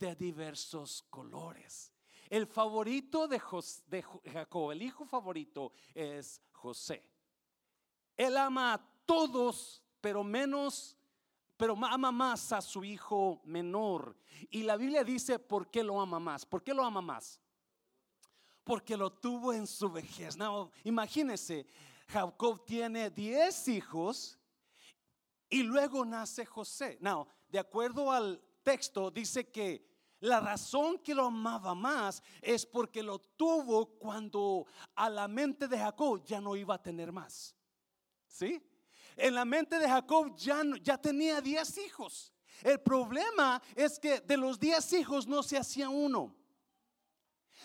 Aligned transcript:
de 0.00 0.16
diversos 0.16 1.02
colores. 1.10 1.92
El 2.28 2.46
favorito 2.46 3.28
de, 3.28 3.40
de 3.86 4.04
Jacob, 4.32 4.72
el 4.72 4.82
hijo 4.82 5.04
favorito 5.04 5.72
es 5.94 6.40
José. 6.52 7.06
Él 8.16 8.36
ama 8.36 8.74
a 8.74 8.78
todos, 9.04 9.82
pero 10.00 10.24
menos, 10.24 10.96
pero 11.56 11.76
ama 11.84 12.10
más 12.10 12.52
a 12.52 12.62
su 12.62 12.82
hijo 12.82 13.42
menor. 13.44 14.16
Y 14.50 14.62
la 14.62 14.76
Biblia 14.76 15.04
dice, 15.04 15.38
¿por 15.38 15.70
qué 15.70 15.82
lo 15.82 16.00
ama 16.00 16.18
más? 16.18 16.46
¿Por 16.46 16.62
qué 16.62 16.72
lo 16.72 16.84
ama 16.84 17.02
más? 17.02 17.40
Porque 18.64 18.96
lo 18.96 19.12
tuvo 19.12 19.52
en 19.52 19.66
su 19.66 19.90
vejez. 19.90 20.36
No, 20.36 20.70
imagínense, 20.84 21.66
Jacob 22.08 22.64
tiene 22.64 23.10
10 23.10 23.68
hijos 23.68 24.38
y 25.48 25.62
luego 25.62 26.04
nace 26.04 26.46
José. 26.46 26.96
No, 27.00 27.28
de 27.48 27.58
acuerdo 27.58 28.10
al 28.10 28.40
texto, 28.62 29.10
dice 29.10 29.50
que 29.50 29.89
la 30.20 30.40
razón 30.40 30.98
que 30.98 31.14
lo 31.14 31.26
amaba 31.26 31.74
más 31.74 32.22
es 32.42 32.66
porque 32.66 33.02
lo 33.02 33.18
tuvo 33.18 33.86
cuando 33.98 34.66
a 34.94 35.08
la 35.08 35.26
mente 35.26 35.66
de 35.66 35.78
Jacob 35.78 36.22
ya 36.24 36.40
no 36.40 36.54
iba 36.56 36.74
a 36.74 36.82
tener 36.82 37.10
más. 37.10 37.54
¿Sí? 38.26 38.62
En 39.16 39.34
la 39.34 39.44
mente 39.44 39.78
de 39.78 39.88
Jacob 39.88 40.34
ya, 40.36 40.62
ya 40.82 40.98
tenía 40.98 41.40
10 41.40 41.78
hijos. 41.78 42.32
El 42.62 42.80
problema 42.80 43.60
es 43.74 43.98
que 43.98 44.20
de 44.20 44.36
los 44.36 44.58
10 44.58 44.92
hijos 44.94 45.26
no 45.26 45.42
se 45.42 45.56
hacía 45.56 45.88
uno. 45.88 46.36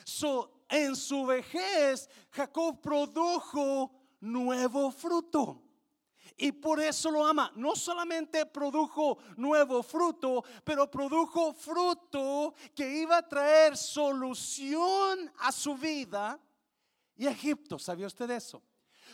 So, 0.05 0.65
en 0.69 0.95
su 0.95 1.25
vejez, 1.25 2.09
Jacob 2.31 2.81
produjo 2.81 3.91
nuevo 4.21 4.91
fruto. 4.91 5.64
Y 6.37 6.51
por 6.51 6.81
eso 6.81 7.09
lo 7.11 7.25
ama. 7.25 7.51
No 7.55 7.75
solamente 7.75 8.45
produjo 8.45 9.17
nuevo 9.37 9.81
fruto, 9.81 10.43
pero 10.63 10.91
produjo 10.91 11.53
fruto 11.53 12.53
que 12.75 12.97
iba 12.97 13.17
a 13.17 13.27
traer 13.27 13.77
solución 13.77 15.31
a 15.39 15.51
su 15.51 15.75
vida 15.75 16.39
y 17.15 17.27
Egipto. 17.27 17.79
¿Sabía 17.79 18.07
usted 18.07 18.29
eso? 18.31 18.61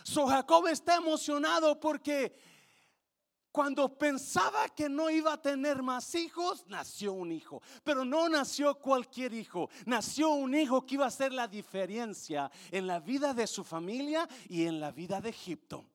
So 0.03 0.25
Jacob 0.25 0.65
está 0.67 0.95
emocionado 0.95 1.79
porque 1.79 2.35
cuando 3.51 3.97
pensaba 3.97 4.69
que 4.69 4.87
no 4.89 5.09
iba 5.09 5.33
a 5.33 5.41
tener 5.41 5.83
más 5.83 6.15
hijos, 6.15 6.65
nació 6.67 7.13
un 7.13 7.31
hijo. 7.31 7.61
Pero 7.83 8.05
no 8.05 8.29
nació 8.29 8.73
cualquier 8.75 9.33
hijo. 9.33 9.69
Nació 9.85 10.29
un 10.29 10.55
hijo 10.55 10.85
que 10.85 10.95
iba 10.95 11.05
a 11.05 11.09
hacer 11.09 11.33
la 11.33 11.47
diferencia 11.47 12.49
en 12.71 12.87
la 12.87 12.99
vida 12.99 13.33
de 13.33 13.45
su 13.45 13.63
familia 13.63 14.27
y 14.47 14.65
en 14.65 14.79
la 14.79 14.91
vida 14.91 15.19
de 15.19 15.29
Egipto. 15.29 15.85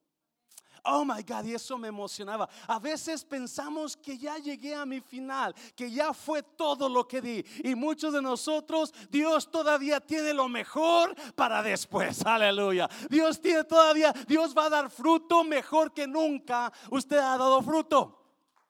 Oh 0.86 1.04
my 1.04 1.22
God, 1.22 1.44
y 1.44 1.54
eso 1.54 1.76
me 1.76 1.88
emocionaba. 1.88 2.48
A 2.68 2.78
veces 2.78 3.24
pensamos 3.24 3.96
que 3.96 4.16
ya 4.16 4.38
llegué 4.38 4.74
a 4.74 4.86
mi 4.86 5.00
final, 5.00 5.54
que 5.74 5.90
ya 5.90 6.12
fue 6.12 6.42
todo 6.42 6.88
lo 6.88 7.06
que 7.06 7.20
di. 7.20 7.44
Y 7.64 7.74
muchos 7.74 8.12
de 8.12 8.22
nosotros, 8.22 8.94
Dios 9.10 9.50
todavía 9.50 10.00
tiene 10.00 10.32
lo 10.32 10.48
mejor 10.48 11.14
para 11.34 11.62
después. 11.62 12.22
Aleluya. 12.26 12.88
Dios 13.10 13.40
tiene 13.40 13.64
todavía, 13.64 14.12
Dios 14.28 14.54
va 14.56 14.66
a 14.66 14.70
dar 14.70 14.90
fruto 14.90 15.42
mejor 15.42 15.92
que 15.92 16.06
nunca. 16.06 16.72
Usted 16.90 17.18
ha 17.18 17.36
dado 17.36 17.60
fruto. 17.62 18.22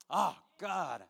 Oh 0.09 0.35
God. 0.59 1.03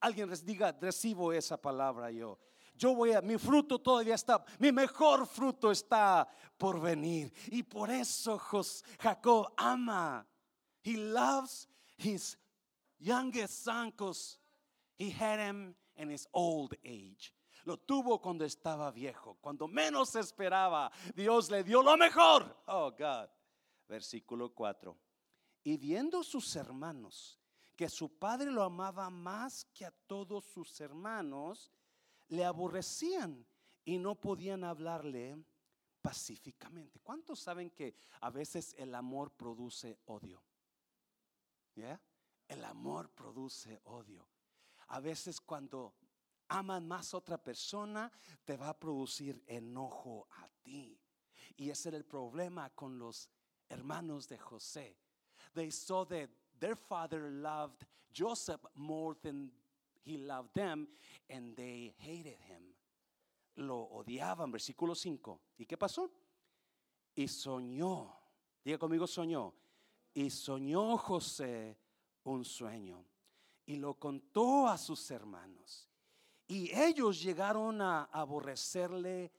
Alguien 0.00 0.30
diga, 0.44 0.76
recibo 0.78 1.32
esa 1.32 1.56
palabra 1.56 2.10
yo 2.10 2.38
yo 2.74 2.96
voy 2.96 3.12
a, 3.12 3.20
mi 3.20 3.38
fruto 3.38 3.78
todavía 3.78 4.16
está, 4.16 4.44
mi 4.58 4.72
mejor 4.72 5.24
fruto 5.26 5.70
está 5.70 6.26
por 6.58 6.80
venir. 6.80 7.32
Y 7.46 7.62
por 7.62 7.90
eso 7.90 8.40
Jacob 8.98 9.52
ama 9.56 10.26
He 10.82 10.96
loves 10.96 11.68
his 11.96 12.36
youngest 12.98 13.64
son 13.64 13.90
because 13.90 14.38
he 14.96 15.10
had 15.10 15.38
him 15.38 15.74
in 15.96 16.10
his 16.10 16.26
old 16.32 16.74
age. 16.84 17.32
Lo 17.64 17.76
tuvo 17.76 18.20
cuando 18.20 18.44
estaba 18.44 18.90
viejo, 18.90 19.36
cuando 19.40 19.68
menos 19.68 20.16
esperaba. 20.16 20.90
Dios 21.14 21.50
le 21.50 21.62
dio 21.62 21.82
lo 21.82 21.96
mejor. 21.96 22.56
Oh 22.66 22.90
God. 22.90 23.28
Versículo 23.88 24.52
4. 24.52 24.96
Y 25.64 25.76
viendo 25.76 26.24
sus 26.24 26.56
hermanos 26.56 27.38
que 27.76 27.88
su 27.88 28.08
padre 28.18 28.50
lo 28.50 28.62
amaba 28.62 29.08
más 29.10 29.64
que 29.72 29.84
a 29.84 29.92
todos 30.06 30.44
sus 30.44 30.80
hermanos, 30.80 31.70
le 32.28 32.44
aborrecían 32.44 33.46
y 33.84 33.98
no 33.98 34.14
podían 34.16 34.64
hablarle 34.64 35.36
pacíficamente. 36.00 36.98
¿Cuántos 37.00 37.38
saben 37.38 37.70
que 37.70 37.94
a 38.20 38.30
veces 38.30 38.74
el 38.78 38.94
amor 38.94 39.30
produce 39.30 39.98
odio? 40.06 40.42
El 42.48 42.64
amor 42.64 43.10
produce 43.10 43.80
odio. 43.84 44.28
A 44.88 45.00
veces 45.00 45.40
cuando 45.40 45.94
aman 46.48 46.86
más 46.86 47.14
a 47.14 47.18
otra 47.18 47.38
persona, 47.38 48.10
te 48.44 48.56
va 48.56 48.70
a 48.70 48.78
producir 48.78 49.42
enojo 49.46 50.28
a 50.32 50.48
ti. 50.62 51.00
Y 51.56 51.70
ese 51.70 51.88
era 51.88 51.98
el 51.98 52.04
problema 52.04 52.70
con 52.70 52.98
los 52.98 53.30
hermanos 53.68 54.28
de 54.28 54.38
José. 54.38 54.96
They 55.54 55.70
saw 55.70 56.04
that 56.06 56.28
their 56.58 56.76
father 56.76 57.30
loved 57.30 57.86
Joseph 58.12 58.60
more 58.74 59.16
than 59.22 59.50
he 60.04 60.18
loved 60.18 60.52
them, 60.54 60.88
and 61.30 61.56
they 61.56 61.94
hated 61.98 62.38
him. 62.48 62.74
Lo 63.56 63.88
odiaban, 63.90 64.50
versículo 64.50 64.94
5. 64.94 65.40
¿Y 65.58 65.66
qué 65.66 65.76
pasó? 65.76 66.10
Y 67.14 67.28
soñó, 67.28 68.12
diga 68.64 68.78
conmigo, 68.78 69.06
soñó 69.06 69.61
y 70.14 70.30
soñó 70.30 70.96
José 70.96 71.78
un 72.24 72.44
sueño 72.44 73.04
y 73.66 73.76
lo 73.76 73.94
contó 73.94 74.68
a 74.68 74.76
sus 74.78 75.10
hermanos. 75.10 75.88
Y 76.46 76.70
ellos 76.74 77.22
llegaron 77.22 77.80
a 77.80 78.04
aborrecerle 78.04 79.32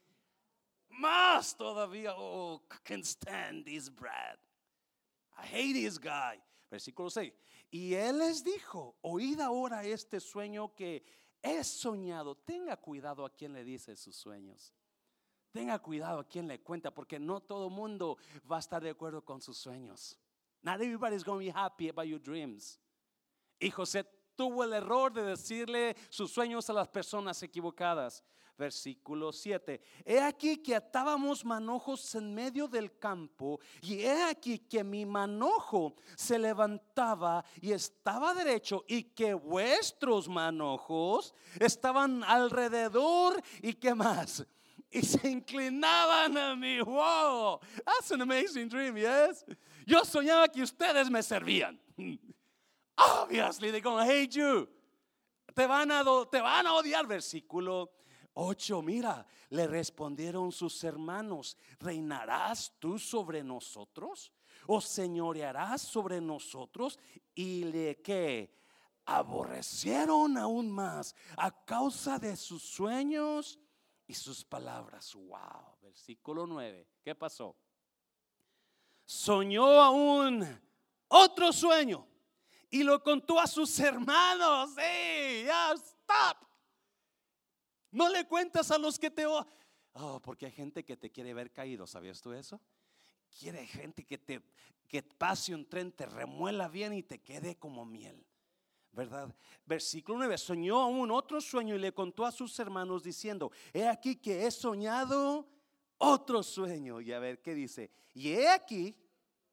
más 0.90 1.56
todavía. 1.56 2.14
Oh, 2.18 2.62
can 2.84 3.04
stand 3.04 3.66
this 3.66 3.94
Brad. 3.94 4.38
I 5.38 5.46
hate 5.46 5.74
this 5.74 6.00
guy. 6.00 6.42
Versículo 6.70 7.10
6. 7.10 7.34
Y 7.72 7.94
él 7.94 8.20
les 8.20 8.44
dijo, 8.44 8.96
oíd 9.02 9.40
ahora 9.42 9.84
este 9.84 10.20
sueño 10.20 10.74
que 10.74 11.04
he 11.42 11.64
soñado. 11.64 12.36
Tenga 12.36 12.78
cuidado 12.78 13.26
a 13.26 13.30
quien 13.30 13.54
le 13.54 13.64
dice 13.64 13.96
sus 13.96 14.16
sueños. 14.16 14.74
Tenga 15.52 15.78
cuidado 15.80 16.20
a 16.20 16.28
quien 16.28 16.48
le 16.48 16.62
cuenta, 16.62 16.92
porque 16.92 17.20
no 17.20 17.42
todo 17.42 17.70
mundo 17.70 18.18
va 18.52 18.58
a 18.58 18.60
estar 18.60 18.82
de 18.82 18.90
acuerdo 18.90 19.24
con 19.24 19.40
sus 19.40 19.58
sueños. 19.58 20.18
Not 20.64 20.82
everybody's 20.82 21.24
going 21.24 21.40
to 21.40 21.54
be 21.54 21.60
happy 21.60 21.90
about 21.90 22.08
your 22.08 22.20
dreams. 22.20 22.80
Y 23.60 23.70
José 23.70 24.06
tuvo 24.36 24.64
el 24.64 24.74
error 24.74 25.12
de 25.12 25.24
decirle 25.24 25.96
sus 26.10 26.32
sueños 26.32 26.70
a 26.70 26.74
las 26.74 26.88
personas 26.88 27.42
equivocadas. 27.44 28.24
Versículo 28.56 29.34
7. 29.34 29.82
He 30.06 30.20
aquí 30.20 30.58
que 30.58 30.76
atábamos 30.76 31.44
manojos 31.44 32.14
en 32.14 32.36
medio 32.36 32.68
del 32.68 33.00
campo 33.00 33.60
y 33.82 34.02
he 34.02 34.24
aquí 34.24 34.60
que 34.60 34.84
mi 34.84 35.08
manojo 35.08 35.96
se 36.16 36.38
levantaba 36.38 37.44
y 37.60 37.72
estaba 37.72 38.34
derecho 38.36 38.86
y 38.88 39.04
que 39.04 39.34
vuestros 39.34 40.30
manojos 40.30 41.34
estaban 41.60 42.24
alrededor 42.24 43.42
y 43.62 43.74
que 43.74 43.96
más. 43.96 44.46
Y 44.92 45.02
se 45.02 45.28
inclinaban 45.28 46.38
a 46.38 46.56
mí. 46.56 46.80
Wow, 46.80 47.60
that's 47.84 48.12
an 48.12 48.22
amazing 48.22 48.70
dream, 48.70 48.96
yes. 48.96 49.44
Yo 49.86 50.04
soñaba 50.06 50.48
que 50.48 50.62
ustedes 50.62 51.10
me 51.10 51.22
servían. 51.22 51.80
Obviously, 52.98 53.72
they're 53.72 53.82
going 53.82 54.06
to 54.06 54.12
hate 54.12 54.36
you. 54.36 54.68
Te 55.56 55.68
van 55.68 55.92
a, 55.92 56.04
te 56.32 56.40
van 56.40 56.68
a 56.68 56.74
odiar. 56.74 57.08
Versículo 57.08 57.90
8. 58.34 58.82
Mira, 58.82 59.26
le 59.50 59.68
respondieron 59.68 60.52
sus 60.52 60.84
hermanos: 60.84 61.58
¿Reinarás 61.80 62.74
tú 62.80 62.98
sobre 62.98 63.44
nosotros? 63.44 64.32
¿O 64.68 64.80
señorearás 64.80 65.82
sobre 65.82 66.22
nosotros? 66.22 66.98
Y 67.36 67.66
le 67.66 68.02
que 68.02 68.54
aborrecieron 69.06 70.38
aún 70.38 70.72
más 70.72 71.16
a 71.38 71.52
causa 71.66 72.18
de 72.20 72.36
sus 72.36 72.64
sueños 72.64 73.60
y 74.08 74.14
sus 74.14 74.46
palabras. 74.46 75.14
Wow. 75.16 75.78
Versículo 75.82 76.48
9. 76.48 76.88
¿Qué 77.04 77.14
pasó? 77.16 77.56
Soñó 79.06 79.82
aún 79.82 80.46
otro 81.08 81.52
sueño 81.52 82.08
y 82.70 82.84
lo 82.84 83.02
contó 83.04 83.40
a 83.40 83.48
sus 83.48 83.80
hermanos. 83.80 84.72
¡Hey, 84.78 85.48
stop! 85.76 86.38
No 87.92 88.10
le 88.10 88.28
cuentas 88.28 88.72
a 88.72 88.78
los 88.78 88.98
que 88.98 89.12
te... 89.12 89.26
Oh, 89.26 90.20
porque 90.22 90.48
hay 90.48 90.52
gente 90.52 90.84
que 90.84 90.98
te 90.98 91.12
quiere 91.12 91.34
ver 91.34 91.52
caído, 91.52 91.86
¿sabías 91.86 92.22
tú 92.22 92.34
eso? 92.34 92.60
Quiere 93.40 93.66
gente 93.68 94.04
que 94.04 94.18
te 94.18 94.42
que 94.94 95.02
pase 95.02 95.56
un 95.56 95.66
tren, 95.66 95.92
te 95.92 96.06
remuela 96.06 96.68
bien 96.68 96.94
y 96.94 97.02
te 97.02 97.20
quede 97.20 97.56
como 97.56 97.84
miel. 97.84 98.24
¿Verdad? 98.92 99.36
Versículo 99.66 100.20
9. 100.20 100.38
Soñó 100.38 100.82
aún 100.82 101.10
otro 101.10 101.42
sueño 101.42 101.74
y 101.74 101.80
le 101.80 101.94
contó 101.94 102.28
a 102.28 102.32
sus 102.32 102.60
hermanos 102.60 103.02
diciendo, 103.02 103.52
he 103.74 103.88
aquí 103.88 104.16
que 104.18 104.46
he 104.46 104.52
soñado 104.52 105.48
otro 105.98 106.44
sueño. 106.44 107.02
Y 107.02 107.12
a 107.12 107.20
ver 107.20 107.42
qué 107.42 107.54
dice. 107.54 107.92
Y 108.14 108.30
he 108.32 108.50
aquí 108.50 108.96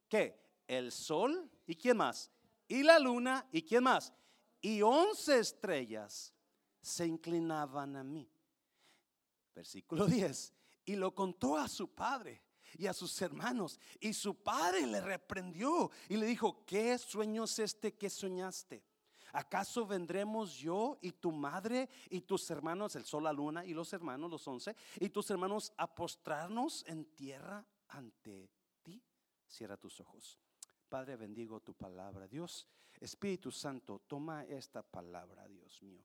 que 0.08 0.40
el 0.66 0.92
sol 0.92 1.50
y 1.66 1.74
quién 1.74 1.96
más. 1.96 2.30
Y 2.68 2.82
la 2.82 2.98
luna 2.98 3.46
y 3.52 3.62
quién 3.62 3.84
más. 3.84 4.12
Y 4.60 4.82
once 4.82 5.38
estrellas 5.38 6.32
se 6.80 7.06
inclinaban 7.06 7.96
a 7.96 8.04
mí. 8.04 8.30
Versículo 9.54 10.06
10. 10.06 10.52
Y 10.84 10.96
lo 10.96 11.14
contó 11.14 11.56
a 11.56 11.68
su 11.68 11.88
padre 11.94 12.42
y 12.78 12.86
a 12.86 12.92
sus 12.92 13.20
hermanos. 13.22 13.78
Y 13.98 14.12
su 14.12 14.34
padre 14.42 14.86
le 14.86 15.00
reprendió 15.00 15.90
y 16.08 16.16
le 16.16 16.26
dijo, 16.26 16.64
¿qué 16.64 16.96
sueño 16.98 17.44
es 17.44 17.58
este 17.58 17.94
que 17.94 18.10
soñaste? 18.10 18.82
¿Acaso 19.32 19.86
vendremos 19.86 20.54
yo 20.54 20.98
y 21.00 21.12
tu 21.12 21.32
madre 21.32 21.88
y 22.08 22.22
tus 22.22 22.50
hermanos, 22.50 22.96
el 22.96 23.04
sol, 23.04 23.24
la 23.24 23.32
luna 23.32 23.64
y 23.64 23.74
los 23.74 23.92
hermanos, 23.92 24.30
los 24.30 24.46
once, 24.48 24.74
y 24.98 25.08
tus 25.08 25.30
hermanos 25.30 25.72
a 25.76 25.94
postrarnos 25.94 26.84
en 26.86 27.04
tierra 27.14 27.64
ante 27.88 28.50
ti? 28.82 29.02
Cierra 29.48 29.76
tus 29.76 30.00
ojos. 30.00 30.38
Padre, 30.88 31.16
bendigo 31.16 31.60
tu 31.60 31.74
palabra. 31.74 32.26
Dios, 32.26 32.66
Espíritu 32.98 33.50
Santo, 33.50 34.00
toma 34.06 34.44
esta 34.44 34.82
palabra, 34.82 35.46
Dios 35.46 35.82
mío, 35.82 36.02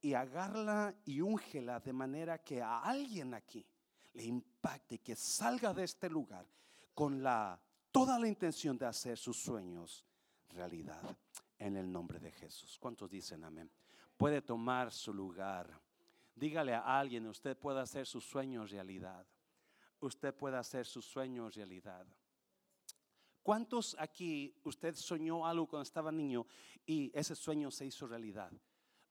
y 0.00 0.14
agarla 0.14 0.94
y 1.04 1.20
úngela 1.20 1.80
de 1.80 1.92
manera 1.92 2.38
que 2.38 2.62
a 2.62 2.80
alguien 2.80 3.34
aquí 3.34 3.66
le 4.14 4.24
impacte, 4.24 4.98
que 4.98 5.16
salga 5.16 5.74
de 5.74 5.84
este 5.84 6.08
lugar 6.08 6.46
con 6.94 7.22
la 7.22 7.60
toda 7.90 8.18
la 8.18 8.28
intención 8.28 8.78
de 8.78 8.86
hacer 8.86 9.18
sus 9.18 9.42
sueños 9.42 10.04
realidad 10.48 11.16
en 11.60 11.76
el 11.76 11.92
nombre 11.92 12.18
de 12.18 12.32
Jesús. 12.32 12.78
¿Cuántos 12.80 13.08
dicen 13.08 13.44
amén? 13.44 13.70
Puede 14.16 14.42
tomar 14.42 14.90
su 14.90 15.14
lugar. 15.14 15.80
Dígale 16.34 16.74
a 16.74 16.98
alguien, 16.98 17.26
usted 17.26 17.56
puede 17.56 17.80
hacer 17.80 18.06
sus 18.06 18.24
sueños 18.24 18.70
realidad. 18.70 19.26
Usted 20.00 20.34
puede 20.34 20.56
hacer 20.56 20.86
sus 20.86 21.04
sueños 21.04 21.54
realidad. 21.54 22.06
¿Cuántos 23.42 23.94
aquí 23.98 24.54
usted 24.64 24.94
soñó 24.94 25.46
algo 25.46 25.68
cuando 25.68 25.82
estaba 25.82 26.10
niño 26.10 26.46
y 26.86 27.10
ese 27.14 27.36
sueño 27.36 27.70
se 27.70 27.86
hizo 27.86 28.06
realidad? 28.06 28.52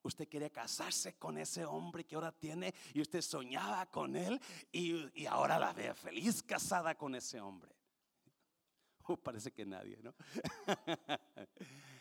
Usted 0.01 0.27
quería 0.27 0.49
casarse 0.49 1.17
con 1.17 1.37
ese 1.37 1.65
hombre 1.65 2.05
que 2.05 2.15
ahora 2.15 2.31
tiene 2.31 2.73
y 2.93 3.01
usted 3.01 3.21
soñaba 3.21 3.85
con 3.87 4.15
él 4.15 4.39
y, 4.71 5.25
ahora 5.27 5.59
la 5.59 5.73
ve 5.73 5.93
feliz 5.93 6.41
casada 6.41 6.95
con 6.95 7.13
ese 7.15 7.39
hombre. 7.39 7.75
Oh, 9.03 9.17
parece 9.23 9.51
que 9.51 9.65
nadie, 9.65 9.99
¿no? 10.01 10.15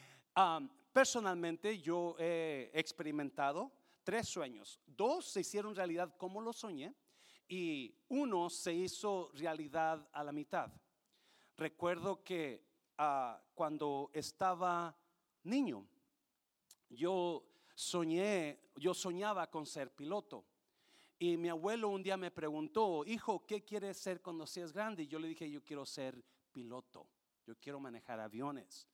personalmente 0.93 1.79
yo 1.81 2.17
he 2.19 2.70
experimentado 2.75 3.73
tres 4.05 4.29
sueños. 4.29 4.81
Dos 4.87 5.26
se 5.26 5.40
hicieron 5.40 5.75
realidad 5.75 6.14
como 6.17 6.40
lo 6.40 6.52
soñé 6.52 6.94
y 7.49 7.94
uno 8.08 8.50
se 8.50 8.75
hizo 8.75 9.31
realidad 9.35 10.08
a 10.12 10.23
la 10.23 10.32
mitad. 10.32 10.70
Recuerdo 11.56 12.23
que 12.23 12.64
ah, 12.99 13.40
cuando 13.55 14.11
estaba 14.12 14.96
niño, 15.44 15.87
yo 16.91 17.44
soñé, 17.75 18.61
yo 18.76 18.94
soñaba 18.94 19.50
con 19.50 19.67
ser 19.67 19.94
piloto. 19.94 20.44
Y 21.19 21.37
mi 21.37 21.49
abuelo 21.49 21.88
un 21.88 22.02
día 22.02 22.17
me 22.17 22.31
preguntó, 22.31 23.05
hijo, 23.05 23.44
¿qué 23.44 23.64
quieres 23.64 23.96
ser 23.99 24.23
cuando 24.23 24.46
seas 24.46 24.73
grande? 24.73 25.02
Y 25.02 25.08
yo 25.08 25.19
le 25.19 25.29
dije, 25.29 25.50
yo 25.50 25.64
quiero 25.64 25.84
ser 25.84 26.23
piloto, 26.52 27.08
yo 27.44 27.56
quiero 27.56 27.81
manejar 27.81 28.20
aviones. 28.20 28.87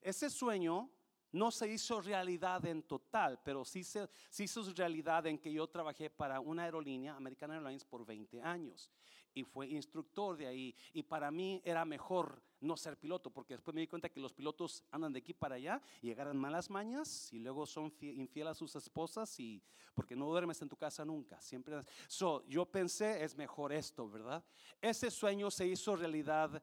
Ese 0.00 0.30
sueño 0.30 0.90
no 1.32 1.50
se 1.50 1.68
hizo 1.68 2.00
realidad 2.00 2.64
en 2.64 2.82
total, 2.82 3.40
pero 3.44 3.64
sí 3.64 3.84
se, 3.84 4.08
hizo 4.38 4.62
realidad 4.74 5.26
en 5.26 5.38
que 5.38 5.52
yo 5.52 5.66
trabajé 5.66 6.08
para 6.08 6.40
una 6.40 6.64
aerolínea, 6.64 7.16
American 7.16 7.52
Airlines, 7.52 7.84
por 7.84 8.04
20 8.06 8.40
años. 8.42 8.90
Y 9.34 9.44
fue 9.44 9.68
instructor 9.68 10.36
de 10.36 10.46
ahí. 10.46 10.74
Y 10.92 11.02
para 11.02 11.30
mí 11.30 11.60
era 11.64 11.84
mejor 11.84 12.42
no 12.60 12.76
ser 12.76 12.98
piloto, 12.98 13.30
porque 13.30 13.54
después 13.54 13.74
me 13.74 13.82
di 13.82 13.86
cuenta 13.86 14.08
que 14.08 14.20
los 14.20 14.32
pilotos 14.32 14.82
andan 14.90 15.12
de 15.12 15.20
aquí 15.20 15.34
para 15.34 15.56
allá 15.56 15.80
y 16.02 16.12
malas 16.34 16.70
mañas 16.70 17.32
y 17.32 17.38
luego 17.38 17.66
son 17.66 17.94
infieles 18.00 18.52
a 18.52 18.54
sus 18.54 18.74
esposas 18.74 19.38
y 19.38 19.62
porque 19.94 20.16
no 20.16 20.26
duermes 20.26 20.60
en 20.62 20.68
tu 20.68 20.76
casa 20.76 21.04
nunca. 21.04 21.40
Siempre. 21.40 21.82
So, 22.08 22.44
yo 22.48 22.66
pensé, 22.66 23.22
es 23.22 23.36
mejor 23.36 23.72
esto, 23.72 24.08
¿verdad? 24.08 24.42
Ese 24.80 25.10
sueño 25.10 25.50
se 25.50 25.66
hizo 25.66 25.94
realidad 25.94 26.62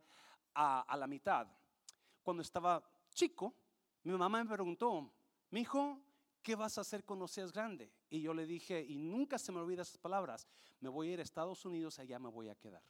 a, 0.53 0.81
a 0.81 0.97
la 0.97 1.07
mitad. 1.07 1.47
Cuando 2.23 2.41
estaba 2.41 2.83
chico, 3.15 3.55
mi 4.03 4.13
mamá 4.13 4.43
me 4.43 4.49
preguntó, 4.53 5.11
mi 5.49 5.61
hijo, 5.61 5.99
¿qué 6.43 6.53
vas 6.53 6.77
a 6.77 6.81
hacer 6.81 7.03
cuando 7.03 7.27
seas 7.27 7.51
grande? 7.51 7.91
Y 8.09 8.21
yo 8.21 8.33
le 8.33 8.45
dije, 8.45 8.85
y 8.87 8.97
nunca 8.97 9.39
se 9.39 9.51
me 9.51 9.59
olvida 9.59 9.81
esas 9.81 9.97
palabras, 9.97 10.47
me 10.79 10.89
voy 10.89 11.09
a 11.09 11.13
ir 11.13 11.19
a 11.19 11.23
Estados 11.23 11.65
Unidos, 11.65 11.97
allá 11.97 12.19
me 12.19 12.29
voy 12.29 12.49
a 12.49 12.55
quedar. 12.55 12.83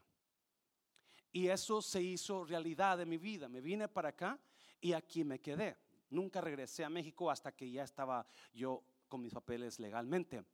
Y 1.32 1.48
eso 1.48 1.82
se 1.82 2.02
hizo 2.02 2.44
realidad 2.44 3.00
en 3.02 3.10
mi 3.10 3.18
vida. 3.18 3.48
Me 3.50 3.62
vine 3.62 3.88
para 3.88 4.10
acá 4.10 4.40
y 4.80 4.94
aquí 4.94 5.24
me 5.24 5.40
quedé. 5.40 5.78
Nunca 6.10 6.40
regresé 6.40 6.86
a 6.86 6.90
México 6.90 7.30
hasta 7.30 7.52
que 7.52 7.70
ya 7.70 7.84
estaba 7.84 8.26
yo 8.54 8.84
con 9.08 9.22
mis 9.22 9.34
papeles 9.34 9.80
legalmente. 9.80 10.46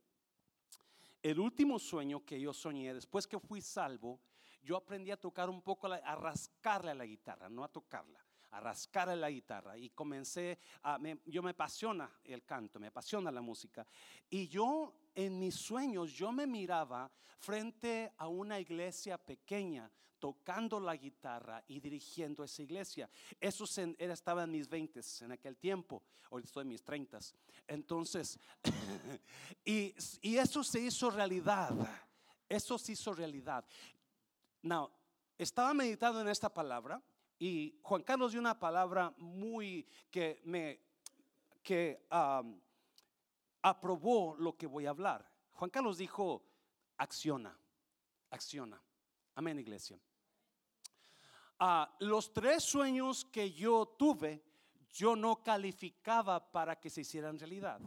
El 1.22 1.38
último 1.38 1.78
sueño 1.78 2.24
que 2.24 2.40
yo 2.40 2.52
soñé, 2.52 2.94
después 2.94 3.28
que 3.28 3.38
fui 3.38 3.60
salvo, 3.60 4.20
yo 4.60 4.76
aprendí 4.76 5.12
a 5.12 5.16
tocar 5.16 5.48
un 5.48 5.62
poco, 5.62 5.86
a 5.86 6.14
rascarle 6.16 6.90
a 6.90 6.94
la 6.94 7.06
guitarra, 7.06 7.48
no 7.48 7.62
a 7.62 7.68
tocarla 7.68 8.22
a 8.52 8.60
rascar 8.60 9.08
la 9.16 9.30
guitarra 9.30 9.76
y 9.76 9.90
comencé 9.90 10.58
a, 10.82 10.98
yo 11.26 11.42
me 11.42 11.50
apasiona 11.50 12.10
el 12.24 12.44
canto, 12.44 12.78
me 12.78 12.88
apasiona 12.88 13.30
la 13.30 13.40
música. 13.40 13.86
Y 14.30 14.48
yo 14.48 14.94
en 15.14 15.38
mis 15.38 15.54
sueños, 15.54 16.12
yo 16.12 16.32
me 16.32 16.46
miraba 16.46 17.10
frente 17.38 18.12
a 18.16 18.28
una 18.28 18.60
iglesia 18.60 19.18
pequeña 19.18 19.90
tocando 20.18 20.78
la 20.78 20.94
guitarra 20.96 21.64
y 21.66 21.80
dirigiendo 21.80 22.44
esa 22.44 22.62
iglesia. 22.62 23.10
Eso 23.40 23.64
era, 23.98 24.14
estaba 24.14 24.44
en 24.44 24.52
mis 24.52 24.68
20 24.68 25.00
en 25.22 25.32
aquel 25.32 25.56
tiempo, 25.56 26.02
hoy 26.30 26.44
estoy 26.44 26.62
en 26.62 26.68
mis 26.68 26.84
30. 26.84 27.18
Entonces, 27.66 28.38
y, 29.64 29.94
y, 30.20 30.36
eso 30.36 30.62
se 30.62 30.78
hizo 30.78 31.10
realidad, 31.10 31.74
eso 32.48 32.78
se 32.78 32.92
hizo 32.92 33.12
realidad. 33.12 33.64
Now, 34.62 34.90
estaba 35.36 35.74
meditando 35.74 36.20
en 36.20 36.28
esta 36.28 36.48
palabra 36.48 37.02
y 37.42 37.76
Juan 37.82 38.04
Carlos 38.04 38.30
dio 38.30 38.40
una 38.40 38.56
palabra 38.56 39.12
muy 39.18 39.84
que 40.12 40.40
me 40.44 40.78
que 41.60 42.06
aprobó 43.62 44.36
lo 44.36 44.56
que 44.56 44.68
voy 44.68 44.86
a 44.86 44.90
hablar. 44.90 45.28
Juan 45.50 45.68
Carlos 45.68 45.98
dijo, 45.98 46.44
acciona, 46.98 47.58
acciona. 48.30 48.80
Amén, 49.34 49.58
iglesia. 49.58 49.98
Ah, 51.58 51.92
los 51.98 52.32
tres 52.32 52.62
sueños 52.62 53.24
que 53.24 53.50
yo 53.50 53.86
tuve, 53.98 54.44
yo 54.92 55.16
no 55.16 55.42
calificaba 55.42 56.52
para 56.52 56.78
que 56.78 56.90
se 56.90 57.00
hicieran 57.00 57.40
realidad 57.40 57.80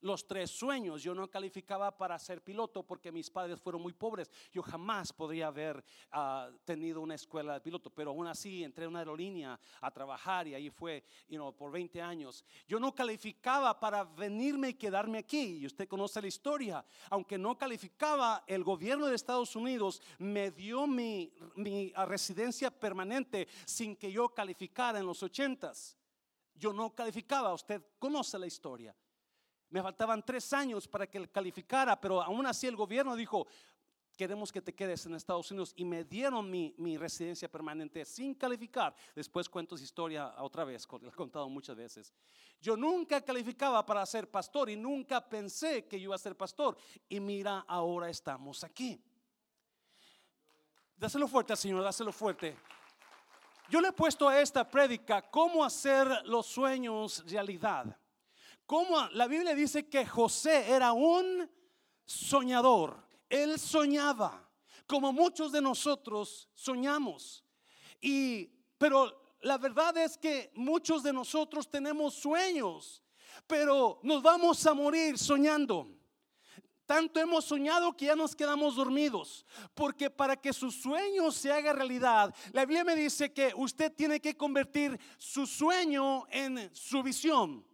los 0.00 0.26
tres 0.26 0.50
sueños. 0.50 1.02
Yo 1.02 1.14
no 1.14 1.28
calificaba 1.28 1.96
para 1.96 2.18
ser 2.18 2.42
piloto 2.42 2.82
porque 2.86 3.12
mis 3.12 3.30
padres 3.30 3.60
fueron 3.60 3.82
muy 3.82 3.92
pobres. 3.92 4.30
Yo 4.52 4.62
jamás 4.62 5.12
podría 5.12 5.48
haber 5.48 5.84
ah, 6.10 6.50
tenido 6.64 7.00
una 7.00 7.14
escuela 7.14 7.54
de 7.54 7.60
piloto, 7.60 7.90
pero 7.90 8.10
aún 8.10 8.26
así 8.26 8.64
entré 8.64 8.84
en 8.84 8.90
una 8.90 9.00
aerolínea 9.00 9.58
a 9.80 9.90
trabajar 9.90 10.48
y 10.48 10.54
ahí 10.54 10.70
fue 10.70 11.04
you 11.28 11.52
por 11.54 11.70
20 11.70 12.00
años. 12.00 12.44
Yo 12.66 12.78
no 12.78 12.94
calificaba 12.94 13.78
para 13.78 14.04
venirme 14.04 14.70
y 14.70 14.74
quedarme 14.74 15.18
aquí. 15.18 15.58
Y 15.58 15.66
usted 15.66 15.88
conoce 15.88 16.20
la 16.20 16.28
historia. 16.28 16.84
Aunque 17.10 17.38
no 17.38 17.56
calificaba, 17.56 18.44
el 18.46 18.64
gobierno 18.64 19.06
de 19.06 19.16
Estados 19.16 19.56
Unidos 19.56 20.02
me 20.18 20.50
dio 20.50 20.86
mi, 20.86 21.32
mi 21.56 21.92
ah, 21.94 22.04
residencia 22.04 22.70
permanente 22.70 23.48
sin 23.64 23.96
que 23.96 24.10
yo 24.10 24.28
calificara 24.28 24.98
en 24.98 25.06
los 25.06 25.22
ochentas. 25.22 25.96
Yo 26.54 26.72
no 26.72 26.94
calificaba, 26.94 27.54
usted 27.54 27.82
conoce 27.98 28.38
la 28.38 28.46
historia. 28.46 28.94
Me 29.70 29.82
faltaban 29.82 30.24
tres 30.24 30.52
años 30.52 30.86
para 30.88 31.06
que 31.06 31.28
calificara, 31.28 31.98
pero 32.00 32.20
aún 32.20 32.44
así 32.44 32.66
el 32.66 32.76
gobierno 32.76 33.14
dijo, 33.14 33.46
queremos 34.16 34.52
que 34.52 34.60
te 34.60 34.74
quedes 34.74 35.06
en 35.06 35.14
Estados 35.14 35.50
Unidos 35.50 35.72
y 35.76 35.84
me 35.84 36.04
dieron 36.04 36.50
mi, 36.50 36.96
residencia 36.98 37.48
permanente 37.48 38.04
sin 38.04 38.34
calificar. 38.34 38.94
Después 39.14 39.48
cuento 39.48 39.76
esa 39.76 39.84
historia 39.84 40.34
otra 40.42 40.64
vez, 40.64 40.86
la 41.00 41.08
he 41.08 41.12
contado 41.12 41.48
muchas 41.48 41.76
veces. 41.76 42.12
Yo 42.60 42.76
nunca 42.76 43.22
calificaba 43.22 43.86
para 43.86 44.04
ser 44.04 44.28
pastor 44.28 44.68
y 44.68 44.76
nunca 44.76 45.26
pensé 45.26 45.86
que 45.86 45.96
iba 45.96 46.14
a 46.14 46.18
ser 46.18 46.36
pastor. 46.36 46.76
Y 47.08 47.20
mira, 47.20 47.64
ahora 47.66 48.10
estamos 48.10 48.62
aquí. 48.62 49.02
Dáselo 50.96 51.26
fuerte 51.26 51.56
Señor, 51.56 51.82
dáselo 51.82 52.12
fuerte. 52.12 52.56
Yo 53.70 53.80
le 53.80 53.88
he 53.88 53.92
puesto 53.92 54.28
a 54.28 54.38
esta 54.40 54.68
prédica 54.68 55.22
cómo 55.30 55.64
hacer 55.64 56.06
los 56.24 56.44
sueños 56.44 57.24
realidad. 57.30 57.96
Como 58.70 59.04
la 59.14 59.26
Biblia 59.26 59.52
dice 59.52 59.88
que 59.88 60.06
José 60.06 60.70
era 60.70 60.92
un 60.92 61.50
soñador. 62.06 63.04
Él 63.28 63.58
soñaba, 63.58 64.48
como 64.86 65.12
muchos 65.12 65.50
de 65.50 65.60
nosotros 65.60 66.48
soñamos. 66.54 67.44
Y 68.00 68.48
pero 68.78 69.34
la 69.40 69.58
verdad 69.58 69.96
es 69.96 70.16
que 70.16 70.52
muchos 70.54 71.02
de 71.02 71.12
nosotros 71.12 71.68
tenemos 71.68 72.14
sueños, 72.14 73.02
pero 73.44 73.98
nos 74.04 74.22
vamos 74.22 74.64
a 74.64 74.72
morir 74.72 75.18
soñando. 75.18 75.88
Tanto 76.86 77.18
hemos 77.18 77.46
soñado 77.46 77.96
que 77.96 78.04
ya 78.04 78.14
nos 78.14 78.36
quedamos 78.36 78.76
dormidos. 78.76 79.44
Porque 79.74 80.10
para 80.10 80.36
que 80.36 80.52
su 80.52 80.70
sueño 80.70 81.32
se 81.32 81.50
haga 81.50 81.72
realidad, 81.72 82.32
la 82.52 82.64
Biblia 82.64 82.84
me 82.84 82.94
dice 82.94 83.32
que 83.32 83.52
usted 83.56 83.92
tiene 83.92 84.20
que 84.20 84.36
convertir 84.36 84.96
su 85.18 85.44
sueño 85.44 86.24
en 86.30 86.70
su 86.72 87.02
visión. 87.02 87.68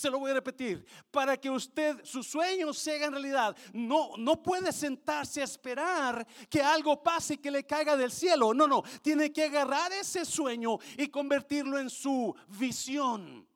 Se 0.00 0.08
lo 0.08 0.18
voy 0.18 0.30
a 0.30 0.34
repetir. 0.34 0.82
Para 1.10 1.36
que 1.36 1.50
usted, 1.50 2.02
sus 2.04 2.26
sueños 2.26 2.78
se 2.78 2.94
hagan 2.94 3.12
realidad, 3.12 3.54
no, 3.74 4.12
no 4.16 4.42
puede 4.42 4.72
sentarse 4.72 5.42
a 5.42 5.44
esperar 5.44 6.26
que 6.48 6.62
algo 6.62 7.02
pase 7.02 7.34
y 7.34 7.36
que 7.36 7.50
le 7.50 7.64
caiga 7.64 7.98
del 7.98 8.10
cielo. 8.10 8.54
No, 8.54 8.66
no. 8.66 8.82
Tiene 9.02 9.30
que 9.30 9.44
agarrar 9.44 9.92
ese 9.92 10.24
sueño 10.24 10.78
y 10.96 11.08
convertirlo 11.08 11.78
en 11.78 11.90
su 11.90 12.34
visión. 12.48 13.46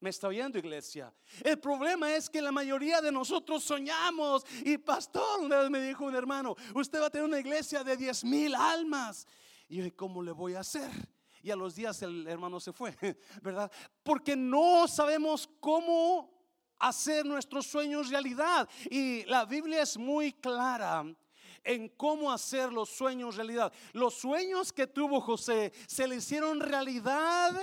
¿Me 0.00 0.08
está 0.08 0.28
oyendo, 0.28 0.58
iglesia? 0.58 1.12
El 1.44 1.58
problema 1.58 2.14
es 2.14 2.30
que 2.30 2.40
la 2.40 2.52
mayoría 2.52 3.02
de 3.02 3.12
nosotros 3.12 3.62
soñamos. 3.62 4.46
Y 4.64 4.78
pastor, 4.78 5.40
una 5.40 5.58
vez 5.58 5.68
me 5.68 5.82
dijo 5.82 6.06
un 6.06 6.14
hermano, 6.14 6.56
usted 6.74 7.02
va 7.02 7.08
a 7.08 7.10
tener 7.10 7.26
una 7.26 7.38
iglesia 7.38 7.84
de 7.84 7.98
10 7.98 8.24
mil 8.24 8.54
almas. 8.54 9.26
Y 9.68 9.76
yo, 9.76 9.94
¿cómo 9.94 10.22
le 10.22 10.32
voy 10.32 10.54
a 10.54 10.60
hacer? 10.60 10.90
Y 11.46 11.50
a 11.52 11.54
los 11.54 11.76
días 11.76 12.02
el 12.02 12.26
hermano 12.26 12.58
se 12.58 12.72
fue, 12.72 12.92
¿verdad? 13.40 13.70
Porque 14.02 14.34
no 14.34 14.88
sabemos 14.88 15.48
cómo 15.60 16.28
hacer 16.76 17.24
nuestros 17.24 17.68
sueños 17.68 18.10
realidad. 18.10 18.68
Y 18.90 19.22
la 19.26 19.44
Biblia 19.44 19.80
es 19.82 19.96
muy 19.96 20.32
clara 20.32 21.04
en 21.62 21.88
cómo 21.90 22.32
hacer 22.32 22.72
los 22.72 22.88
sueños 22.88 23.36
realidad. 23.36 23.72
Los 23.92 24.14
sueños 24.14 24.72
que 24.72 24.88
tuvo 24.88 25.20
José 25.20 25.72
se 25.86 26.08
le 26.08 26.16
hicieron 26.16 26.58
realidad 26.58 27.54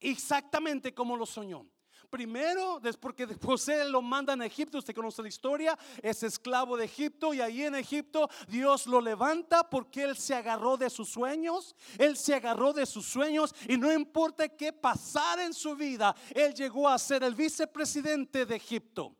exactamente 0.00 0.94
como 0.94 1.14
lo 1.14 1.26
soñó. 1.26 1.66
Primero, 2.10 2.80
porque 3.00 3.26
José 3.26 3.84
lo 3.88 4.00
mandan 4.00 4.40
a 4.40 4.46
Egipto, 4.46 4.78
usted 4.78 4.94
conoce 4.94 5.20
la 5.20 5.28
historia, 5.28 5.78
es 6.02 6.22
esclavo 6.22 6.76
de 6.76 6.86
Egipto 6.86 7.34
y 7.34 7.40
ahí 7.40 7.64
en 7.64 7.74
Egipto 7.74 8.30
Dios 8.48 8.86
lo 8.86 9.00
levanta 9.00 9.68
porque 9.68 10.04
él 10.04 10.16
se 10.16 10.34
agarró 10.34 10.78
de 10.78 10.88
sus 10.88 11.10
sueños, 11.10 11.76
él 11.98 12.16
se 12.16 12.34
agarró 12.34 12.72
de 12.72 12.86
sus 12.86 13.06
sueños 13.06 13.54
y 13.68 13.76
no 13.76 13.92
importa 13.92 14.48
qué 14.48 14.72
pasara 14.72 15.44
en 15.44 15.52
su 15.52 15.76
vida, 15.76 16.14
él 16.34 16.54
llegó 16.54 16.88
a 16.88 16.98
ser 16.98 17.22
el 17.22 17.34
vicepresidente 17.34 18.46
de 18.46 18.56
Egipto. 18.56 19.14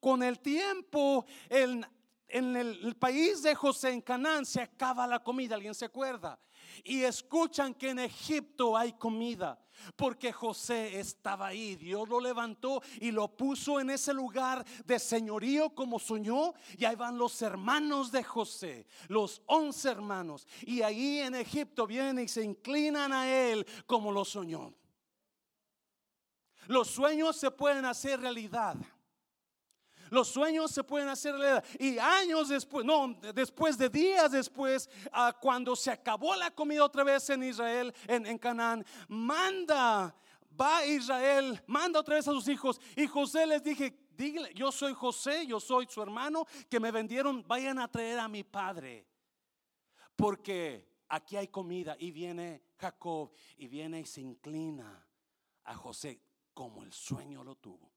con 0.00 0.22
el 0.22 0.38
tiempo, 0.40 1.24
en 1.48 2.56
el 2.56 2.96
país 2.96 3.42
de 3.42 3.54
José, 3.54 3.90
en 3.90 4.00
Canaán, 4.00 4.44
se 4.44 4.60
acaba 4.60 5.06
la 5.06 5.22
comida, 5.22 5.54
¿alguien 5.54 5.74
se 5.74 5.86
acuerda? 5.86 6.38
Y 6.82 7.02
escuchan 7.02 7.74
que 7.74 7.90
en 7.90 8.00
Egipto 8.00 8.76
hay 8.76 8.92
comida 8.94 9.60
porque 9.96 10.32
José 10.32 10.98
estaba 10.98 11.48
ahí. 11.48 11.76
Dios 11.76 12.08
lo 12.08 12.20
levantó 12.20 12.82
y 13.00 13.10
lo 13.10 13.28
puso 13.28 13.80
en 13.80 13.90
ese 13.90 14.12
lugar 14.12 14.64
de 14.84 14.98
señorío 14.98 15.70
como 15.70 15.98
soñó. 15.98 16.54
Y 16.76 16.84
ahí 16.84 16.96
van 16.96 17.18
los 17.18 17.40
hermanos 17.42 18.10
de 18.10 18.24
José, 18.24 18.86
los 19.08 19.42
once 19.46 19.88
hermanos. 19.88 20.46
Y 20.62 20.82
ahí 20.82 21.20
en 21.20 21.34
Egipto 21.34 21.86
vienen 21.86 22.24
y 22.24 22.28
se 22.28 22.42
inclinan 22.42 23.12
a 23.12 23.30
él 23.30 23.66
como 23.86 24.12
lo 24.12 24.24
soñó. 24.24 24.74
Los 26.66 26.88
sueños 26.88 27.36
se 27.36 27.50
pueden 27.50 27.84
hacer 27.84 28.20
realidad. 28.20 28.76
Los 30.14 30.28
sueños 30.28 30.70
se 30.70 30.84
pueden 30.84 31.08
hacer 31.08 31.34
realidad. 31.34 31.64
Y 31.76 31.98
años 31.98 32.48
después, 32.48 32.86
no, 32.86 33.18
después 33.34 33.76
de 33.76 33.88
días 33.88 34.30
después, 34.30 34.88
ah, 35.12 35.36
cuando 35.38 35.74
se 35.74 35.90
acabó 35.90 36.36
la 36.36 36.52
comida 36.52 36.84
otra 36.84 37.02
vez 37.02 37.28
en 37.30 37.42
Israel, 37.42 37.92
en, 38.06 38.24
en 38.24 38.38
Canaán, 38.38 38.86
manda, 39.08 40.14
va 40.58 40.86
Israel, 40.86 41.60
manda 41.66 41.98
otra 41.98 42.14
vez 42.14 42.28
a 42.28 42.30
sus 42.30 42.46
hijos. 42.46 42.80
Y 42.94 43.08
José 43.08 43.44
les 43.44 43.64
dije, 43.64 43.98
dígale, 44.16 44.54
yo 44.54 44.70
soy 44.70 44.94
José, 44.94 45.48
yo 45.48 45.58
soy 45.58 45.86
su 45.90 46.00
hermano, 46.00 46.46
que 46.70 46.78
me 46.78 46.92
vendieron, 46.92 47.44
vayan 47.46 47.80
a 47.80 47.88
traer 47.88 48.20
a 48.20 48.28
mi 48.28 48.44
padre. 48.44 49.08
Porque 50.14 50.88
aquí 51.08 51.36
hay 51.36 51.48
comida. 51.48 51.96
Y 51.98 52.12
viene 52.12 52.62
Jacob 52.78 53.32
y 53.56 53.66
viene 53.66 53.98
y 53.98 54.06
se 54.06 54.20
inclina 54.20 55.04
a 55.64 55.74
José 55.74 56.20
como 56.54 56.84
el 56.84 56.92
sueño 56.92 57.42
lo 57.42 57.56
tuvo 57.56 57.93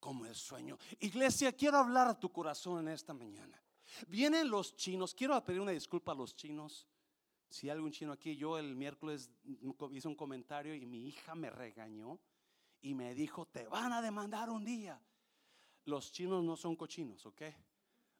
como 0.00 0.26
el 0.26 0.34
sueño. 0.34 0.78
Iglesia, 1.00 1.52
quiero 1.52 1.78
hablar 1.78 2.08
a 2.08 2.18
tu 2.18 2.30
corazón 2.30 2.80
en 2.80 2.92
esta 2.92 3.12
mañana. 3.12 3.60
Vienen 4.06 4.50
los 4.50 4.76
chinos, 4.76 5.14
quiero 5.14 5.42
pedir 5.44 5.60
una 5.60 5.72
disculpa 5.72 6.12
a 6.12 6.14
los 6.14 6.34
chinos. 6.36 6.86
Si 7.48 7.68
hay 7.68 7.70
algún 7.70 7.90
chino 7.90 8.12
aquí, 8.12 8.36
yo 8.36 8.58
el 8.58 8.76
miércoles 8.76 9.30
hice 9.92 10.08
un 10.08 10.14
comentario 10.14 10.74
y 10.74 10.84
mi 10.84 11.06
hija 11.06 11.34
me 11.34 11.50
regañó 11.50 12.18
y 12.82 12.94
me 12.94 13.14
dijo, 13.14 13.46
te 13.46 13.66
van 13.66 13.92
a 13.92 14.02
demandar 14.02 14.50
un 14.50 14.64
día. 14.64 15.00
Los 15.84 16.12
chinos 16.12 16.44
no 16.44 16.56
son 16.56 16.76
cochinos, 16.76 17.24
¿ok? 17.24 17.42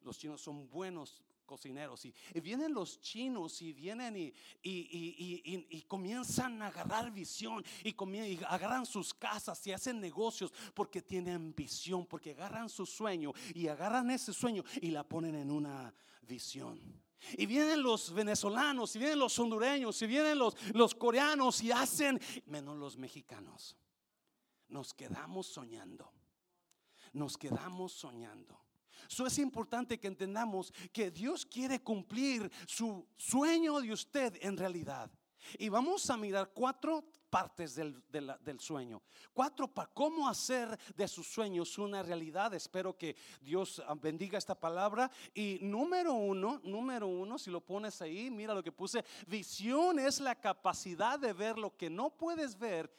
Los 0.00 0.18
chinos 0.18 0.40
son 0.40 0.68
buenos 0.70 1.22
cocineros. 1.48 2.04
Y, 2.04 2.14
vienen 2.40 2.72
los 2.72 3.00
chinos 3.00 3.60
y 3.62 3.72
vienen 3.72 4.16
y, 4.16 4.34
y, 4.62 5.84
comienzan 5.88 6.62
a 6.62 6.68
agarrar 6.68 7.10
visión 7.10 7.64
y, 7.82 7.88
y, 7.88 8.40
agarran 8.46 8.86
sus 8.86 9.12
casas 9.12 9.66
y 9.66 9.72
hacen 9.72 10.00
negocios 10.00 10.52
porque 10.74 11.02
tienen 11.02 11.52
visión, 11.54 12.06
porque 12.06 12.30
agarran 12.30 12.68
su 12.68 12.86
sueño 12.86 13.32
y 13.54 13.66
agarran 13.66 14.10
ese 14.10 14.32
sueño 14.32 14.62
y 14.80 14.90
la 14.90 15.02
ponen 15.02 15.34
en 15.34 15.50
una 15.50 15.92
visión. 16.20 16.78
Y 17.36 17.46
vienen 17.46 17.82
los 17.82 18.12
venezolanos, 18.12 18.94
y 18.94 19.00
vienen 19.00 19.18
los 19.18 19.36
hondureños, 19.40 20.00
y 20.02 20.06
vienen 20.06 20.38
los, 20.38 20.54
los 20.72 20.94
coreanos 20.94 21.60
y 21.62 21.72
hacen, 21.72 22.20
menos 22.46 22.76
los 22.78 22.96
mexicanos. 22.96 23.76
Nos 24.68 24.94
quedamos 24.94 25.48
soñando. 25.48 26.12
Nos 27.12 27.36
quedamos 27.36 27.92
soñando. 27.92 28.67
Eso 29.08 29.26
es 29.26 29.38
importante 29.38 29.98
que 29.98 30.08
entendamos 30.08 30.72
que 30.92 31.10
Dios 31.10 31.46
quiere 31.46 31.80
cumplir 31.80 32.50
su 32.66 33.06
sueño 33.16 33.80
de 33.80 33.92
usted 33.92 34.36
en 34.42 34.56
realidad. 34.56 35.10
Y 35.58 35.68
vamos 35.68 36.10
a 36.10 36.16
mirar 36.16 36.50
cuatro 36.52 37.04
partes 37.30 37.74
del, 37.74 38.02
del, 38.10 38.60
sueño. 38.60 39.02
Cuatro 39.32 39.68
para 39.68 39.90
cómo 39.92 40.28
hacer 40.28 40.78
de 40.94 41.08
sus 41.08 41.26
sueños 41.26 41.78
una 41.78 42.02
realidad. 42.02 42.52
Espero 42.54 42.96
que 42.96 43.16
Dios 43.40 43.82
ah, 43.86 43.94
bendiga 43.94 44.38
esta 44.38 44.58
palabra. 44.58 45.10
Y 45.34 45.58
número 45.62 46.12
uno, 46.12 46.60
número 46.64 47.06
uno, 47.06 47.38
si 47.38 47.50
lo 47.50 47.60
pones 47.60 48.02
ahí, 48.02 48.30
mira 48.30 48.54
lo 48.54 48.62
que 48.62 48.72
puse. 48.72 49.04
Visión 49.26 49.98
es 49.98 50.20
la 50.20 50.34
capacidad 50.34 51.18
de 51.18 51.32
ver 51.32 51.58
lo 51.58 51.76
que 51.76 51.88
no 51.88 52.10
puedes 52.10 52.58
ver 52.58 52.90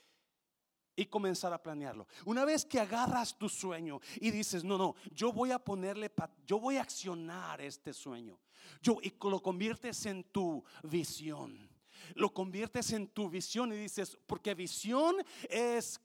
y 1.00 1.06
comenzar 1.06 1.54
a 1.54 1.64
planearlo. 1.64 2.08
Una 2.26 2.44
vez 2.44 2.66
que 2.66 2.78
agarras 2.78 3.38
tu 3.38 3.48
sueño 3.48 4.02
y 4.20 4.32
dices, 4.32 4.66
no, 4.66 4.78
no, 4.78 4.96
yo 5.14 5.32
voy 5.32 5.52
a 5.52 5.58
ponerle, 5.58 6.12
yo 6.46 6.60
voy 6.60 6.76
a 6.76 6.82
accionar 6.82 7.62
este 7.62 7.94
sueño. 7.94 8.38
Yo, 8.82 8.98
y 9.02 9.14
lo 9.22 9.42
conviertes 9.42 10.06
en 10.08 10.26
tu 10.26 10.62
visión. 10.84 11.70
Lo 12.16 12.34
conviertes 12.34 12.92
en 12.92 13.08
tu 13.08 13.30
visión 13.30 13.72
y 13.72 13.78
dices, 13.78 14.18
porque 14.28 14.54
visión 14.56 15.16
es, 15.50 16.02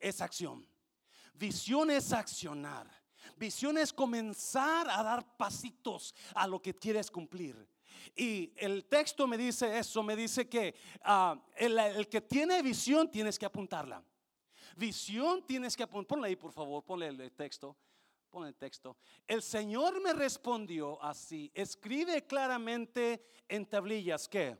es 0.00 0.20
acción. 0.22 0.66
Visión 1.34 1.90
es 1.90 2.10
accionar. 2.14 2.90
Visión 3.36 3.76
es 3.76 3.92
comenzar 3.92 4.88
a 4.88 5.02
dar 5.02 5.36
pasitos 5.36 6.14
a 6.34 6.46
lo 6.46 6.62
que 6.62 6.74
quieres 6.74 7.10
cumplir. 7.10 7.68
Y 8.16 8.50
el 8.56 8.86
texto 8.86 9.26
me 9.26 9.36
dice 9.36 9.78
eso, 9.78 10.02
me 10.02 10.16
dice 10.16 10.48
que 10.48 10.74
ah, 11.02 11.38
el, 11.54 11.78
el 11.78 12.08
que 12.08 12.22
tiene 12.22 12.62
visión 12.62 13.10
tienes 13.10 13.38
que 13.38 13.44
apuntarla. 13.44 14.02
Visión 14.76 15.44
tienes 15.46 15.76
que 15.76 15.86
poner, 15.86 16.06
ponle 16.06 16.28
ahí 16.28 16.36
por 16.36 16.52
favor, 16.52 16.82
ponle 16.84 17.08
el 17.08 17.32
texto. 17.32 17.76
Ponle 18.30 18.48
el 18.48 18.56
texto. 18.56 18.96
El 19.26 19.42
Señor 19.42 20.00
me 20.00 20.14
respondió 20.14 21.02
así, 21.02 21.50
escribe 21.54 22.26
claramente 22.26 23.22
en 23.46 23.66
tablillas 23.66 24.26
que 24.26 24.56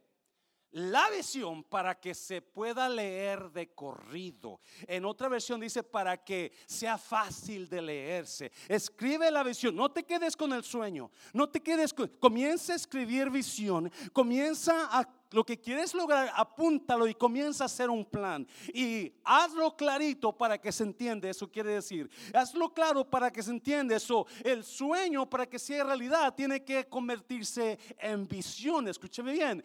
la 0.73 1.09
visión 1.11 1.63
para 1.65 1.99
que 1.99 2.15
se 2.15 2.43
pueda 2.43 2.89
leer 2.89 3.51
de 3.51 3.75
corrido. 3.75 4.61
En 4.87 5.05
otra 5.05 5.29
versión 5.29 5.61
dice 5.61 5.83
para 5.83 6.17
que 6.17 6.53
sea 6.67 6.99
fácil 6.99 7.69
de 7.69 7.83
leerse. 7.83 8.51
Escribe 8.69 9.31
la 9.31 9.43
visión, 9.43 9.77
no 9.77 9.91
te 9.91 10.05
quedes 10.05 10.37
con 10.37 10.53
el 10.53 10.65
sueño, 10.65 11.11
no 11.33 11.49
te 11.49 11.61
quedes 11.61 11.93
con, 11.93 12.09
comienza 12.19 12.73
a 12.73 12.77
escribir 12.77 13.31
visión, 13.31 13.91
comienza 14.13 14.89
a 14.91 15.09
lo 15.33 15.45
que 15.45 15.59
quieres 15.59 15.95
lograr, 15.95 16.31
apúntalo 16.35 17.07
y 17.07 17.15
comienza 17.15 17.65
a 17.65 17.67
hacer 17.67 17.91
un 17.91 18.05
plan. 18.05 18.47
Y 18.73 19.13
hazlo 19.25 19.77
clarito 19.77 20.37
para 20.37 20.59
que 20.59 20.73
se 20.73 20.85
entienda. 20.85 21.29
Eso 21.29 21.51
quiere 21.51 21.75
decir, 21.75 22.11
hazlo 22.35 22.73
claro 22.73 23.09
para 23.09 23.31
que 23.31 23.43
se 23.43 23.51
entienda 23.51 23.97
eso. 23.97 24.27
El 24.45 24.65
sueño 24.65 25.29
para 25.29 25.47
que 25.47 25.59
sea 25.59 25.85
realidad 25.85 26.35
tiene 26.35 26.63
que 26.63 26.87
convertirse 26.87 27.79
en 27.99 28.29
visión. 28.29 28.89
Escúcheme 28.89 29.33
bien. 29.33 29.65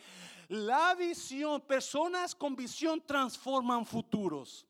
La 0.50 0.96
visión, 0.96 1.60
personas 1.62 2.34
con 2.34 2.56
visión 2.56 3.01
transforman 3.06 3.86
futuros. 3.86 4.66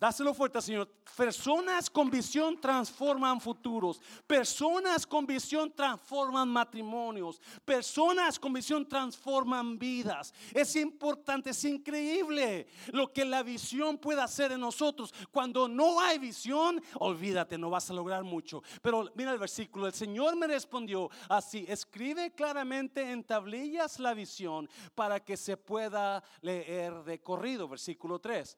Dáselo 0.00 0.32
fuerte, 0.32 0.62
Señor. 0.62 0.88
Personas 1.14 1.90
con 1.90 2.10
visión 2.10 2.58
transforman 2.58 3.38
futuros. 3.38 4.00
Personas 4.26 5.06
con 5.06 5.26
visión 5.26 5.70
transforman 5.76 6.48
matrimonios. 6.48 7.38
Personas 7.66 8.38
con 8.38 8.54
visión 8.54 8.88
transforman 8.88 9.78
vidas. 9.78 10.32
Es 10.54 10.74
importante, 10.76 11.50
es 11.50 11.62
increíble 11.66 12.66
lo 12.92 13.12
que 13.12 13.26
la 13.26 13.42
visión 13.42 13.98
puede 13.98 14.22
hacer 14.22 14.52
en 14.52 14.60
nosotros. 14.60 15.12
Cuando 15.30 15.68
no 15.68 16.00
hay 16.00 16.18
visión, 16.18 16.82
olvídate, 16.94 17.58
no 17.58 17.68
vas 17.68 17.90
a 17.90 17.94
lograr 17.94 18.24
mucho. 18.24 18.62
Pero 18.80 19.10
mira 19.14 19.32
el 19.32 19.38
versículo. 19.38 19.86
El 19.86 19.92
Señor 19.92 20.34
me 20.34 20.46
respondió 20.46 21.10
así. 21.28 21.66
Escribe 21.68 22.34
claramente 22.34 23.02
en 23.02 23.22
tablillas 23.22 24.00
la 24.00 24.14
visión 24.14 24.66
para 24.94 25.20
que 25.20 25.36
se 25.36 25.58
pueda 25.58 26.24
leer 26.40 27.04
de 27.04 27.20
corrido. 27.20 27.68
Versículo 27.68 28.18
3. 28.18 28.56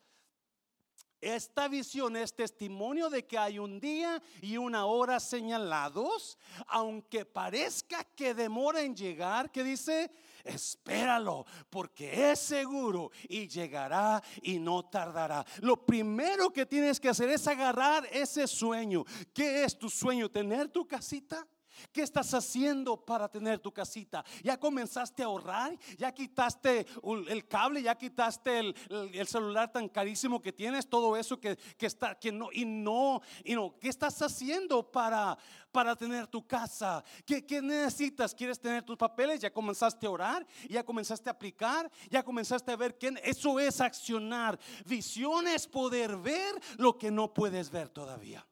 Esta 1.23 1.69
visión 1.69 2.17
es 2.17 2.35
testimonio 2.35 3.09
de 3.09 3.25
que 3.25 3.39
hay 3.39 3.61
un 3.61 3.79
día 3.79 4.21
y 4.41 4.57
una 4.57 4.87
hora 4.87 5.21
señalados, 5.21 6.37
aunque 6.67 7.25
parezca 7.25 8.03
que 8.03 8.35
demora 8.35 8.83
en 8.83 8.97
llegar, 8.97 9.53
que 9.53 9.63
dice, 9.63 10.11
espéralo, 10.43 11.47
porque 11.71 12.33
es 12.33 12.41
seguro 12.41 13.13
y 13.29 13.47
llegará 13.47 14.21
y 14.43 14.59
no 14.59 14.85
tardará. 14.87 15.47
Lo 15.61 15.87
primero 15.87 16.51
que 16.51 16.67
tienes 16.67 16.99
que 16.99 17.11
hacer 17.11 17.29
es 17.29 17.47
agarrar 17.47 18.05
ese 18.11 18.49
sueño. 18.49 19.05
¿Qué 19.33 19.63
es 19.63 19.79
tu 19.79 19.89
sueño? 19.89 20.29
¿Tener 20.29 20.71
tu 20.71 20.89
casita? 20.89 21.47
¿Qué 21.93 22.03
estás 22.03 22.33
haciendo 22.35 22.97
para 23.05 23.29
tener 23.29 23.59
tu 23.59 23.73
casita? 23.73 24.25
¿Ya 24.43 24.59
comenzaste 24.59 25.23
a 25.23 25.27
ahorrar? 25.27 25.79
¿Ya 25.99 26.13
quitaste 26.13 26.87
el 27.29 27.49
cable? 27.49 27.83
¿Ya 27.83 27.97
quitaste 27.97 28.59
el, 28.59 29.27
celular 29.27 29.71
tan 29.71 29.89
carísimo 29.89 30.41
que 30.41 30.53
tienes? 30.53 30.89
Todo 30.89 31.17
eso 31.17 31.39
que, 31.41 31.59
está, 31.81 32.19
que 32.19 32.33
no, 32.33 32.49
y 32.53 32.65
no, 32.65 33.21
y 33.45 33.55
no. 33.55 33.79
¿Qué 33.81 33.89
estás 33.89 34.21
haciendo 34.23 34.91
para, 34.91 35.37
para 35.71 35.97
tener 35.97 36.27
tu 36.27 36.47
casa? 36.47 37.05
¿Qué, 37.25 37.45
¿Qué, 37.45 37.63
necesitas? 37.63 38.35
¿Quieres 38.35 38.61
tener 38.61 38.83
tus 38.83 38.97
papeles? 38.97 39.41
¿Ya 39.41 39.53
comenzaste 39.53 40.07
a 40.07 40.11
orar? 40.11 40.47
¿Ya 40.69 40.85
comenzaste 40.85 41.29
a 41.31 41.33
aplicar? 41.33 41.91
¿Ya 42.11 42.23
comenzaste 42.23 42.73
a 42.73 42.77
ver 42.77 42.99
quién? 42.99 43.19
Eso 43.23 43.59
es 43.59 43.81
accionar. 43.81 44.59
Visión 44.85 45.47
es 45.47 45.67
poder 45.67 46.17
ver 46.17 46.55
lo 46.79 46.99
que 46.99 47.11
no 47.11 47.33
puedes 47.33 47.71
ver 47.71 47.89
todavía. 47.89 48.47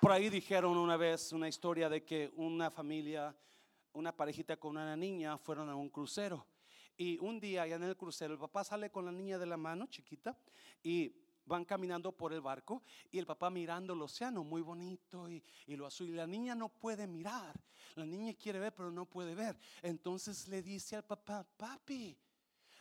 Por 0.00 0.12
ahí 0.12 0.28
dijeron 0.28 0.76
una 0.76 0.96
vez 0.96 1.32
una 1.32 1.48
historia 1.48 1.88
de 1.88 2.04
que 2.04 2.30
una 2.36 2.70
familia, 2.70 3.34
una 3.94 4.14
parejita 4.14 4.56
con 4.56 4.72
una 4.72 4.94
niña 4.94 5.38
fueron 5.38 5.70
a 5.70 5.74
un 5.74 5.88
crucero. 5.88 6.46
Y 6.98 7.18
un 7.18 7.40
día 7.40 7.62
allá 7.62 7.76
en 7.76 7.84
el 7.84 7.96
crucero 7.96 8.34
el 8.34 8.38
papá 8.38 8.62
sale 8.62 8.90
con 8.90 9.06
la 9.06 9.12
niña 9.12 9.38
de 9.38 9.46
la 9.46 9.56
mano, 9.56 9.86
chiquita, 9.86 10.38
y 10.82 11.14
van 11.46 11.64
caminando 11.64 12.12
por 12.12 12.32
el 12.32 12.40
barco 12.40 12.82
y 13.10 13.18
el 13.18 13.26
papá 13.26 13.48
mirando 13.50 13.94
el 13.94 14.02
océano 14.02 14.44
muy 14.44 14.60
bonito 14.60 15.30
y, 15.30 15.42
y, 15.66 15.76
lo 15.76 15.86
azul. 15.86 16.08
Y 16.08 16.12
la 16.12 16.26
niña 16.26 16.54
no 16.54 16.68
puede 16.68 17.06
mirar. 17.06 17.58
La 17.94 18.04
niña 18.04 18.34
quiere 18.34 18.58
ver, 18.58 18.74
pero 18.74 18.90
no 18.90 19.06
puede 19.06 19.34
ver. 19.34 19.58
Entonces 19.82 20.46
le 20.48 20.62
dice 20.62 20.96
al 20.96 21.04
papá, 21.04 21.46
papi, 21.56 22.18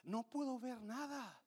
no 0.04 0.24
puedo 0.24 0.60
ver 0.60 0.82
nada. 0.82 1.42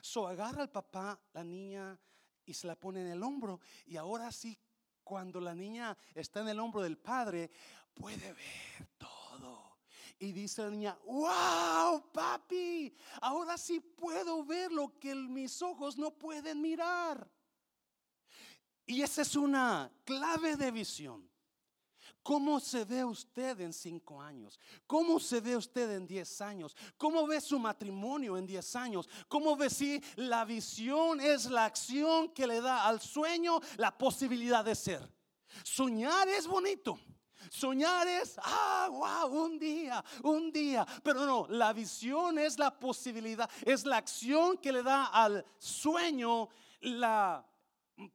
So 0.00 0.26
agarra 0.26 0.62
al 0.62 0.70
papá 0.70 1.20
la 1.34 1.44
niña 1.44 1.98
y 2.46 2.54
se 2.54 2.66
la 2.66 2.74
pone 2.74 3.02
en 3.02 3.08
el 3.08 3.22
hombro. 3.22 3.60
Y 3.86 3.96
ahora 3.96 4.32
sí 4.32 4.58
cuando 5.04 5.40
la 5.40 5.54
niña 5.54 5.96
está 6.14 6.40
en 6.40 6.48
el 6.48 6.58
hombro 6.58 6.82
del 6.82 6.98
padre, 6.98 7.50
puede 7.94 8.32
ver 8.32 8.88
todo. 8.98 9.78
Y 10.18 10.32
dice 10.32 10.62
la 10.62 10.70
niña, 10.70 10.98
wow, 11.04 12.10
papi, 12.12 12.96
ahora 13.20 13.58
sí 13.58 13.80
puedo 13.80 14.44
ver 14.44 14.72
lo 14.72 14.98
que 14.98 15.14
mis 15.14 15.60
ojos 15.62 15.98
no 15.98 16.10
pueden 16.10 16.60
mirar. 16.60 17.30
Y 18.86 19.02
esa 19.02 19.22
es 19.22 19.36
una 19.36 19.90
clave 20.04 20.56
de 20.56 20.70
visión. 20.70 21.28
¿Cómo 22.24 22.58
se 22.58 22.86
ve 22.86 23.04
usted 23.04 23.60
en 23.60 23.74
cinco 23.74 24.18
años? 24.18 24.58
¿Cómo 24.86 25.20
se 25.20 25.42
ve 25.42 25.58
usted 25.58 25.90
en 25.90 26.06
diez 26.06 26.40
años? 26.40 26.74
¿Cómo 26.96 27.26
ve 27.26 27.38
su 27.38 27.58
matrimonio 27.58 28.38
en 28.38 28.46
diez 28.46 28.74
años? 28.74 29.06
¿Cómo 29.28 29.54
ve 29.58 29.68
si 29.68 30.02
la 30.16 30.46
visión 30.46 31.20
es 31.20 31.44
la 31.44 31.66
acción 31.66 32.30
que 32.30 32.46
le 32.46 32.62
da 32.62 32.86
al 32.86 33.02
sueño 33.02 33.60
la 33.76 33.96
posibilidad 33.96 34.64
de 34.64 34.74
ser? 34.74 35.06
Soñar 35.62 36.26
es 36.30 36.46
bonito. 36.46 36.98
Soñar 37.50 38.08
es, 38.08 38.38
ah, 38.42 38.88
wow, 38.90 39.44
un 39.44 39.58
día, 39.58 40.02
un 40.22 40.50
día. 40.50 40.86
Pero 41.02 41.26
no, 41.26 41.46
la 41.50 41.74
visión 41.74 42.38
es 42.38 42.58
la 42.58 42.70
posibilidad, 42.70 43.50
es 43.66 43.84
la 43.84 43.98
acción 43.98 44.56
que 44.56 44.72
le 44.72 44.82
da 44.82 45.08
al 45.08 45.44
sueño 45.58 46.48
la 46.80 47.46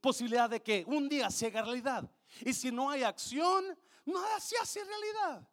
posibilidad 0.01 0.49
de 0.49 0.63
que 0.63 0.83
un 0.87 1.07
día 1.07 1.29
se 1.29 1.45
haga 1.45 1.61
realidad. 1.61 2.09
Y 2.41 2.53
si 2.53 2.71
no 2.71 2.89
hay 2.89 3.03
acción, 3.03 3.77
nada 4.09 4.39
se 4.39 4.57
hace 4.57 4.83
realidad. 4.83 5.47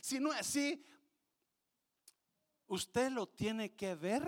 Si 0.00 0.18
no 0.18 0.32
es 0.32 0.40
así, 0.40 0.84
usted 2.68 3.10
lo 3.10 3.28
tiene 3.28 3.74
que 3.74 3.94
ver 3.94 4.22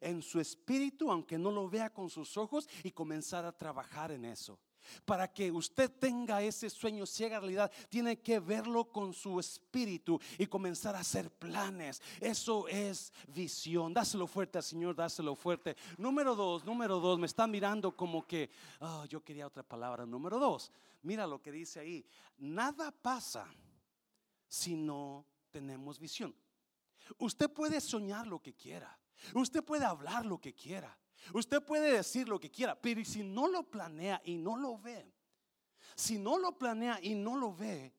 en 0.00 0.22
su 0.22 0.40
espíritu, 0.40 1.10
aunque 1.10 1.38
no 1.38 1.50
lo 1.50 1.68
vea 1.68 1.92
con 1.92 2.10
sus 2.10 2.36
ojos, 2.36 2.68
y 2.82 2.90
comenzar 2.90 3.44
a 3.44 3.56
trabajar 3.56 4.12
en 4.12 4.24
eso. 4.24 4.58
Para 5.04 5.32
que 5.32 5.52
usted 5.52 5.90
tenga 5.90 6.42
ese 6.42 6.70
sueño 6.70 7.06
ciega 7.06 7.38
realidad, 7.38 7.70
tiene 7.88 8.20
que 8.20 8.40
verlo 8.40 8.90
con 8.90 9.12
su 9.12 9.38
espíritu 9.38 10.18
y 10.38 10.46
comenzar 10.46 10.96
a 10.96 11.00
hacer 11.00 11.30
planes. 11.30 12.00
Eso 12.18 12.66
es 12.66 13.12
visión. 13.28 13.92
Dáselo 13.92 14.26
fuerte 14.26 14.58
al 14.58 14.64
Señor, 14.64 14.96
dáselo 14.96 15.34
fuerte. 15.34 15.76
Número 15.98 16.34
dos, 16.34 16.64
número 16.64 16.98
dos, 16.98 17.18
me 17.18 17.26
están 17.26 17.50
mirando 17.50 17.94
como 17.94 18.26
que, 18.26 18.50
oh, 18.80 19.04
yo 19.04 19.22
quería 19.22 19.46
otra 19.46 19.62
palabra. 19.62 20.06
Número 20.06 20.38
dos, 20.38 20.72
mira 21.02 21.26
lo 21.26 21.40
que 21.40 21.52
dice 21.52 21.80
ahí. 21.80 22.06
Nada 22.38 22.90
pasa 22.90 23.46
si 24.48 24.76
no 24.76 25.26
tenemos 25.50 25.98
visión. 25.98 26.34
Usted 27.18 27.50
puede 27.50 27.80
soñar 27.80 28.26
lo 28.26 28.40
que 28.42 28.54
quiera. 28.54 28.98
Usted 29.34 29.62
puede 29.62 29.84
hablar 29.84 30.24
lo 30.24 30.40
que 30.40 30.54
quiera. 30.54 30.96
Usted 31.34 31.62
puede 31.62 31.92
decir 31.92 32.28
lo 32.28 32.40
que 32.40 32.50
quiera, 32.50 32.80
pero 32.80 33.04
si 33.04 33.22
no 33.22 33.46
lo 33.46 33.68
planea 33.68 34.20
y 34.24 34.36
no 34.38 34.56
lo 34.56 34.78
ve, 34.78 35.12
si 35.94 36.18
no 36.18 36.38
lo 36.38 36.56
planea 36.56 36.98
y 37.02 37.14
no 37.14 37.36
lo 37.36 37.54
ve, 37.54 37.94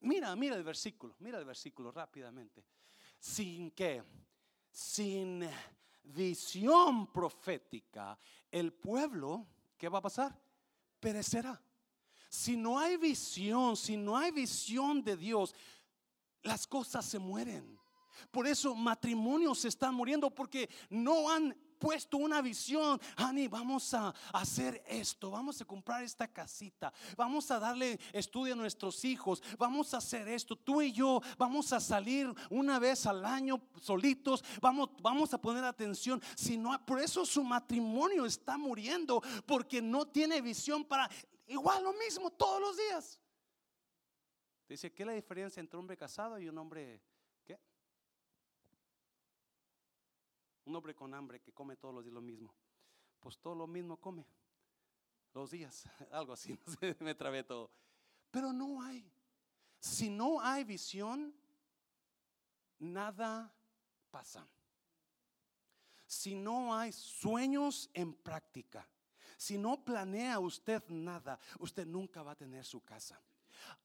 mira, 0.00 0.34
mira 0.36 0.56
el 0.56 0.62
versículo, 0.62 1.16
mira 1.20 1.38
el 1.38 1.44
versículo 1.44 1.90
rápidamente. 1.90 2.64
Sin 3.18 3.70
que, 3.70 4.02
sin 4.70 5.48
visión 6.02 7.10
profética, 7.12 8.18
el 8.50 8.72
pueblo, 8.74 9.46
¿qué 9.78 9.88
va 9.88 9.98
a 9.98 10.02
pasar? 10.02 10.38
Perecerá. 11.00 11.60
Si 12.34 12.56
no 12.56 12.80
hay 12.80 12.96
visión, 12.96 13.76
si 13.76 13.96
no 13.96 14.18
hay 14.18 14.32
visión 14.32 15.04
de 15.04 15.16
Dios, 15.16 15.54
las 16.42 16.66
cosas 16.66 17.04
se 17.04 17.20
mueren. 17.20 17.78
Por 18.32 18.48
eso 18.48 18.74
matrimonios 18.74 19.60
se 19.60 19.68
están 19.68 19.94
muriendo 19.94 20.34
porque 20.34 20.68
no 20.90 21.30
han 21.30 21.56
puesto 21.78 22.16
una 22.16 22.42
visión, 22.42 23.00
Ani, 23.14 23.46
vamos 23.46 23.94
a 23.94 24.12
hacer 24.32 24.82
esto, 24.88 25.30
vamos 25.30 25.60
a 25.60 25.64
comprar 25.64 26.02
esta 26.02 26.26
casita, 26.26 26.92
vamos 27.16 27.48
a 27.52 27.60
darle 27.60 28.00
estudio 28.12 28.54
a 28.54 28.56
nuestros 28.56 29.04
hijos, 29.04 29.40
vamos 29.56 29.94
a 29.94 29.98
hacer 29.98 30.26
esto, 30.26 30.56
tú 30.56 30.82
y 30.82 30.90
yo 30.90 31.20
vamos 31.38 31.72
a 31.72 31.78
salir 31.78 32.34
una 32.50 32.80
vez 32.80 33.06
al 33.06 33.24
año 33.24 33.60
solitos, 33.80 34.42
vamos, 34.60 34.90
vamos 35.00 35.32
a 35.34 35.40
poner 35.40 35.62
atención, 35.62 36.20
si 36.34 36.56
no, 36.56 36.84
por 36.84 37.00
eso 37.00 37.24
su 37.24 37.44
matrimonio 37.44 38.26
está 38.26 38.58
muriendo, 38.58 39.22
porque 39.46 39.80
no 39.80 40.04
tiene 40.06 40.40
visión 40.40 40.84
para 40.84 41.08
igual 41.46 41.82
lo 41.82 41.92
mismo 41.92 42.30
todos 42.30 42.60
los 42.60 42.76
días. 42.76 43.20
Dice, 44.68 44.92
¿qué 44.92 45.02
es 45.02 45.06
la 45.06 45.12
diferencia 45.12 45.60
entre 45.60 45.76
un 45.76 45.82
hombre 45.82 45.96
casado 45.96 46.38
y 46.38 46.48
un 46.48 46.58
hombre 46.58 47.02
Un 50.66 50.74
hombre 50.74 50.94
con 50.94 51.12
hambre 51.12 51.40
que 51.40 51.52
come 51.52 51.76
todos 51.76 51.94
los 51.94 52.04
días 52.04 52.14
lo 52.14 52.22
mismo. 52.22 52.54
Pues 53.20 53.38
todo 53.38 53.54
lo 53.54 53.66
mismo 53.66 53.98
come. 53.98 54.26
Los 55.34 55.50
días, 55.50 55.84
algo 56.10 56.32
así, 56.32 56.58
me 57.00 57.14
trabé 57.14 57.44
todo. 57.44 57.70
Pero 58.30 58.52
no 58.52 58.82
hay. 58.82 59.10
Si 59.78 60.08
no 60.08 60.40
hay 60.40 60.64
visión, 60.64 61.34
nada 62.78 63.54
pasa. 64.10 64.48
Si 66.06 66.34
no 66.34 66.74
hay 66.74 66.92
sueños 66.92 67.90
en 67.92 68.14
práctica, 68.14 68.88
si 69.44 69.58
no 69.58 69.84
planea 69.84 70.38
usted 70.38 70.82
nada, 70.88 71.38
usted 71.58 71.86
nunca 71.86 72.22
va 72.22 72.32
a 72.32 72.36
tener 72.36 72.64
su 72.64 72.80
casa. 72.80 73.20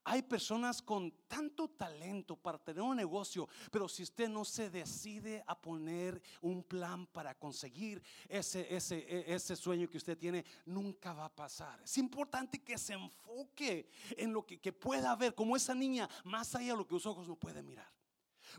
Hay 0.05 0.21
personas 0.21 0.81
con 0.81 1.11
tanto 1.27 1.69
talento 1.69 2.37
para 2.37 2.57
tener 2.57 2.81
un 2.81 2.95
negocio, 2.95 3.47
pero 3.69 3.87
si 3.87 4.03
usted 4.03 4.29
no 4.29 4.45
se 4.45 4.69
decide 4.69 5.43
a 5.45 5.59
poner 5.59 6.21
un 6.41 6.63
plan 6.63 7.05
para 7.07 7.35
conseguir 7.35 8.01
ese, 8.27 8.73
ese, 8.73 8.99
e, 8.99 9.35
ese 9.35 9.55
sueño 9.55 9.89
que 9.89 9.97
usted 9.97 10.17
tiene, 10.17 10.45
nunca 10.65 11.13
va 11.13 11.25
a 11.25 11.35
pasar. 11.35 11.81
Es 11.81 11.97
importante 11.97 12.63
que 12.63 12.77
se 12.77 12.93
enfoque 12.93 13.89
en 14.11 14.31
lo 14.31 14.45
que, 14.45 14.59
que 14.59 14.71
pueda 14.71 15.13
ver, 15.15 15.35
como 15.35 15.57
esa 15.57 15.75
niña, 15.75 16.09
más 16.23 16.55
allá 16.55 16.71
de 16.71 16.77
lo 16.77 16.87
que 16.87 16.95
los 16.95 17.05
ojos 17.05 17.27
no 17.27 17.35
pueden 17.35 17.65
mirar. 17.65 17.91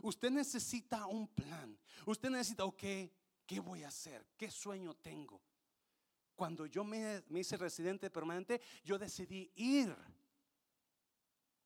Usted 0.03 0.29
necesita 0.29 1.07
un 1.07 1.27
plan. 1.27 1.77
Usted 2.05 2.29
necesita, 2.29 2.63
ok, 2.63 2.83
¿qué 3.45 3.59
voy 3.59 3.83
a 3.83 3.89
hacer? 3.89 4.25
¿Qué 4.37 4.49
sueño 4.49 4.93
tengo? 4.93 5.41
Cuando 6.41 6.65
yo 6.65 6.83
me, 6.83 7.23
hice 7.35 7.55
residente 7.55 8.09
permanente, 8.09 8.59
yo 8.83 8.97
decidí 8.97 9.51
ir 9.57 9.95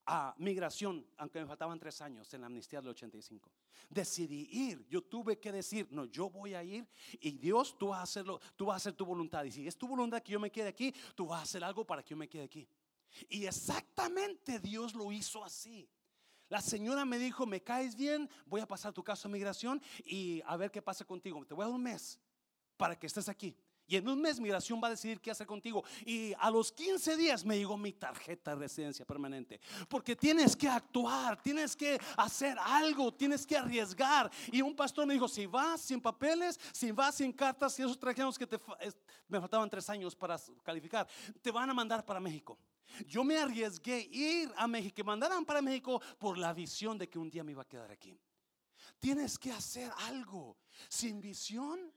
a 0.05 0.35
migración, 0.37 1.07
aunque 1.15 1.39
me 1.39 1.45
faltaban 1.45 1.79
tres 1.79 2.01
años 2.01 2.33
en 2.33 2.41
la 2.41 2.47
amnistía 2.47 2.81
del 2.81 2.89
85. 2.89 3.49
Decidí 3.89 4.49
ir, 4.51 4.85
yo 4.89 5.01
tuve 5.01 5.39
que 5.39 5.53
decir, 5.53 5.87
no, 5.91 6.03
yo 6.03 6.29
voy 6.29 6.55
a 6.55 6.61
ir 6.61 6.85
y 7.21 7.37
Dios, 7.37 7.77
tú 7.77 7.87
vas 7.87 7.99
a 7.99 8.03
hacerlo, 8.03 8.41
tú 8.57 8.65
vas 8.65 8.73
a 8.73 8.75
hacer 8.75 8.93
tu 8.95 9.05
voluntad. 9.05 9.45
Y 9.45 9.51
si 9.51 9.65
es 9.65 9.77
tu 9.77 9.87
voluntad 9.87 10.21
que 10.21 10.33
yo 10.33 10.41
me 10.41 10.51
quede 10.51 10.67
aquí, 10.67 10.93
tú 11.15 11.27
vas 11.27 11.39
a 11.39 11.43
hacer 11.43 11.63
algo 11.63 11.87
para 11.87 12.03
que 12.03 12.09
yo 12.09 12.17
me 12.17 12.27
quede 12.27 12.43
aquí. 12.43 12.67
Y 13.29 13.45
exactamente 13.45 14.59
Dios 14.59 14.93
lo 14.93 15.09
hizo 15.09 15.41
así. 15.41 15.89
La 16.49 16.59
señora 16.59 17.05
me 17.05 17.17
dijo, 17.17 17.45
me 17.45 17.63
caes 17.63 17.95
bien, 17.95 18.29
voy 18.45 18.59
a 18.59 18.67
pasar 18.67 18.91
tu 18.91 19.05
caso 19.05 19.29
de 19.29 19.31
migración 19.31 19.81
y 20.03 20.41
a 20.45 20.57
ver 20.57 20.69
qué 20.69 20.81
pasa 20.81 21.05
contigo. 21.05 21.45
Te 21.45 21.53
voy 21.53 21.63
a 21.63 21.67
dar 21.67 21.75
un 21.75 21.83
mes. 21.83 22.19
para 22.75 22.99
que 22.99 23.07
estés 23.07 23.29
aquí. 23.29 23.55
Y 23.87 23.97
en 23.97 24.07
un 24.07 24.19
mes 24.19 24.39
migración 24.39 24.81
va 24.83 24.87
a 24.87 24.91
decidir 24.91 25.19
qué 25.19 25.31
hacer 25.31 25.45
contigo. 25.45 25.83
Y 26.05 26.33
a 26.39 26.49
los 26.49 26.71
15 26.71 27.17
días 27.17 27.45
me 27.45 27.57
llegó 27.57 27.77
mi 27.77 27.93
tarjeta 27.93 28.51
de 28.51 28.57
residencia 28.57 29.05
permanente. 29.05 29.59
Porque 29.87 30.15
tienes 30.15 30.55
que 30.55 30.67
actuar, 30.67 31.41
tienes 31.41 31.75
que 31.75 31.99
hacer 32.17 32.57
algo, 32.59 33.13
tienes 33.13 33.45
que 33.45 33.57
arriesgar. 33.57 34.31
Y 34.51 34.61
un 34.61 34.75
pastor 34.75 35.05
me 35.05 35.13
dijo, 35.13 35.27
si 35.27 35.45
vas 35.45 35.81
sin 35.81 36.01
papeles, 36.01 36.59
si 36.71 36.91
vas 36.91 37.15
sin 37.15 37.31
cartas, 37.31 37.77
y 37.77 37.83
esos 37.83 37.99
trajeron 37.99 38.33
que 38.33 38.47
te, 38.47 38.59
me 39.27 39.39
faltaban 39.39 39.69
tres 39.69 39.89
años 39.89 40.15
para 40.15 40.39
calificar, 40.63 41.07
te 41.41 41.51
van 41.51 41.69
a 41.69 41.73
mandar 41.73 42.03
para 42.03 42.19
México. 42.19 42.57
Yo 43.07 43.23
me 43.23 43.37
arriesgué 43.37 44.07
ir 44.11 44.51
a 44.55 44.67
México, 44.67 44.95
que 44.95 45.03
mandaran 45.03 45.45
para 45.45 45.61
México 45.61 46.01
por 46.17 46.37
la 46.37 46.53
visión 46.53 46.97
de 46.97 47.09
que 47.09 47.19
un 47.19 47.29
día 47.29 47.43
me 47.43 47.51
iba 47.51 47.61
a 47.61 47.67
quedar 47.67 47.91
aquí. 47.91 48.17
Tienes 48.99 49.37
que 49.37 49.51
hacer 49.51 49.91
algo. 50.07 50.57
Sin 50.89 51.21
visión, 51.21 51.91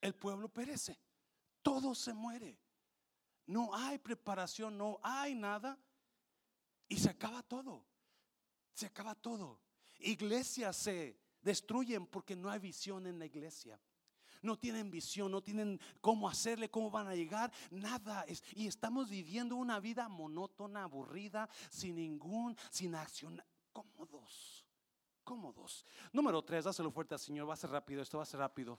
el 0.00 0.14
pueblo 0.14 0.48
perece 0.48 0.98
todo 1.66 1.96
se 1.96 2.14
muere. 2.14 2.56
No 3.44 3.74
hay 3.74 3.98
preparación, 3.98 4.78
no 4.78 5.00
hay 5.02 5.34
nada. 5.34 5.76
Y 6.86 6.96
se 6.96 7.10
acaba 7.10 7.42
todo. 7.42 7.84
Se 8.72 8.86
acaba 8.86 9.16
todo. 9.16 9.58
Iglesias 9.98 10.76
se 10.76 11.18
destruyen 11.42 12.06
porque 12.06 12.36
no 12.36 12.48
hay 12.48 12.60
visión 12.60 13.04
en 13.08 13.18
la 13.18 13.26
iglesia. 13.26 13.80
No 14.42 14.56
tienen 14.56 14.92
visión, 14.92 15.32
no 15.32 15.42
tienen 15.42 15.80
cómo 16.00 16.28
hacerle, 16.28 16.70
cómo 16.70 16.88
van 16.88 17.08
a 17.08 17.16
llegar, 17.16 17.52
nada. 17.72 18.24
y 18.54 18.68
estamos 18.68 19.10
viviendo 19.10 19.56
una 19.56 19.80
vida 19.80 20.08
monótona, 20.08 20.84
aburrida, 20.84 21.48
sin 21.68 21.96
ningún, 21.96 22.56
sin 22.70 22.94
acción. 22.94 23.42
Cómodos, 23.72 24.64
cómodos. 25.24 25.84
Número 26.12 26.44
tres, 26.44 26.64
dáselo 26.64 26.92
fuerte 26.92 27.14
al 27.14 27.20
Señor, 27.20 27.48
va 27.48 27.54
a 27.54 27.56
ser 27.56 27.70
rápido, 27.70 28.02
esto 28.02 28.18
va 28.18 28.22
a 28.22 28.26
ser 28.26 28.38
rápido. 28.38 28.78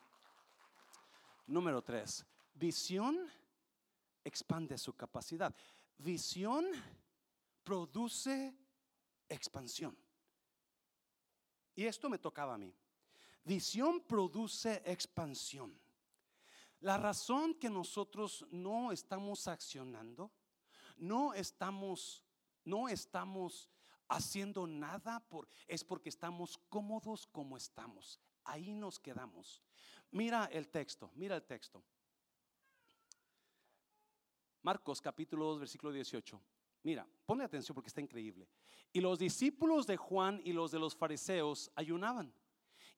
Número 1.48 1.82
tres, 1.82 2.26
Visión 2.58 3.32
expande 4.24 4.78
su 4.78 4.94
capacidad. 4.94 5.56
Visión 5.98 6.66
produce 7.64 8.56
expansión. 9.30 9.96
Y 11.76 11.86
esto 11.86 12.10
me 12.10 12.18
tocaba 12.18 12.56
a 12.56 12.58
mí. 12.58 12.74
Visión 13.44 14.02
produce 14.02 14.82
expansión. 14.86 15.80
La 16.80 16.98
razón 16.98 17.54
que 17.54 17.70
nosotros 17.70 18.46
no 18.52 18.92
estamos 18.92 19.48
accionando, 19.48 20.32
no 20.98 21.34
estamos, 21.34 22.24
no 22.66 22.90
estamos 22.90 23.70
haciendo 24.08 24.66
nada 24.66 25.20
por, 25.20 25.48
es 25.68 25.84
porque 25.84 26.10
estamos 26.10 26.58
cómodos 26.70 27.28
como 27.28 27.56
estamos. 27.58 28.20
Ahí 28.44 28.74
nos 28.74 29.00
quedamos. 29.00 29.62
Mira 30.12 30.46
el 30.46 30.70
texto, 30.70 31.12
mira 31.16 31.36
el 31.36 31.44
texto. 31.44 31.84
Marcos 34.62 35.02
capítulo 35.02 35.46
2, 35.46 35.60
versículo 35.60 35.92
18. 35.92 36.42
Mira, 36.84 37.08
ponle 37.26 37.44
atención 37.44 37.74
porque 37.74 37.90
está 37.90 38.02
increíble. 38.02 38.48
Y 38.94 39.02
los 39.02 39.20
discípulos 39.20 39.86
de 39.88 39.98
Juan 39.98 40.42
y 40.44 40.54
los 40.54 40.72
de 40.72 40.80
los 40.80 40.96
fariseos 40.96 41.72
ayunaban. 41.76 42.34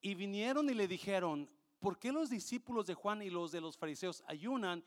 Y 0.01 0.15
vinieron 0.15 0.69
y 0.69 0.73
le 0.73 0.87
dijeron, 0.87 1.49
¿por 1.79 1.97
qué 1.97 2.11
los 2.11 2.29
discípulos 2.29 2.85
de 2.85 2.93
Juan 2.93 3.21
y 3.21 3.29
los 3.29 3.51
de 3.51 3.61
los 3.61 3.77
fariseos 3.77 4.23
ayunan 4.27 4.83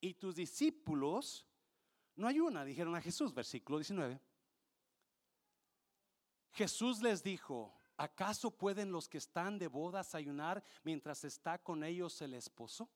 y 0.00 0.14
tus 0.14 0.34
discípulos 0.34 1.46
no 2.16 2.26
ayunan? 2.26 2.66
Dijeron 2.66 2.94
a 2.96 3.00
Jesús, 3.00 3.34
versículo 3.34 3.78
19. 3.78 4.20
Jesús 6.52 7.02
les 7.02 7.22
dijo, 7.22 7.74
¿acaso 7.96 8.50
pueden 8.50 8.90
los 8.90 9.08
que 9.08 9.18
están 9.18 9.58
de 9.58 9.68
bodas 9.68 10.14
ayunar 10.14 10.64
mientras 10.82 11.22
está 11.24 11.58
con 11.58 11.84
ellos 11.84 12.20
el 12.22 12.34
esposo? 12.34 12.88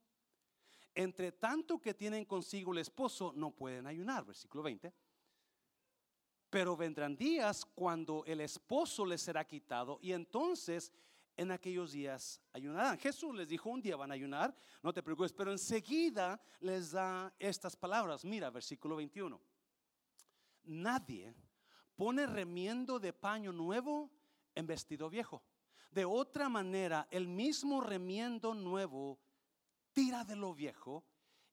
Entre 0.95 1.33
tanto 1.33 1.81
que 1.81 1.95
tienen 1.95 2.25
consigo 2.25 2.73
el 2.73 2.79
esposo, 2.79 3.33
no 3.35 3.51
pueden 3.51 3.87
ayunar. 3.87 4.25
Versículo 4.25 4.63
20. 4.65 4.93
Pero 6.51 6.77
vendrán 6.77 7.17
días 7.17 7.65
cuando 7.65 8.25
el 8.27 8.41
esposo 8.41 9.07
les 9.07 9.23
será 9.23 9.47
quitado 9.47 10.01
y 10.03 10.13
entonces 10.13 10.93
en 11.37 11.53
aquellos 11.53 11.93
días 11.93 12.41
ayunarán. 12.53 12.99
Jesús 12.99 13.35
les 13.35 13.49
dijo, 13.49 13.71
un 13.71 13.81
día 13.81 13.97
van 13.97 14.11
a 14.11 14.15
ayunar, 14.15 14.55
no 14.83 14.93
te 14.93 15.03
preocupes, 15.03 15.33
pero 15.33 15.53
enseguida 15.53 16.39
les 16.59 16.91
da 16.91 17.33
estas 17.39 17.77
palabras. 17.77 18.25
Mira, 18.25 18.51
versículo 18.51 18.97
21. 18.97 19.41
Nadie 20.65 21.35
pone 21.97 22.27
remiendo 22.27 22.99
de 22.99 23.13
paño 23.13 23.53
nuevo 23.53 24.11
en 24.55 24.67
vestido 24.67 25.09
viejo. 25.09 25.43
De 25.91 26.05
otra 26.05 26.49
manera, 26.49 27.09
el 27.11 27.27
mismo 27.27 27.81
remiendo 27.81 28.55
nuevo 28.55 29.19
tira 29.93 30.25
de 30.25 30.37
lo 30.37 30.55
viejo 30.55 31.05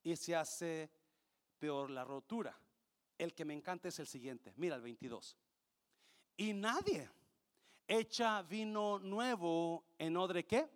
y 0.04 0.16
se 0.16 0.36
hace 0.36 0.92
peor 1.58 1.90
la 1.90 2.04
rotura. 2.04 2.60
El 3.18 3.34
que 3.34 3.46
me 3.46 3.54
encanta 3.54 3.88
es 3.88 4.00
el 4.00 4.08
siguiente. 4.08 4.54
Mira 4.58 4.76
el 4.76 4.82
22. 4.82 5.38
Y 6.38 6.54
nadie 6.54 7.10
echa 7.88 8.44
vino 8.44 9.00
nuevo 9.00 9.86
en 9.98 10.18
odre 10.18 10.46
qué? 10.46 10.70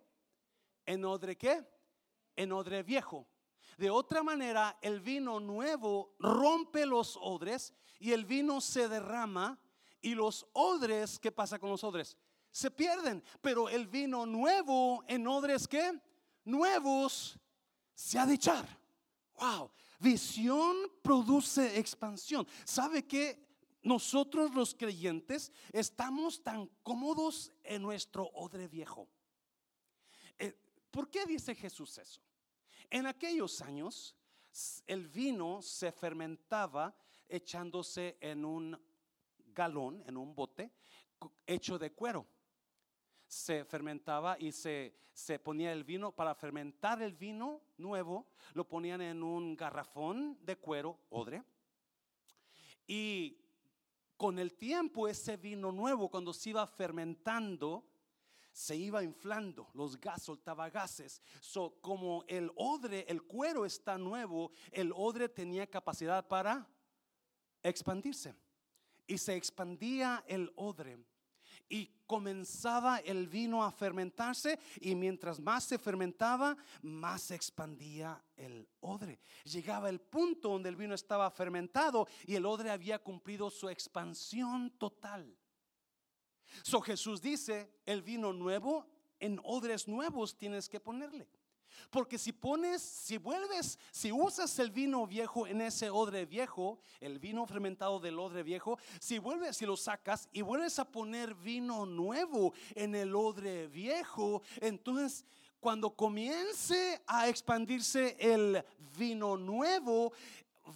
¿En 0.84 1.04
odre 1.04 1.36
qué? 1.36 1.64
En 2.34 2.52
odre 2.52 2.82
viejo. 2.82 3.26
De 3.78 3.90
otra 3.90 4.22
manera, 4.22 4.78
el 4.80 5.00
vino 5.00 5.40
nuevo 5.40 6.16
rompe 6.18 6.84
los 6.84 7.16
odres 7.20 7.72
y 7.98 8.12
el 8.12 8.24
vino 8.24 8.60
se 8.60 8.88
derrama 8.88 9.58
y 10.00 10.14
los 10.14 10.46
odres, 10.52 11.18
¿qué 11.18 11.30
pasa 11.30 11.58
con 11.58 11.70
los 11.70 11.84
odres? 11.84 12.16
Se 12.50 12.70
pierden, 12.70 13.22
pero 13.40 13.68
el 13.68 13.86
vino 13.86 14.26
nuevo 14.26 15.04
en 15.06 15.26
odres 15.26 15.68
qué? 15.68 15.98
Nuevos 16.44 17.38
se 18.02 18.18
ha 18.18 18.26
de 18.26 18.34
echar. 18.34 18.66
Wow, 19.38 19.70
visión 20.00 20.76
produce 21.02 21.78
expansión. 21.78 22.46
¿Sabe 22.64 23.06
que 23.06 23.46
nosotros 23.84 24.52
los 24.54 24.74
creyentes 24.74 25.52
estamos 25.72 26.42
tan 26.42 26.66
cómodos 26.82 27.52
en 27.62 27.80
nuestro 27.80 28.24
odre 28.34 28.66
viejo? 28.66 29.08
Eh, 30.36 30.52
¿Por 30.90 31.10
qué 31.10 31.24
dice 31.26 31.54
Jesús 31.54 31.96
eso? 31.98 32.20
En 32.90 33.06
aquellos 33.06 33.62
años 33.62 34.16
el 34.88 35.06
vino 35.06 35.62
se 35.62 35.92
fermentaba 35.92 36.94
echándose 37.28 38.18
en 38.20 38.44
un 38.44 38.78
galón, 39.54 40.02
en 40.06 40.16
un 40.16 40.34
bote 40.34 40.72
hecho 41.46 41.78
de 41.78 41.92
cuero 41.92 42.26
se 43.32 43.64
fermentaba 43.64 44.36
y 44.38 44.52
se, 44.52 44.94
se 45.14 45.38
ponía 45.38 45.72
el 45.72 45.84
vino. 45.84 46.12
Para 46.12 46.34
fermentar 46.34 47.00
el 47.00 47.14
vino 47.14 47.62
nuevo, 47.78 48.26
lo 48.52 48.68
ponían 48.68 49.00
en 49.00 49.22
un 49.22 49.56
garrafón 49.56 50.38
de 50.42 50.56
cuero, 50.56 50.98
odre. 51.08 51.42
Y 52.86 53.38
con 54.18 54.38
el 54.38 54.52
tiempo 54.52 55.08
ese 55.08 55.38
vino 55.38 55.72
nuevo, 55.72 56.10
cuando 56.10 56.34
se 56.34 56.50
iba 56.50 56.66
fermentando, 56.66 57.86
se 58.52 58.76
iba 58.76 59.02
inflando, 59.02 59.70
los 59.72 59.98
gas 59.98 60.20
soltaba 60.20 60.68
gases. 60.68 61.22
So, 61.40 61.78
como 61.80 62.26
el 62.28 62.52
odre, 62.54 63.06
el 63.08 63.22
cuero 63.22 63.64
está 63.64 63.96
nuevo, 63.96 64.50
el 64.70 64.92
odre 64.94 65.30
tenía 65.30 65.66
capacidad 65.66 66.28
para 66.28 66.68
expandirse. 67.62 68.34
Y 69.06 69.16
se 69.16 69.36
expandía 69.36 70.22
el 70.28 70.52
odre 70.54 70.98
y 71.68 71.90
comenzaba 72.06 72.98
el 72.98 73.26
vino 73.26 73.64
a 73.64 73.70
fermentarse 73.70 74.58
y 74.80 74.94
mientras 74.94 75.40
más 75.40 75.64
se 75.64 75.78
fermentaba, 75.78 76.56
más 76.82 77.22
se 77.22 77.34
expandía 77.34 78.22
el 78.36 78.68
odre. 78.80 79.18
Llegaba 79.44 79.88
el 79.88 80.00
punto 80.00 80.50
donde 80.50 80.68
el 80.68 80.76
vino 80.76 80.94
estaba 80.94 81.30
fermentado 81.30 82.06
y 82.26 82.34
el 82.34 82.44
odre 82.44 82.70
había 82.70 82.98
cumplido 82.98 83.50
su 83.50 83.68
expansión 83.68 84.70
total. 84.78 85.36
So 86.62 86.80
Jesús 86.80 87.22
dice, 87.22 87.72
el 87.86 88.02
vino 88.02 88.32
nuevo 88.32 88.86
en 89.18 89.40
odres 89.44 89.88
nuevos 89.88 90.36
tienes 90.36 90.68
que 90.68 90.80
ponerle. 90.80 91.28
Porque 91.90 92.18
si 92.18 92.32
pones, 92.32 92.82
si 92.82 93.18
vuelves, 93.18 93.78
si 93.90 94.12
usas 94.12 94.58
el 94.58 94.70
vino 94.70 95.06
viejo 95.06 95.46
en 95.46 95.60
ese 95.60 95.90
odre 95.90 96.26
viejo, 96.26 96.78
el 97.00 97.18
vino 97.18 97.46
fermentado 97.46 98.00
del 98.00 98.18
odre 98.18 98.42
viejo, 98.42 98.78
si 99.00 99.18
vuelves, 99.18 99.56
si 99.56 99.66
lo 99.66 99.76
sacas 99.76 100.28
y 100.32 100.42
vuelves 100.42 100.78
a 100.78 100.84
poner 100.84 101.34
vino 101.34 101.86
nuevo 101.86 102.52
en 102.74 102.94
el 102.94 103.14
odre 103.14 103.68
viejo, 103.68 104.42
entonces 104.60 105.24
cuando 105.60 105.94
comience 105.94 107.00
a 107.06 107.28
expandirse 107.28 108.16
el 108.18 108.64
vino 108.96 109.36
nuevo, 109.36 110.12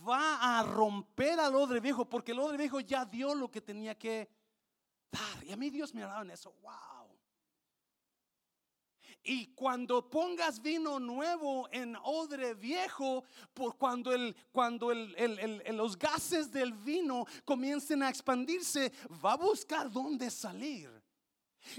va 0.09 0.59
a 0.59 0.63
romper 0.63 1.41
al 1.41 1.57
odre 1.57 1.81
viejo, 1.81 2.09
porque 2.09 2.33
el 2.33 2.39
odre 2.39 2.57
viejo 2.57 2.81
ya 2.81 3.05
dio 3.05 3.35
lo 3.35 3.51
que 3.51 3.61
tenía 3.61 3.97
que 3.97 4.29
dar. 5.11 5.45
Y 5.45 5.53
a 5.53 5.57
mí 5.57 5.71
Dios 5.71 5.93
me 5.93 6.05
ha 6.05 6.07
dado 6.07 6.23
en 6.23 6.31
eso, 6.31 6.55
wow. 6.63 6.96
Y 9.29 9.49
cuando 9.49 10.09
pongas 10.09 10.63
vino 10.63 11.01
nuevo 11.01 11.69
en 11.73 11.97
odre 12.05 12.55
viejo, 12.55 13.25
por 13.53 13.77
cuando, 13.77 14.13
el, 14.13 14.37
cuando 14.53 14.95
los 14.95 15.99
gases 15.99 16.53
del 16.53 16.73
vino 16.73 17.27
comiencen 17.45 18.05
a 18.05 18.09
expandirse, 18.09 18.93
va 19.25 19.33
a 19.33 19.37
buscar 19.37 19.91
dónde 19.91 20.31
salir. 20.31 20.91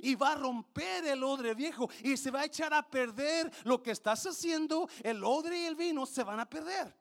y 0.01 0.15
va 0.15 0.33
a 0.33 0.35
romper 0.35 1.05
el 1.05 1.23
odre 1.23 1.53
viejo 1.53 1.89
y 2.03 2.17
se 2.17 2.29
va 2.31 2.41
a 2.41 2.45
echar 2.45 2.73
a 2.73 2.83
perder 2.83 3.49
lo 3.63 3.81
que 3.81 3.91
estás 3.91 4.25
haciendo. 4.25 4.89
El 5.01 5.23
odre 5.23 5.61
y 5.61 5.65
el 5.67 5.75
vino 5.75 6.05
se 6.05 6.23
van 6.23 6.41
a 6.41 6.49
perder. 6.49 6.93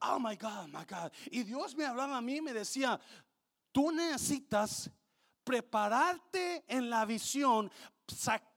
Oh 0.00 0.18
my 0.18 0.34
God, 0.34 0.66
my 0.66 0.84
God. 0.84 1.12
Y 1.30 1.44
Dios 1.44 1.76
me 1.76 1.84
hablaba 1.84 2.16
a 2.16 2.20
mí 2.20 2.38
y 2.38 2.42
me 2.42 2.52
decía, 2.52 2.98
tú 3.70 3.92
necesitas 3.92 4.90
prepararte 5.44 6.64
en 6.66 6.88
la 6.88 7.04
visión, 7.04 7.70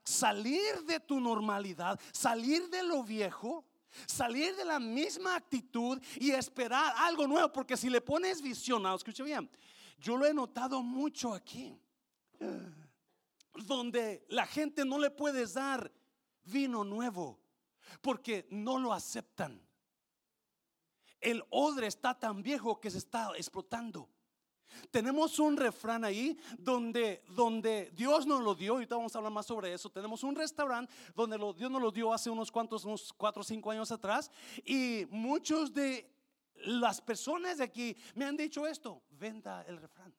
salir 0.04 0.82
de 0.84 1.00
tu 1.00 1.20
normalidad, 1.20 1.98
salir 2.12 2.68
de 2.70 2.82
lo 2.82 3.02
viejo. 3.02 3.64
Salir 4.06 4.54
de 4.54 4.66
la 4.66 4.78
misma 4.78 5.34
actitud 5.34 6.00
y 6.20 6.30
esperar 6.30 6.92
algo 6.98 7.26
nuevo, 7.26 7.50
porque 7.50 7.74
si 7.74 7.88
le 7.88 8.02
pones 8.02 8.42
visión, 8.42 8.84
escucha 8.94 9.24
bien, 9.24 9.50
yo 9.98 10.16
lo 10.16 10.26
he 10.26 10.34
notado 10.34 10.82
mucho 10.82 11.32
aquí 11.32 11.74
donde 13.66 14.24
la 14.28 14.46
gente 14.46 14.84
no 14.84 14.98
le 14.98 15.10
puedes 15.10 15.54
dar 15.54 15.90
vino 16.44 16.84
nuevo 16.84 17.40
porque 18.00 18.46
no 18.50 18.78
lo 18.78 18.92
aceptan. 18.92 19.60
El 21.20 21.42
odre 21.50 21.88
está 21.88 22.18
tan 22.18 22.42
viejo 22.42 22.78
que 22.80 22.90
se 22.90 22.98
está 22.98 23.32
explotando. 23.36 24.08
Tenemos 24.90 25.38
un 25.38 25.56
refrán 25.56 26.04
ahí 26.04 26.38
donde, 26.58 27.22
donde 27.30 27.90
Dios 27.94 28.26
nos 28.26 28.42
lo 28.42 28.54
dio, 28.54 28.74
ahorita 28.74 28.96
vamos 28.96 29.14
a 29.14 29.18
hablar 29.18 29.32
más 29.32 29.46
sobre 29.46 29.72
eso. 29.72 29.90
Tenemos 29.90 30.22
un 30.22 30.34
restaurante 30.34 30.92
donde 31.14 31.38
Dios 31.56 31.70
nos 31.70 31.82
lo 31.82 31.90
dio 31.90 32.12
hace 32.12 32.30
unos 32.30 32.50
cuantos, 32.50 32.84
unos 32.84 33.12
cuatro 33.12 33.42
o 33.42 33.44
cinco 33.44 33.70
años 33.70 33.90
atrás, 33.90 34.30
y 34.64 35.06
muchos 35.10 35.72
de 35.72 36.10
las 36.64 37.00
personas 37.00 37.58
de 37.58 37.64
aquí 37.64 37.96
me 38.14 38.24
han 38.24 38.36
dicho 38.36 38.66
esto: 38.66 39.02
venda 39.10 39.62
el 39.62 39.78
refrán. 39.78 40.14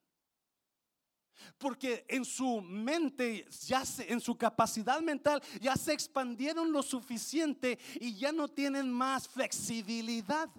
Porque 1.58 2.06
en 2.10 2.26
su 2.26 2.62
mente, 2.62 3.48
ya 3.66 3.86
se, 3.86 4.12
en 4.12 4.20
su 4.20 4.38
capacidad 4.38 5.00
mental, 5.02 5.42
ya 5.62 5.76
se 5.76 5.94
expandieron 5.94 6.72
lo 6.72 6.84
suficiente 6.84 7.80
y 8.00 8.16
ya 8.16 8.32
no 8.32 8.50
tienen 8.50 8.92
más 8.92 9.28
flexibilidad 9.28 10.50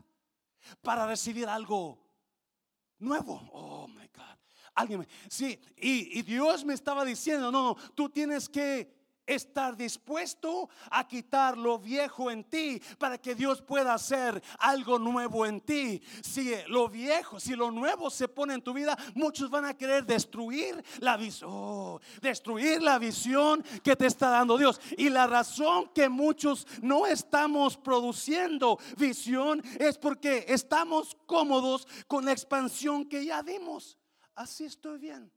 para 0.83 1.07
recibir 1.07 1.49
algo 1.49 1.99
nuevo. 3.01 3.41
Oh 3.53 3.89
my 3.89 4.09
God. 4.15 4.39
Alguien, 4.75 5.07
sí, 5.29 5.59
y, 5.77 6.19
y 6.19 6.23
Dios 6.23 6.65
me 6.65 6.75
estaba 6.75 7.05
diciendo, 7.05 7.51
no, 7.51 7.77
tú 7.95 8.09
tienes 8.09 8.49
que 8.49 9.00
estar 9.35 9.77
dispuesto 9.77 10.69
a 10.91 11.07
quitar 11.07 11.57
lo 11.57 11.79
viejo 11.79 12.31
en 12.31 12.45
ti 12.45 12.81
para 12.99 13.19
que 13.19 13.35
Dios 13.35 13.63
pueda 13.63 13.95
hacer 13.95 14.43
algo 14.59 14.99
nuevo 14.99 15.47
en 15.47 15.61
ti. 15.61 16.03
Si 16.23 16.53
lo 16.69 16.89
viejo, 16.89 17.39
si 17.39 17.55
lo 17.55 17.71
nuevo 17.71 18.11
se 18.11 18.29
pone 18.29 18.55
en 18.55 18.63
tu 18.63 18.73
vida, 18.73 18.97
muchos 19.15 19.51
van 19.51 19.65
a 19.65 19.75
querer 19.75 20.05
destruir 20.05 20.83
la 20.99 21.17
visión, 21.17 21.51
oh, 21.53 22.01
destruir 22.21 22.83
la 22.83 22.99
visión 22.99 23.63
que 23.83 23.97
te 23.97 24.07
está 24.07 24.31
dando 24.31 24.59
Dios. 24.59 24.81
Y 24.97 25.09
la 25.09 25.27
razón 25.27 25.91
que 25.95 26.09
muchos 26.09 26.67
no 26.83 27.07
estamos 27.07 27.77
produciendo 27.77 28.79
visión 28.97 29.63
es 29.79 29.99
porque 29.99 30.45
estamos 30.49 31.17
cómodos 31.27 31.87
con 32.07 32.25
la 32.25 32.33
expansión 32.33 33.09
que 33.09 33.25
ya 33.25 33.43
dimos. 33.43 33.99
Así 34.35 34.65
estoy 34.65 34.99
bien. 34.99 35.33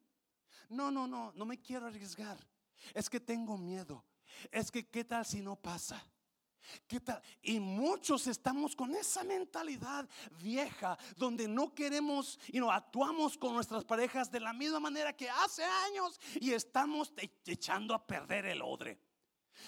No, 0.69 0.89
no, 0.89 1.07
no, 1.07 1.31
no 1.35 1.45
me 1.45 1.59
quiero 1.59 1.87
arriesgar. 1.87 2.37
Es 2.93 3.09
que 3.09 3.19
tengo 3.19 3.57
miedo. 3.57 4.03
Es 4.51 4.71
que 4.71 4.87
qué 4.87 5.03
tal 5.03 5.25
si 5.25 5.41
no 5.41 5.55
pasa. 5.55 6.05
¿Qué 6.87 6.99
tal? 6.99 7.21
Y 7.41 7.59
muchos 7.59 8.25
estamos 8.27 8.75
con 8.75 8.95
esa 8.95 9.23
mentalidad 9.23 10.07
vieja 10.41 10.97
donde 11.17 11.47
no 11.47 11.73
queremos 11.73 12.39
y 12.47 12.59
no 12.59 12.71
actuamos 12.71 13.37
con 13.37 13.53
nuestras 13.53 13.83
parejas 13.83 14.31
de 14.31 14.39
la 14.39 14.53
misma 14.53 14.79
manera 14.79 15.13
que 15.13 15.29
hace 15.29 15.63
años 15.63 16.19
y 16.39 16.51
estamos 16.51 17.13
echando 17.45 17.93
a 17.93 18.05
perder 18.05 18.45
el 18.45 18.61
odre. 18.61 18.99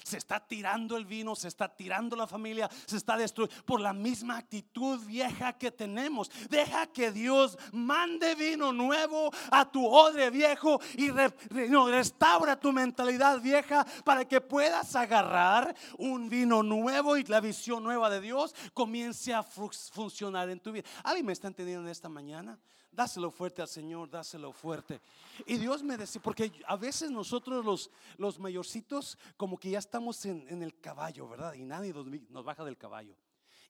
Se 0.04 0.18
está 0.18 0.40
tirando 0.40 0.98
el 0.98 1.06
vino, 1.06 1.36
se 1.36 1.48
está 1.48 1.68
tirando 1.68 2.16
la 2.16 2.28
familia, 2.28 2.70
se 2.86 2.98
está 2.98 3.18
destruyendo 3.18 3.64
por 3.66 3.82
la 3.82 3.94
misma 3.94 4.38
actitud 4.38 5.00
vieja 5.06 5.54
que 5.54 5.72
tenemos. 5.72 6.30
Deja 6.50 6.88
que 6.88 7.12
Dios 7.12 7.58
mande 7.72 8.36
vino 8.36 8.72
nuevo 8.72 9.32
a 9.52 9.70
tu 9.70 9.86
odre 9.86 10.30
viejo 10.30 10.80
y 10.96 11.10
restaura 11.10 12.60
tu 12.60 12.72
mentalidad 12.72 13.40
vieja 13.42 13.86
para 14.04 14.26
que 14.26 14.42
puedas 14.42 14.96
agarrar 14.96 15.76
un 15.98 16.30
vino 16.30 16.64
nuevo 16.64 17.18
y 17.18 17.24
la 17.24 17.40
visión 17.40 17.84
nueva 17.84 18.10
de 18.10 18.22
Dios 18.22 18.56
comience 18.74 19.34
a 19.34 19.44
funcionar 19.44 20.50
en 20.50 20.60
tu 20.60 20.72
vida. 20.72 20.88
¿Alguien 21.04 21.26
me 21.26 21.34
está 21.34 21.48
entendiendo 21.48 21.84
en 21.84 21.92
esta 21.92 22.10
mañana? 22.10 22.58
Dáselo 22.96 23.30
fuerte 23.30 23.62
al 23.62 23.68
Señor, 23.68 24.10
dáselo 24.10 24.54
fuerte. 24.54 25.02
Y 25.46 25.58
Dios 25.58 25.84
me 25.84 25.98
decía, 25.98 26.22
porque 26.22 26.50
a 26.66 26.78
veces 26.78 27.12
nosotros 27.12 27.66
los, 27.66 27.92
los 28.18 28.40
mayorcitos 28.40 29.18
como 29.36 29.58
que 29.58 29.72
ya 29.72 29.80
estamos 29.80 30.26
en, 30.26 30.64
el 30.64 30.80
caballo, 30.80 31.28
¿verdad? 31.28 31.54
Y 31.56 31.66
nadie 31.66 31.94
nos, 31.94 32.46
baja 32.46 32.64
del 32.64 32.78
caballo. 32.78 33.18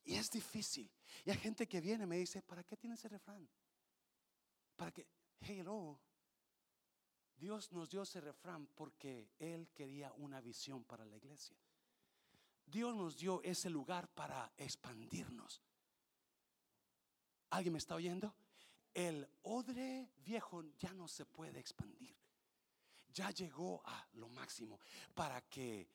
Y 0.04 0.14
es 0.14 0.30
difícil. 0.30 0.92
Y 1.26 1.32
hay 1.32 1.38
gente 1.38 1.68
que 1.68 1.82
viene 1.82 2.04
y 2.04 2.08
me 2.08 2.18
dice, 2.18 2.44
¿para 2.44 2.64
qué 2.64 2.78
tiene 2.78 2.94
ese 2.96 3.10
refrán? 3.10 3.50
Para 4.76 4.92
que, 4.92 5.08
hello, 5.42 6.00
Dios 7.36 7.72
nos 7.72 7.90
dio 7.90 8.04
ese 8.04 8.22
refrán 8.22 8.68
porque 8.76 9.32
Él 9.40 9.70
quería 9.74 10.14
una 10.14 10.40
visión 10.40 10.84
para 10.84 11.04
la 11.04 11.18
iglesia. 11.18 11.58
Dios 12.64 12.96
nos 12.96 13.18
dio 13.18 13.42
ese 13.42 13.72
lugar 13.72 14.08
para 14.10 14.52
expandirnos. 14.56 15.64
¿Alguien 17.50 17.74
me 17.74 17.80
está 17.80 17.96
oyendo? 17.96 18.36
El 18.96 19.28
odre 19.44 20.10
viejo 20.24 20.64
ya 20.80 20.94
no 20.94 21.08
se 21.08 21.26
puede 21.26 21.60
expandir. 21.60 22.16
Ya 23.10 23.30
llegó 23.30 23.82
a 23.86 24.08
lo 24.14 24.30
máximo 24.30 24.80
para 25.14 25.42
que 25.42 25.88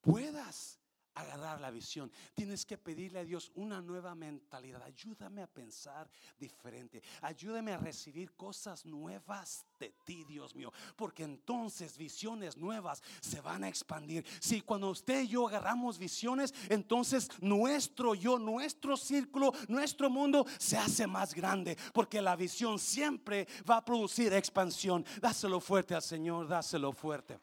puedas 0.00 0.78
agarrar 1.20 1.60
la 1.60 1.70
visión. 1.70 2.10
Tienes 2.34 2.64
que 2.64 2.78
pedirle 2.78 3.20
a 3.20 3.24
Dios 3.24 3.50
una 3.54 3.80
nueva 3.80 4.14
mentalidad. 4.14 4.82
Ayúdame 4.82 5.42
a 5.42 5.46
pensar 5.46 6.08
diferente. 6.38 7.02
Ayúdame 7.22 7.72
a 7.72 7.78
recibir 7.78 8.32
cosas 8.32 8.84
nuevas 8.84 9.64
de 9.78 9.94
ti, 10.04 10.24
Dios 10.24 10.54
mío. 10.54 10.72
Porque 10.96 11.24
entonces 11.24 11.96
visiones 11.96 12.56
nuevas 12.56 13.02
se 13.20 13.40
van 13.40 13.64
a 13.64 13.68
expandir. 13.68 14.24
Si 14.40 14.60
cuando 14.62 14.90
usted 14.90 15.22
y 15.22 15.28
yo 15.28 15.48
agarramos 15.48 15.98
visiones, 15.98 16.54
entonces 16.68 17.28
nuestro 17.40 18.14
yo, 18.14 18.38
nuestro 18.38 18.96
círculo, 18.96 19.52
nuestro 19.68 20.10
mundo 20.10 20.46
se 20.58 20.76
hace 20.76 21.06
más 21.06 21.34
grande. 21.34 21.76
Porque 21.92 22.22
la 22.22 22.36
visión 22.36 22.78
siempre 22.78 23.46
va 23.68 23.78
a 23.78 23.84
producir 23.84 24.32
expansión. 24.32 25.04
Dáselo 25.20 25.60
fuerte 25.60 25.94
al 25.94 26.02
Señor, 26.02 26.48
dáselo 26.48 26.92
fuerte. 26.92 27.38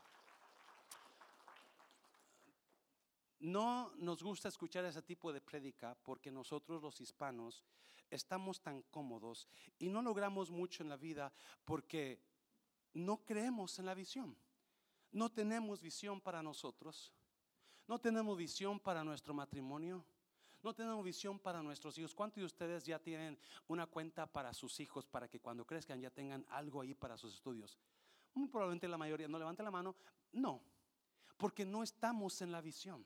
No 3.46 3.92
nos 3.98 4.24
gusta 4.24 4.48
escuchar 4.50 4.86
ese 4.86 5.04
tipo 5.04 5.32
de 5.32 5.40
prédica 5.40 5.96
porque 6.02 6.32
nosotros 6.32 6.82
los 6.82 7.00
hispanos 7.00 7.64
estamos 8.10 8.60
tan 8.60 8.82
cómodos 8.90 9.48
y 9.78 9.88
no 9.88 10.02
logramos 10.02 10.50
mucho 10.50 10.82
en 10.82 10.90
la 10.90 10.98
vida 10.98 11.32
porque 11.64 12.20
no 12.96 13.24
creemos 13.24 13.78
en 13.78 13.86
la 13.86 13.94
visión. 13.94 14.36
No 15.12 15.32
tenemos 15.32 15.80
visión 15.80 16.20
para 16.20 16.42
nosotros. 16.42 17.14
No 17.88 18.00
tenemos 18.00 18.36
visión 18.36 18.80
para 18.80 19.04
nuestro 19.04 19.32
matrimonio. 19.36 20.04
No 20.64 20.74
tenemos 20.74 21.06
visión 21.06 21.38
para 21.38 21.62
nuestros 21.62 21.96
hijos. 22.00 22.16
¿Cuántos 22.16 22.42
de 22.42 22.46
ustedes 22.46 22.84
ya 22.84 22.98
tienen 22.98 23.38
una 23.68 23.86
cuenta 23.86 24.26
para 24.26 24.56
sus 24.56 24.80
hijos 24.80 25.06
para 25.06 25.28
que 25.28 25.40
cuando 25.40 25.68
crezcan 25.68 26.02
ya 26.02 26.10
tengan 26.10 26.44
algo 26.50 26.82
ahí 26.82 26.96
para 26.96 27.16
sus 27.16 27.36
estudios? 27.36 27.78
Muy 28.34 28.48
probablemente 28.48 28.88
la 28.88 28.98
mayoría 28.98 29.28
no 29.28 29.38
levante 29.38 29.62
la 29.62 29.70
mano. 29.70 29.96
No, 30.32 30.64
porque 31.38 31.64
no 31.64 31.84
estamos 31.84 32.42
en 32.42 32.52
la 32.52 32.60
visión. 32.60 33.06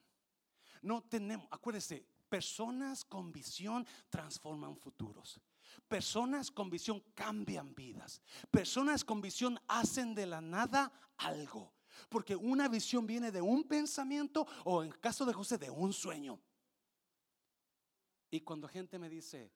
No 0.81 1.03
tenemos, 1.03 1.47
acuérdese, 1.51 2.05
personas 2.29 3.03
con 3.03 3.31
visión 3.31 3.85
transforman 4.09 4.77
futuros. 4.77 5.39
Personas 5.87 6.51
con 6.51 6.69
visión 6.69 7.01
cambian 7.13 7.73
vidas. 7.73 8.21
Personas 8.51 9.03
con 9.03 9.21
visión 9.21 9.59
hacen 9.67 10.13
de 10.13 10.25
la 10.25 10.41
nada 10.41 10.91
algo. 11.17 11.73
Porque 12.09 12.35
una 12.35 12.67
visión 12.67 13.05
viene 13.05 13.31
de 13.31 13.41
un 13.41 13.63
pensamiento 13.63 14.47
o 14.65 14.83
en 14.83 14.91
caso 14.91 15.25
de 15.25 15.33
José 15.33 15.57
de 15.57 15.69
un 15.69 15.91
sueño. 15.91 16.39
Y 18.31 18.41
cuando 18.41 18.67
gente 18.67 18.99
me 18.99 19.09
dice, 19.09 19.51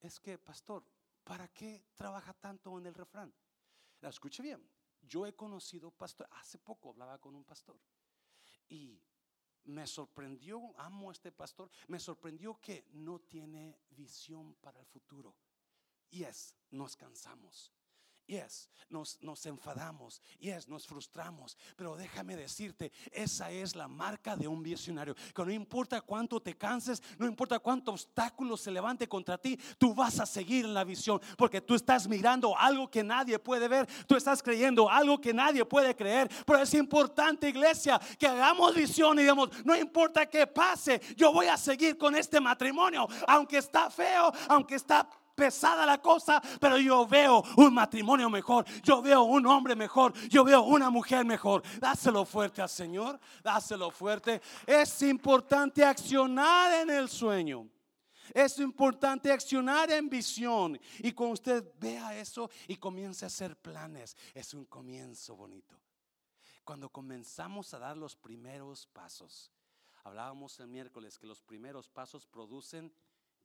es 0.00 0.20
que, 0.20 0.38
pastor, 0.38 0.84
¿para 1.24 1.48
qué 1.48 1.84
trabaja 1.94 2.32
tanto 2.34 2.78
en 2.78 2.86
el 2.86 2.94
refrán? 2.94 3.34
La 4.00 4.10
escuche 4.10 4.42
bien. 4.42 4.62
Yo 5.02 5.26
he 5.26 5.34
conocido 5.34 5.90
pastor, 5.90 6.28
hace 6.32 6.58
poco 6.58 6.90
hablaba 6.90 7.18
con 7.18 7.34
un 7.34 7.44
pastor 7.44 7.78
y 8.68 9.02
me 9.64 9.86
sorprendió, 9.86 10.74
amo 10.78 11.10
a 11.10 11.12
este 11.12 11.32
pastor, 11.32 11.70
me 11.88 11.98
sorprendió 11.98 12.60
que 12.60 12.86
no 12.92 13.20
tiene 13.20 13.78
visión 13.90 14.54
para 14.56 14.80
el 14.80 14.86
futuro. 14.86 15.34
Y 16.10 16.24
es, 16.24 16.54
nos 16.70 16.96
cansamos. 16.96 17.72
Yes, 18.26 18.70
nos, 18.88 19.18
nos 19.20 19.44
enfadamos, 19.44 20.22
yes, 20.38 20.68
nos 20.68 20.86
frustramos, 20.86 21.56
pero 21.76 21.96
déjame 21.96 22.36
decirte, 22.36 22.90
esa 23.12 23.50
es 23.50 23.74
la 23.76 23.88
marca 23.88 24.36
de 24.36 24.48
un 24.48 24.62
visionario, 24.62 25.14
que 25.14 25.44
no 25.44 25.50
importa 25.50 26.00
cuánto 26.00 26.40
te 26.40 26.56
canses, 26.56 27.02
no 27.18 27.26
importa 27.26 27.58
cuánto 27.58 27.92
obstáculo 27.92 28.56
se 28.56 28.70
levante 28.70 29.06
contra 29.06 29.36
ti, 29.36 29.58
tú 29.78 29.94
vas 29.94 30.20
a 30.20 30.26
seguir 30.26 30.64
en 30.64 30.72
la 30.72 30.84
visión, 30.84 31.20
porque 31.36 31.60
tú 31.60 31.74
estás 31.74 32.08
mirando 32.08 32.56
algo 32.56 32.90
que 32.90 33.02
nadie 33.02 33.38
puede 33.38 33.68
ver, 33.68 33.86
tú 34.06 34.16
estás 34.16 34.42
creyendo 34.42 34.88
algo 34.88 35.20
que 35.20 35.34
nadie 35.34 35.64
puede 35.64 35.94
creer, 35.94 36.30
pero 36.46 36.60
es 36.60 36.72
importante 36.74 37.48
iglesia 37.48 38.00
que 38.18 38.26
hagamos 38.26 38.74
visión 38.74 39.18
y 39.18 39.22
digamos, 39.22 39.50
no 39.64 39.76
importa 39.76 40.24
qué 40.26 40.46
pase, 40.46 41.00
yo 41.16 41.32
voy 41.32 41.46
a 41.46 41.56
seguir 41.56 41.98
con 41.98 42.14
este 42.14 42.40
matrimonio, 42.40 43.06
aunque 43.26 43.58
está 43.58 43.90
feo, 43.90 44.32
aunque 44.48 44.76
está 44.76 45.08
pesada 45.34 45.84
la 45.84 45.98
cosa, 45.98 46.40
pero 46.60 46.78
yo 46.78 47.06
veo 47.06 47.42
un 47.56 47.74
matrimonio 47.74 48.30
mejor, 48.30 48.64
yo 48.82 49.02
veo 49.02 49.22
un 49.22 49.46
hombre 49.46 49.74
mejor, 49.74 50.12
yo 50.28 50.44
veo 50.44 50.62
una 50.62 50.90
mujer 50.90 51.24
mejor. 51.24 51.62
Dáselo 51.78 52.24
fuerte 52.24 52.62
al 52.62 52.68
Señor, 52.68 53.18
dáselo 53.42 53.90
fuerte. 53.90 54.40
Es 54.66 55.02
importante 55.02 55.84
accionar 55.84 56.72
en 56.82 56.90
el 56.90 57.08
sueño. 57.08 57.68
Es 58.32 58.58
importante 58.58 59.30
accionar 59.30 59.90
en 59.90 60.08
visión. 60.08 60.80
Y 60.98 61.12
cuando 61.12 61.34
usted 61.34 61.64
vea 61.78 62.18
eso 62.18 62.50
y 62.66 62.76
comience 62.76 63.24
a 63.24 63.28
hacer 63.28 63.56
planes, 63.56 64.16
es 64.32 64.54
un 64.54 64.64
comienzo 64.64 65.36
bonito. 65.36 65.76
Cuando 66.64 66.88
comenzamos 66.88 67.74
a 67.74 67.78
dar 67.78 67.96
los 67.96 68.16
primeros 68.16 68.86
pasos, 68.86 69.52
hablábamos 70.02 70.58
el 70.60 70.68
miércoles 70.68 71.18
que 71.18 71.26
los 71.26 71.42
primeros 71.42 71.88
pasos 71.90 72.26
producen 72.26 72.92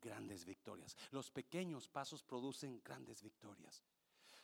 grandes 0.02 0.46
victorias. 0.46 0.96
Los 1.12 1.32
pequeños 1.32 1.88
pasos 1.88 2.24
producen 2.24 2.82
grandes 2.84 3.22
victorias. 3.22 3.84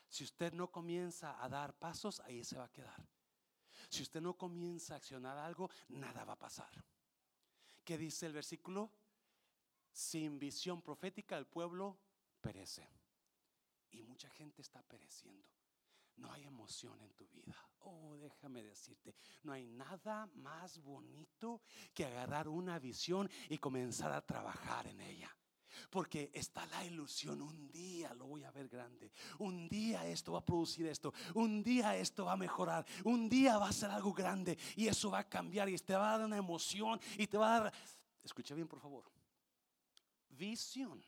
Si 0.07 0.23
usted 0.23 0.53
no 0.53 0.71
comienza 0.71 1.43
a 1.43 1.49
dar 1.49 1.77
pasos, 1.77 2.19
ahí 2.21 2.43
se 2.43 2.57
va 2.57 2.65
a 2.65 2.71
quedar. 2.71 3.05
Si 3.89 4.03
usted 4.03 4.21
no 4.21 4.35
comienza 4.35 4.93
a 4.93 4.97
accionar 4.97 5.37
algo, 5.37 5.69
nada 5.89 6.23
va 6.23 6.33
a 6.33 6.39
pasar. 6.39 6.71
¿Qué 7.83 7.97
dice 7.97 8.25
el 8.25 8.33
versículo? 8.33 8.91
Sin 9.91 10.39
visión 10.39 10.81
profética 10.81 11.37
el 11.37 11.45
pueblo 11.45 11.97
perece. 12.41 12.89
Y 13.91 14.03
mucha 14.03 14.29
gente 14.29 14.61
está 14.61 14.81
pereciendo. 14.83 15.49
No 16.17 16.31
hay 16.31 16.43
emoción 16.45 17.01
en 17.01 17.13
tu 17.13 17.27
vida. 17.27 17.55
Oh, 17.79 18.17
déjame 18.17 18.63
decirte, 18.63 19.15
no 19.43 19.51
hay 19.53 19.65
nada 19.65 20.25
más 20.35 20.79
bonito 20.81 21.61
que 21.93 22.05
agarrar 22.05 22.47
una 22.47 22.79
visión 22.79 23.29
y 23.49 23.57
comenzar 23.57 24.11
a 24.11 24.25
trabajar 24.25 24.87
en 24.87 25.01
ella. 25.01 25.35
Porque 25.89 26.31
está 26.33 26.65
la 26.67 26.83
ilusión, 26.85 27.41
un 27.41 27.69
día 27.71 28.13
lo 28.13 28.27
voy 28.27 28.43
a 28.43 28.51
ver 28.51 28.67
grande, 28.67 29.11
un 29.39 29.67
día 29.67 30.07
esto 30.07 30.33
va 30.33 30.39
a 30.39 30.45
producir 30.45 30.87
esto, 30.87 31.13
un 31.33 31.63
día 31.63 31.95
esto 31.95 32.25
va 32.25 32.33
a 32.33 32.37
mejorar, 32.37 32.85
un 33.03 33.29
día 33.29 33.57
va 33.57 33.69
a 33.69 33.73
ser 33.73 33.91
algo 33.91 34.13
grande 34.13 34.57
y 34.75 34.87
eso 34.87 35.11
va 35.11 35.19
a 35.19 35.29
cambiar 35.29 35.69
y 35.69 35.77
te 35.77 35.95
va 35.95 36.13
a 36.13 36.17
dar 36.17 36.27
una 36.27 36.37
emoción 36.37 36.99
y 37.17 37.27
te 37.27 37.37
va 37.37 37.55
a 37.55 37.59
dar, 37.59 37.73
escucha 38.23 38.55
bien 38.55 38.67
por 38.67 38.79
favor, 38.79 39.11
visión 40.29 41.03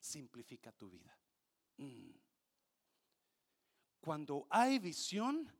simplifica 0.00 0.72
tu 0.72 0.90
vida. 0.90 1.16
Mm. 1.76 2.10
Cuando 4.00 4.46
hay 4.48 4.78
visión, 4.78 5.50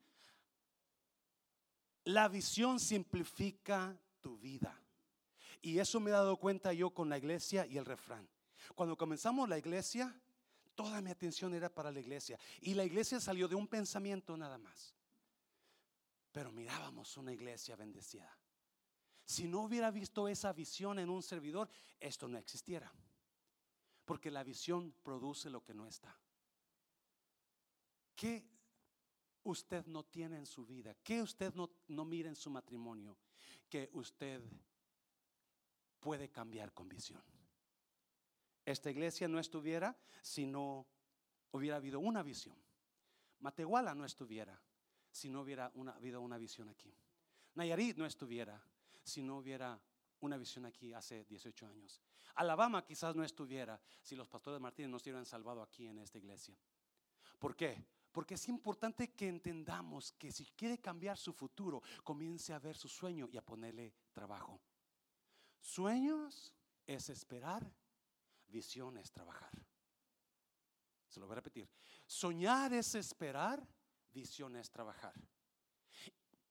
la 2.04 2.28
visión 2.28 2.80
simplifica 2.80 3.98
tu 4.20 4.38
vida. 4.38 4.74
Y 5.62 5.78
eso 5.78 6.00
me 6.00 6.10
he 6.10 6.12
dado 6.12 6.36
cuenta 6.36 6.72
yo 6.72 6.90
con 6.90 7.08
la 7.08 7.18
iglesia 7.18 7.66
y 7.66 7.76
el 7.76 7.84
refrán. 7.84 8.28
Cuando 8.74 8.96
comenzamos 8.96 9.48
la 9.48 9.58
iglesia, 9.58 10.14
toda 10.74 11.02
mi 11.02 11.10
atención 11.10 11.54
era 11.54 11.68
para 11.68 11.90
la 11.90 12.00
iglesia. 12.00 12.38
Y 12.60 12.74
la 12.74 12.84
iglesia 12.84 13.20
salió 13.20 13.48
de 13.48 13.54
un 13.54 13.66
pensamiento 13.66 14.36
nada 14.36 14.58
más. 14.58 14.94
Pero 16.32 16.52
mirábamos 16.52 17.16
una 17.16 17.32
iglesia 17.32 17.76
bendecida. 17.76 18.34
Si 19.24 19.46
no 19.46 19.60
hubiera 19.60 19.90
visto 19.90 20.28
esa 20.28 20.52
visión 20.52 20.98
en 20.98 21.10
un 21.10 21.22
servidor, 21.22 21.68
esto 21.98 22.26
no 22.28 22.38
existiera. 22.38 22.90
Porque 24.04 24.30
la 24.30 24.42
visión 24.42 24.94
produce 25.02 25.50
lo 25.50 25.62
que 25.62 25.74
no 25.74 25.86
está. 25.86 26.16
¿Qué 28.16 28.44
usted 29.44 29.86
no 29.86 30.04
tiene 30.04 30.36
en 30.36 30.46
su 30.46 30.66
vida? 30.66 30.94
¿Qué 31.02 31.22
usted 31.22 31.54
no, 31.54 31.70
no 31.88 32.04
mira 32.04 32.28
en 32.28 32.36
su 32.36 32.50
matrimonio? 32.50 33.16
Que 33.68 33.88
usted 33.92 34.42
puede 36.00 36.30
cambiar 36.30 36.72
con 36.72 36.88
visión. 36.88 37.22
Esta 38.64 38.90
iglesia 38.90 39.28
no 39.28 39.38
estuviera 39.38 39.96
si 40.22 40.46
no 40.46 40.86
hubiera 41.52 41.76
habido 41.76 42.00
una 42.00 42.22
visión. 42.22 42.56
Matehuala 43.40 43.94
no 43.94 44.04
estuviera 44.04 44.60
si 45.10 45.28
no 45.28 45.40
hubiera 45.40 45.70
una, 45.74 45.92
habido 45.92 46.20
una 46.20 46.38
visión 46.38 46.68
aquí. 46.68 46.94
Nayarit 47.54 47.96
no 47.96 48.06
estuviera 48.06 48.62
si 49.02 49.22
no 49.22 49.38
hubiera 49.38 49.80
una 50.20 50.36
visión 50.36 50.66
aquí 50.66 50.92
hace 50.92 51.24
18 51.24 51.66
años. 51.66 52.00
Alabama 52.36 52.84
quizás 52.84 53.16
no 53.16 53.24
estuviera 53.24 53.80
si 54.02 54.14
los 54.14 54.28
pastores 54.28 54.60
Martínez 54.60 54.90
no 54.90 54.98
se 54.98 55.10
hubieran 55.10 55.26
salvado 55.26 55.62
aquí 55.62 55.86
en 55.86 55.98
esta 55.98 56.18
iglesia. 56.18 56.56
¿Por 57.38 57.56
qué? 57.56 57.84
Porque 58.12 58.34
es 58.34 58.48
importante 58.48 59.12
que 59.12 59.28
entendamos 59.28 60.12
que 60.12 60.30
si 60.30 60.44
quiere 60.44 60.78
cambiar 60.78 61.16
su 61.16 61.32
futuro, 61.32 61.82
comience 62.04 62.52
a 62.52 62.58
ver 62.58 62.76
su 62.76 62.88
sueño 62.88 63.28
y 63.32 63.36
a 63.36 63.44
ponerle 63.44 63.94
trabajo. 64.12 64.60
Sueños 65.60 66.52
es 66.86 67.08
esperar, 67.10 67.70
visión 68.48 68.96
es 68.96 69.12
trabajar. 69.12 69.50
Se 71.08 71.20
lo 71.20 71.26
voy 71.26 71.34
a 71.34 71.36
repetir. 71.36 71.68
Soñar 72.06 72.72
es 72.72 72.94
esperar, 72.94 73.66
visión 74.12 74.56
es 74.56 74.70
trabajar. 74.70 75.14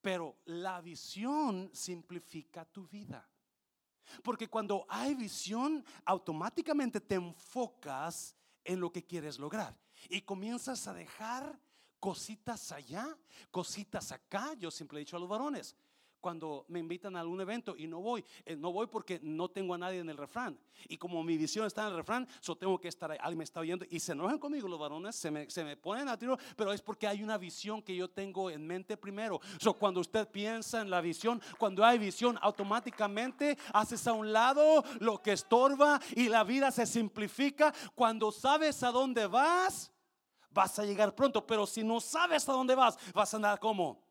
Pero 0.02 0.38
la 0.46 0.80
visión 0.82 1.70
simplifica 1.74 2.66
tu 2.66 2.88
vida. 2.88 3.28
Porque 4.24 4.48
cuando 4.48 4.86
hay 4.90 5.16
visión, 5.16 5.84
automáticamente 6.06 7.00
te 7.00 7.16
enfocas 7.16 8.36
en 8.64 8.80
lo 8.80 8.92
que 8.92 9.06
quieres 9.06 9.40
lograr. 9.40 9.78
Y 10.10 10.22
comienzas 10.22 10.88
a 10.88 10.94
dejar 10.94 11.60
cositas 12.00 12.72
allá, 12.72 13.18
cositas 13.52 14.12
acá. 14.12 14.54
Yo 14.54 14.72
siempre 14.72 14.98
he 14.98 15.00
dicho 15.00 15.18
a 15.18 15.20
los 15.20 15.30
varones, 15.30 15.76
cuando 16.20 16.66
me 16.68 16.80
invitan 16.80 17.16
a 17.16 17.22
algún 17.22 17.42
evento 17.42 17.76
y 17.78 17.88
no 17.88 18.02
voy. 18.02 18.24
Eh, 18.46 18.56
no 18.56 18.72
voy 18.72 18.88
porque 18.88 19.20
no 19.24 19.50
tengo 19.50 19.74
a 19.74 19.78
nadie 19.78 20.00
en 20.00 20.10
el 20.10 20.18
refrán. 20.18 20.58
Y 20.88 20.98
como 20.98 21.24
mi 21.24 21.38
visión 21.38 21.66
está 21.66 21.84
en 21.84 21.90
el 21.90 21.98
refrán, 21.98 22.28
yo 22.42 22.56
tengo 22.56 22.80
que 22.80 22.88
estar 22.88 23.12
ahí. 23.12 23.18
Alguien 23.22 23.40
me 23.40 23.44
está 23.44 23.60
oyendo 23.60 23.86
y 23.90 24.00
se 24.00 24.14
enojan 24.14 24.40
conmigo 24.40 24.68
los 24.68 24.80
varones, 24.80 25.16
se 25.16 25.32
me, 25.32 25.78
ponen 25.78 26.08
a 26.10 26.18
tiro, 26.18 26.38
pero 26.56 26.74
es 26.74 26.82
porque 26.82 27.08
hay 27.08 27.24
una 27.24 27.38
visión 27.38 27.82
que 27.82 27.96
yo 27.96 28.10
tengo 28.10 28.50
en 28.50 28.66
mente 28.66 28.98
primero. 28.98 29.40
So, 29.60 29.74
cuando 29.74 30.02
usted 30.02 30.28
piensa 30.28 30.82
en 30.82 30.90
la 30.90 31.02
visión, 31.02 31.42
cuando 31.58 31.84
hay 31.84 31.98
visión, 31.98 32.38
automáticamente 32.42 33.58
haces 33.74 34.06
a 34.08 34.14
un 34.14 34.32
lado 34.32 34.84
lo 35.00 35.22
que 35.22 35.34
estorba 35.34 36.00
y 36.16 36.30
la 36.30 36.44
vida 36.44 36.72
se 36.72 36.86
simplifica. 36.86 37.74
Cuando 37.96 38.32
sabes 38.32 38.84
a 38.84 38.92
dónde 38.92 39.28
vas, 39.28 39.92
vas 40.52 40.78
a 40.80 40.86
llegar 40.86 41.16
pronto. 41.16 41.46
Pero 41.46 41.66
si 41.66 41.84
no 41.84 42.00
sabes 42.00 42.48
a 42.48 42.54
dónde 42.54 42.76
vas, 42.76 42.98
vas 43.14 43.34
a 43.34 43.38
andar 43.38 43.60
como 43.60 44.04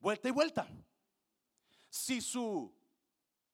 vuelta 0.00 0.28
y 0.28 0.32
vuelta. 0.32 0.68
Si 1.96 2.20
su 2.20 2.70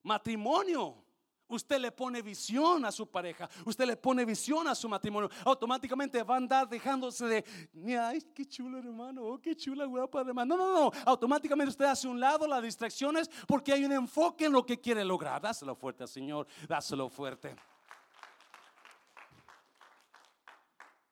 matrimonio 0.02 1.04
usted 1.46 1.78
le 1.78 1.92
pone 1.92 2.20
visión 2.22 2.84
a 2.84 2.90
su 2.90 3.08
pareja, 3.08 3.48
usted 3.64 3.86
le 3.86 3.96
pone 3.96 4.24
visión 4.24 4.66
a 4.66 4.74
su 4.74 4.88
matrimonio, 4.88 5.30
automáticamente 5.44 6.22
va 6.22 6.34
a 6.34 6.38
andar 6.38 6.68
dejándose 6.68 7.26
de, 7.26 7.98
ay, 7.98 8.20
qué 8.34 8.44
chulo 8.44 8.78
hermano, 8.78 9.22
oh, 9.22 9.40
qué 9.40 9.54
chula 9.54 9.84
guapa 9.84 10.22
hermano. 10.22 10.56
No, 10.56 10.66
no, 10.66 10.90
no, 10.90 10.90
automáticamente 11.04 11.70
usted 11.70 11.84
hace 11.84 12.08
un 12.08 12.18
lado 12.18 12.46
las 12.48 12.62
distracciones 12.62 13.30
porque 13.46 13.72
hay 13.72 13.84
un 13.84 13.92
enfoque 13.92 14.46
en 14.46 14.52
lo 14.52 14.66
que 14.66 14.80
quiere 14.80 15.04
lograr. 15.04 15.40
Dáselo 15.40 15.76
fuerte 15.76 16.02
al 16.02 16.08
Señor, 16.08 16.48
dáselo 16.68 17.08
fuerte. 17.08 17.54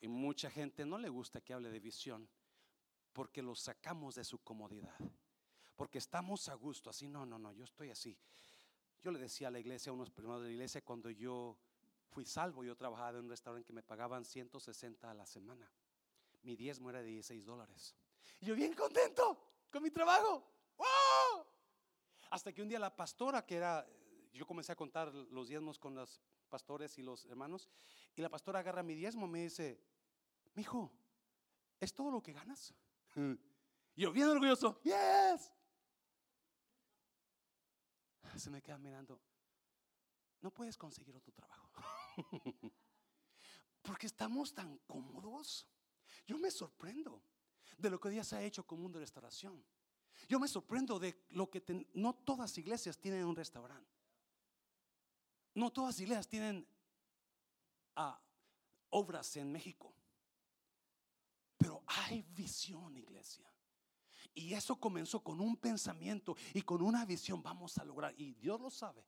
Y 0.00 0.08
mucha 0.08 0.50
gente 0.50 0.84
no 0.84 0.98
le 0.98 1.08
gusta 1.08 1.40
que 1.40 1.52
hable 1.52 1.70
de 1.70 1.78
visión 1.78 2.28
porque 3.12 3.40
lo 3.40 3.54
sacamos 3.54 4.16
de 4.16 4.24
su 4.24 4.38
comodidad 4.38 4.96
porque 5.80 5.96
estamos 5.96 6.46
a 6.50 6.54
gusto, 6.56 6.90
así, 6.90 7.08
no, 7.08 7.24
no, 7.24 7.38
no, 7.38 7.54
yo 7.54 7.64
estoy 7.64 7.88
así. 7.88 8.14
Yo 9.00 9.10
le 9.10 9.18
decía 9.18 9.48
a 9.48 9.50
la 9.50 9.60
iglesia, 9.60 9.88
a 9.88 9.94
unos 9.94 10.10
primeros 10.10 10.42
de 10.42 10.48
la 10.48 10.52
iglesia, 10.52 10.84
cuando 10.84 11.08
yo 11.08 11.56
fui 12.10 12.26
salvo, 12.26 12.62
yo 12.62 12.76
trabajaba 12.76 13.16
en 13.16 13.24
un 13.24 13.30
restaurante 13.30 13.66
que 13.66 13.72
me 13.72 13.82
pagaban 13.82 14.26
160 14.26 15.10
a 15.10 15.14
la 15.14 15.24
semana. 15.24 15.72
Mi 16.42 16.54
diezmo 16.54 16.90
era 16.90 17.00
de 17.00 17.06
16 17.06 17.46
dólares. 17.46 17.96
Y 18.40 18.44
yo 18.44 18.54
bien 18.54 18.74
contento 18.74 19.42
con 19.72 19.82
mi 19.82 19.90
trabajo. 19.90 20.46
Hasta 22.28 22.52
que 22.52 22.60
un 22.60 22.68
día 22.68 22.78
la 22.78 22.94
pastora, 22.94 23.46
que 23.46 23.56
era, 23.56 23.88
yo 24.34 24.46
comencé 24.46 24.72
a 24.72 24.76
contar 24.76 25.14
los 25.14 25.48
diezmos 25.48 25.78
con 25.78 25.94
los 25.94 26.20
pastores 26.50 26.98
y 26.98 27.02
los 27.02 27.24
hermanos, 27.24 27.70
y 28.14 28.20
la 28.20 28.28
pastora 28.28 28.58
agarra 28.58 28.82
mi 28.82 28.94
diezmo 28.94 29.24
y 29.24 29.30
me 29.30 29.42
dice, 29.44 29.80
mi 30.52 30.60
hijo, 30.60 30.92
¿es 31.80 31.94
todo 31.94 32.10
lo 32.10 32.22
que 32.22 32.34
ganas? 32.34 32.74
Y 33.96 34.02
yo 34.02 34.12
bien 34.12 34.28
orgulloso, 34.28 34.80
yes 34.82 35.50
se 38.40 38.50
me 38.50 38.62
queda 38.62 38.78
mirando. 38.78 39.20
No 40.40 40.50
puedes 40.50 40.76
conseguir 40.76 41.14
otro 41.14 41.32
trabajo. 41.32 41.70
Porque 43.82 44.06
estamos 44.06 44.52
tan 44.52 44.76
cómodos 44.86 45.66
Yo 46.26 46.38
me 46.38 46.50
sorprendo 46.50 47.22
de 47.78 47.90
lo 47.90 47.98
que 48.00 48.10
Dios 48.10 48.32
ha 48.32 48.42
hecho 48.42 48.66
con 48.66 48.80
Mundo 48.80 48.98
de 48.98 49.04
Restauración. 49.04 49.64
Yo 50.28 50.38
me 50.38 50.48
sorprendo 50.48 50.98
de 50.98 51.24
lo 51.30 51.50
que 51.50 51.62
no 51.94 52.14
todas 52.14 52.56
iglesias 52.58 52.98
tienen 52.98 53.24
un 53.24 53.36
restaurante. 53.36 53.98
No 55.54 55.72
todas 55.72 55.98
iglesias 55.98 56.28
tienen 56.28 56.66
ah, 57.96 58.20
obras 58.90 59.36
en 59.36 59.50
México. 59.50 59.94
Pero 61.56 61.82
hay 61.86 62.22
visión, 62.22 62.96
iglesia. 62.96 63.50
Y 64.34 64.54
eso 64.54 64.76
comenzó 64.76 65.22
con 65.22 65.40
un 65.40 65.56
pensamiento 65.56 66.36
y 66.54 66.62
con 66.62 66.82
una 66.82 67.04
visión. 67.04 67.42
Vamos 67.42 67.78
a 67.78 67.84
lograr. 67.84 68.14
Y 68.16 68.34
Dios 68.34 68.60
lo 68.60 68.70
sabe. 68.70 69.04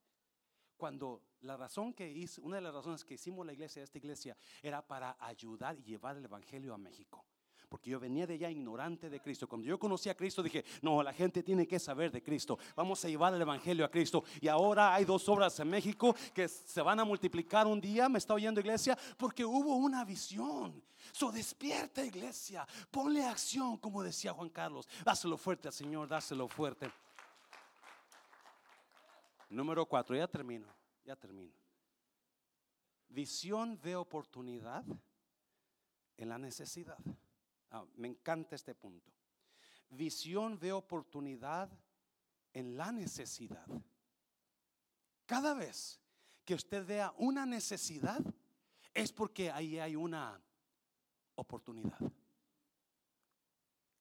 Cuando 0.77 1.21
la 1.41 1.55
razón 1.55 1.93
que 1.93 2.11
hice, 2.11 2.41
una 2.41 2.57
de 2.57 2.61
las 2.61 2.73
razones 2.73 3.05
que 3.05 3.13
hicimos 3.13 3.45
la 3.45 3.53
iglesia, 3.53 3.83
esta 3.83 3.97
iglesia, 3.97 4.35
era 4.61 4.85
para 4.85 5.15
ayudar 5.19 5.77
y 5.77 5.83
llevar 5.83 6.17
el 6.17 6.25
evangelio 6.25 6.73
a 6.73 6.77
México 6.77 7.25
porque 7.73 7.89
yo 7.89 7.99
venía 7.99 8.27
de 8.27 8.35
allá 8.35 8.51
ignorante 8.51 9.09
de 9.09 9.19
Cristo. 9.19 9.47
Cuando 9.47 9.65
yo 9.65 9.79
conocí 9.79 10.07
a 10.07 10.15
Cristo 10.15 10.43
dije, 10.43 10.63
no, 10.83 11.01
la 11.01 11.11
gente 11.11 11.41
tiene 11.41 11.65
que 11.65 11.79
saber 11.79 12.11
de 12.11 12.21
Cristo. 12.21 12.59
Vamos 12.75 13.03
a 13.03 13.07
llevar 13.07 13.33
el 13.33 13.41
Evangelio 13.41 13.83
a 13.83 13.89
Cristo. 13.89 14.23
Y 14.39 14.47
ahora 14.47 14.93
hay 14.93 15.05
dos 15.05 15.27
obras 15.27 15.59
en 15.59 15.71
México 15.71 16.15
que 16.35 16.47
se 16.47 16.83
van 16.83 16.99
a 16.99 17.03
multiplicar 17.03 17.65
un 17.65 17.81
día, 17.81 18.07
me 18.07 18.19
está 18.19 18.35
oyendo 18.35 18.59
iglesia, 18.59 18.95
porque 19.17 19.43
hubo 19.43 19.75
una 19.75 20.05
visión. 20.05 20.83
Despierta 21.33 22.05
iglesia, 22.05 22.63
ponle 22.91 23.25
acción, 23.25 23.77
como 23.77 24.03
decía 24.03 24.33
Juan 24.33 24.49
Carlos. 24.49 24.87
Dáselo 25.03 25.35
fuerte 25.35 25.67
al 25.67 25.73
Señor, 25.73 26.07
dáselo 26.07 26.47
fuerte. 26.47 26.91
Número 29.49 29.83
cuatro, 29.87 30.15
ya 30.15 30.27
termino, 30.27 30.67
ya 31.03 31.15
termino. 31.15 31.55
Visión 33.09 33.81
de 33.81 33.95
oportunidad 33.95 34.85
en 36.17 36.29
la 36.29 36.37
necesidad. 36.37 36.99
Ah, 37.73 37.83
me 37.95 38.07
encanta 38.07 38.55
este 38.55 38.75
punto. 38.75 39.11
Visión 39.89 40.59
de 40.59 40.71
oportunidad 40.71 41.69
en 42.53 42.77
la 42.77 42.91
necesidad. 42.91 43.65
Cada 45.25 45.55
vez 45.55 45.99
que 46.45 46.53
usted 46.53 46.85
vea 46.85 47.13
una 47.17 47.47
necesidad, 47.47 48.21
es 48.93 49.11
porque 49.11 49.49
ahí 49.49 49.79
hay 49.79 49.95
una 49.95 50.39
oportunidad. 51.33 51.97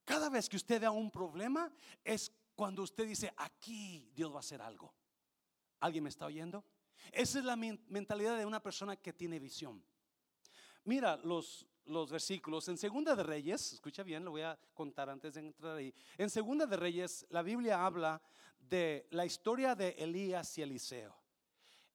Cada 0.05 0.29
vez 0.29 0.51
que 0.51 0.57
usted 0.57 0.79
vea 0.79 0.91
un 0.91 1.11
problema, 1.11 1.73
es 2.05 2.31
cuando 2.55 2.83
usted 2.83 3.07
dice, 3.07 3.33
aquí 3.39 4.11
Dios 4.14 4.31
va 4.31 4.37
a 4.37 4.41
hacer 4.41 4.61
algo. 4.61 4.95
¿Alguien 5.81 6.05
me 6.05 6.11
está 6.11 6.27
oyendo? 6.27 6.62
Esa 7.11 7.39
es 7.39 7.45
la 7.47 7.57
mentalidad 7.57 8.37
de 8.37 8.45
una 8.45 8.62
persona 8.62 8.97
que 8.97 9.14
tiene 9.14 9.39
visión. 9.39 9.83
Mira, 10.85 11.16
los, 11.16 11.66
los 11.87 12.11
versículos. 12.11 12.68
En 12.68 12.78
Segunda 12.78 13.14
de 13.14 13.22
Reyes, 13.22 13.72
escucha 13.72 14.03
bien, 14.03 14.24
lo 14.24 14.33
voy 14.33 14.43
a 14.43 14.59
contar 14.74 15.11
antes 15.11 15.35
de 15.35 15.41
entrar 15.41 15.76
ahí. 15.76 15.95
En 16.18 16.30
Segunda 16.30 16.66
de 16.66 16.76
Reyes, 16.76 17.26
la 17.30 17.43
Biblia 17.43 17.85
habla 17.85 18.20
de 18.59 19.07
la 19.11 19.26
historia 19.26 19.74
de 19.74 19.91
Elías 19.99 20.57
y 20.59 20.62
Eliseo. 20.62 21.22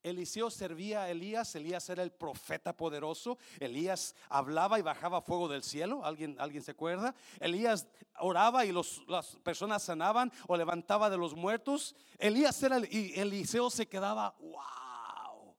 Eliseo 0.04 0.50
servía 0.50 1.04
a 1.04 1.10
Elías, 1.10 1.56
Elías 1.56 1.90
era 1.90 2.04
el 2.04 2.12
profeta 2.12 2.76
poderoso, 2.76 3.38
Elías 3.60 4.16
hablaba 4.30 4.80
y 4.80 4.82
bajaba 4.82 5.22
fuego 5.22 5.48
del 5.48 5.64
cielo, 5.64 6.06
¿alguien, 6.06 6.36
¿alguien 6.40 6.64
se 6.64 6.72
acuerda? 6.72 7.14
Elías 7.40 7.88
oraba 8.20 8.66
y 8.66 8.72
los, 8.72 9.04
las 9.08 9.36
personas 9.38 9.84
sanaban 9.84 10.32
o 10.48 10.56
levantaba 10.56 11.10
de 11.10 11.18
los 11.18 11.36
muertos, 11.36 11.96
Elías 12.20 12.62
era 12.64 12.80
y 12.80 13.20
Eliseo 13.20 13.70
se 13.70 13.88
quedaba, 13.88 14.36
wow. 14.40 15.56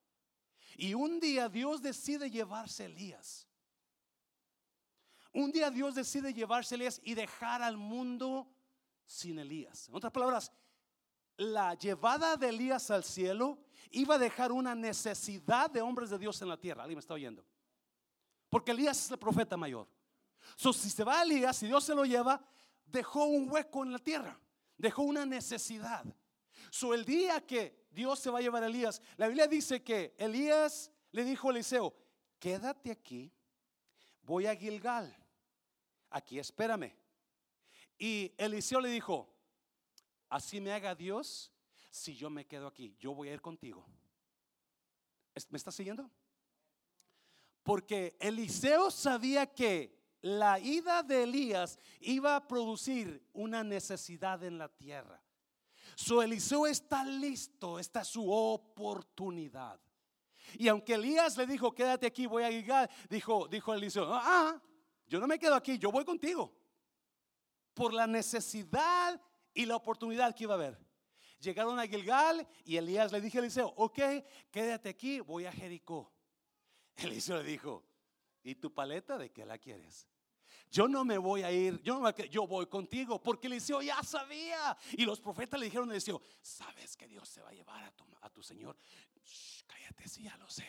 Y 0.77 0.93
un 0.93 1.19
día 1.19 1.49
Dios 1.49 1.81
decide 1.81 2.31
llevarse 2.31 2.83
a 2.83 2.85
Elías. 2.87 3.48
Un 5.33 5.51
día 5.51 5.69
Dios 5.69 5.95
decide 5.95 6.29
Elías 6.29 7.01
y 7.03 7.13
dejar 7.13 7.61
al 7.61 7.77
mundo 7.77 8.47
sin 9.05 9.39
Elías. 9.39 9.87
En 9.89 9.95
otras 9.95 10.11
palabras, 10.11 10.51
la 11.37 11.73
llevada 11.75 12.35
de 12.35 12.49
Elías 12.49 12.91
al 12.91 13.03
cielo 13.03 13.59
iba 13.91 14.15
a 14.15 14.19
dejar 14.19 14.51
una 14.51 14.75
necesidad 14.75 15.69
de 15.69 15.81
hombres 15.81 16.09
de 16.09 16.17
Dios 16.17 16.41
en 16.41 16.49
la 16.49 16.57
tierra. 16.57 16.83
¿Alguien 16.83 16.97
me 16.97 17.01
está 17.01 17.13
oyendo? 17.13 17.45
Porque 18.49 18.71
Elías 18.71 19.05
es 19.05 19.11
el 19.11 19.19
profeta 19.19 19.55
mayor. 19.55 19.87
So, 20.55 20.73
si 20.73 20.89
se 20.89 21.03
va 21.03 21.19
a 21.19 21.23
Elías, 21.23 21.55
si 21.57 21.67
Dios 21.67 21.83
se 21.83 21.95
lo 21.95 22.05
lleva, 22.05 22.43
dejó 22.85 23.25
un 23.25 23.49
hueco 23.49 23.83
en 23.83 23.91
la 23.91 23.99
tierra, 23.99 24.39
dejó 24.77 25.03
una 25.03 25.25
necesidad. 25.25 26.05
So, 26.71 26.93
el 26.93 27.05
día 27.05 27.45
que 27.45 27.87
Dios 27.91 28.19
se 28.19 28.29
va 28.29 28.39
a 28.39 28.41
llevar 28.41 28.63
a 28.63 28.67
Elías, 28.67 29.01
la 29.17 29.27
Biblia 29.27 29.47
dice 29.47 29.83
que 29.83 30.15
Elías 30.17 30.91
le 31.11 31.23
dijo 31.23 31.49
a 31.49 31.51
Eliseo: 31.51 31.95
Quédate 32.39 32.91
aquí, 32.91 33.31
voy 34.29 34.45
a 34.45 34.55
Gilgal 34.55 35.11
aquí 36.11 36.37
espérame. 36.37 36.93
Y 37.97 38.31
Eliseo 38.37 38.79
le 38.79 38.89
dijo, 38.89 39.27
así 40.29 40.61
me 40.61 40.71
haga 40.71 40.93
Dios 40.93 41.51
si 41.89 42.15
yo 42.15 42.29
me 42.29 42.45
quedo 42.45 42.67
aquí, 42.67 42.95
yo 42.99 43.15
voy 43.15 43.29
a 43.29 43.33
ir 43.33 43.41
contigo. 43.41 43.83
¿Me 45.49 45.57
está 45.57 45.71
siguiendo? 45.71 46.11
Porque 47.63 48.15
Eliseo 48.19 48.91
sabía 48.91 49.47
que 49.47 49.97
la 50.21 50.59
ida 50.59 51.01
de 51.01 51.23
Elías 51.23 51.79
iba 51.99 52.35
a 52.35 52.47
producir 52.47 53.27
una 53.33 53.63
necesidad 53.63 54.43
en 54.43 54.59
la 54.59 54.69
tierra. 54.69 55.19
Su 55.95 56.21
Eliseo 56.21 56.67
está 56.67 57.03
listo, 57.03 57.79
esta 57.79 58.01
es 58.01 58.07
su 58.09 58.31
oportunidad. 58.31 59.79
Y 60.57 60.67
aunque 60.67 60.95
Elías 60.95 61.37
le 61.37 61.45
dijo, 61.45 61.73
quédate 61.73 62.07
aquí, 62.07 62.25
voy 62.25 62.43
a 62.43 62.49
llegar, 62.49 62.89
dijo, 63.09 63.47
dijo 63.47 63.73
Eliseo, 63.73 64.05
ah, 64.11 64.61
yo 65.07 65.19
no 65.19 65.27
me 65.27 65.39
quedo 65.39 65.55
aquí, 65.55 65.77
yo 65.77 65.91
voy 65.91 66.05
contigo. 66.05 66.55
Por 67.73 67.93
la 67.93 68.07
necesidad 68.07 69.19
y 69.53 69.65
la 69.65 69.75
oportunidad 69.75 70.35
que 70.35 70.43
iba 70.43 70.53
a 70.53 70.57
haber. 70.57 70.77
Llegaron 71.39 71.79
a 71.79 71.87
Gilgal 71.87 72.45
y 72.65 72.77
Elías 72.77 73.11
le 73.11 73.21
dije 73.21 73.37
a 73.37 73.41
Eliseo, 73.41 73.73
ok, 73.77 73.99
quédate 74.51 74.89
aquí, 74.89 75.19
voy 75.21 75.45
a 75.45 75.51
Jericó. 75.51 76.11
Eliseo 76.97 77.37
le 77.37 77.49
dijo, 77.49 77.85
¿y 78.43 78.55
tu 78.55 78.73
paleta 78.73 79.17
de 79.17 79.31
qué 79.31 79.45
la 79.45 79.57
quieres? 79.57 80.07
Yo 80.71 80.87
no 80.87 81.03
me 81.03 81.17
voy 81.17 81.41
a 81.41 81.51
ir, 81.51 81.81
yo, 81.81 81.99
no 81.99 82.09
yo 82.15 82.45
voy 82.45 82.67
contigo, 82.67 83.21
porque 83.21 83.47
Eliseo 83.47 83.81
ya 83.81 84.03
sabía. 84.03 84.77
Y 84.91 85.03
los 85.03 85.19
profetas 85.19 85.59
le 85.59 85.65
dijeron 85.65 85.89
a 85.89 85.93
Eliseo, 85.93 86.21
¿sabes 86.41 86.95
que 86.95 87.07
Dios 87.07 87.27
se 87.27 87.41
va 87.41 87.49
a 87.49 87.53
llevar 87.53 87.83
a 87.83 87.91
tu, 87.91 88.05
a 88.21 88.29
tu 88.29 88.43
Señor? 88.43 88.77
cállate, 89.67 90.07
sí, 90.07 90.23
ya 90.23 90.37
lo 90.37 90.49
sé. 90.49 90.65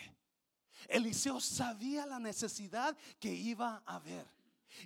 Eliseo 0.89 1.41
sabía 1.41 2.07
la 2.07 2.19
necesidad 2.19 2.97
que 3.19 3.33
iba 3.33 3.83
a 3.85 3.97
haber. 3.97 4.27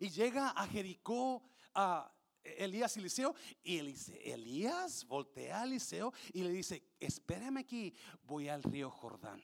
Y 0.01 0.11
llega 0.11 0.51
a 0.51 0.67
Jericó 0.67 1.43
a 1.75 2.11
Elías 2.43 2.97
y 2.97 3.01
Eliseo. 3.01 3.35
Y 3.63 3.79
Elías 3.79 5.07
voltea 5.07 5.61
a 5.61 5.65
Eliseo 5.65 6.13
y 6.33 6.43
le 6.43 6.51
dice: 6.51 6.83
Espérame 6.99 7.59
aquí, 7.59 7.95
voy 8.25 8.49
al 8.49 8.63
río 8.63 8.91
Jordán. 8.91 9.43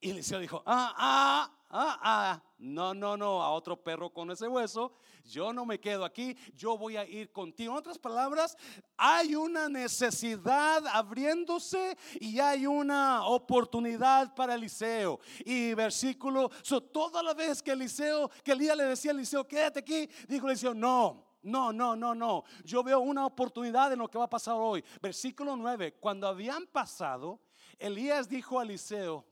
Y 0.00 0.10
Eliseo 0.10 0.38
dijo, 0.38 0.62
ah, 0.64 0.94
ah, 0.96 1.58
ah, 1.70 1.98
ah, 2.02 2.42
no, 2.58 2.94
no, 2.94 3.16
no, 3.16 3.42
a 3.42 3.50
otro 3.50 3.82
perro 3.82 4.10
con 4.10 4.30
ese 4.30 4.46
hueso, 4.46 4.92
yo 5.24 5.52
no 5.52 5.66
me 5.66 5.80
quedo 5.80 6.04
aquí, 6.04 6.36
yo 6.54 6.78
voy 6.78 6.96
a 6.96 7.04
ir 7.04 7.32
contigo. 7.32 7.72
En 7.72 7.78
otras 7.78 7.98
palabras, 7.98 8.56
hay 8.96 9.34
una 9.34 9.68
necesidad 9.68 10.86
abriéndose 10.86 11.96
y 12.20 12.38
hay 12.38 12.66
una 12.66 13.26
oportunidad 13.26 14.34
para 14.34 14.54
Eliseo. 14.54 15.18
Y 15.44 15.74
versículo, 15.74 16.50
so, 16.62 16.80
toda 16.80 17.22
la 17.22 17.34
vez 17.34 17.60
que 17.60 17.72
Eliseo, 17.72 18.30
que 18.44 18.52
Elías 18.52 18.76
le 18.76 18.84
decía 18.84 19.10
a 19.10 19.14
Eliseo, 19.14 19.46
quédate 19.46 19.80
aquí, 19.80 20.08
dijo 20.28 20.46
Eliseo, 20.46 20.74
no. 20.74 21.26
No, 21.40 21.72
no, 21.72 21.94
no, 21.94 22.14
no. 22.16 22.42
Yo 22.64 22.82
veo 22.82 22.98
una 22.98 23.24
oportunidad 23.24 23.92
en 23.92 24.00
lo 24.00 24.08
que 24.08 24.18
va 24.18 24.24
a 24.24 24.30
pasar 24.30 24.56
hoy. 24.58 24.84
Versículo 25.00 25.56
9. 25.56 25.94
Cuando 26.00 26.26
habían 26.26 26.66
pasado, 26.66 27.40
Elías 27.78 28.28
dijo 28.28 28.58
a 28.58 28.64
Eliseo, 28.64 29.24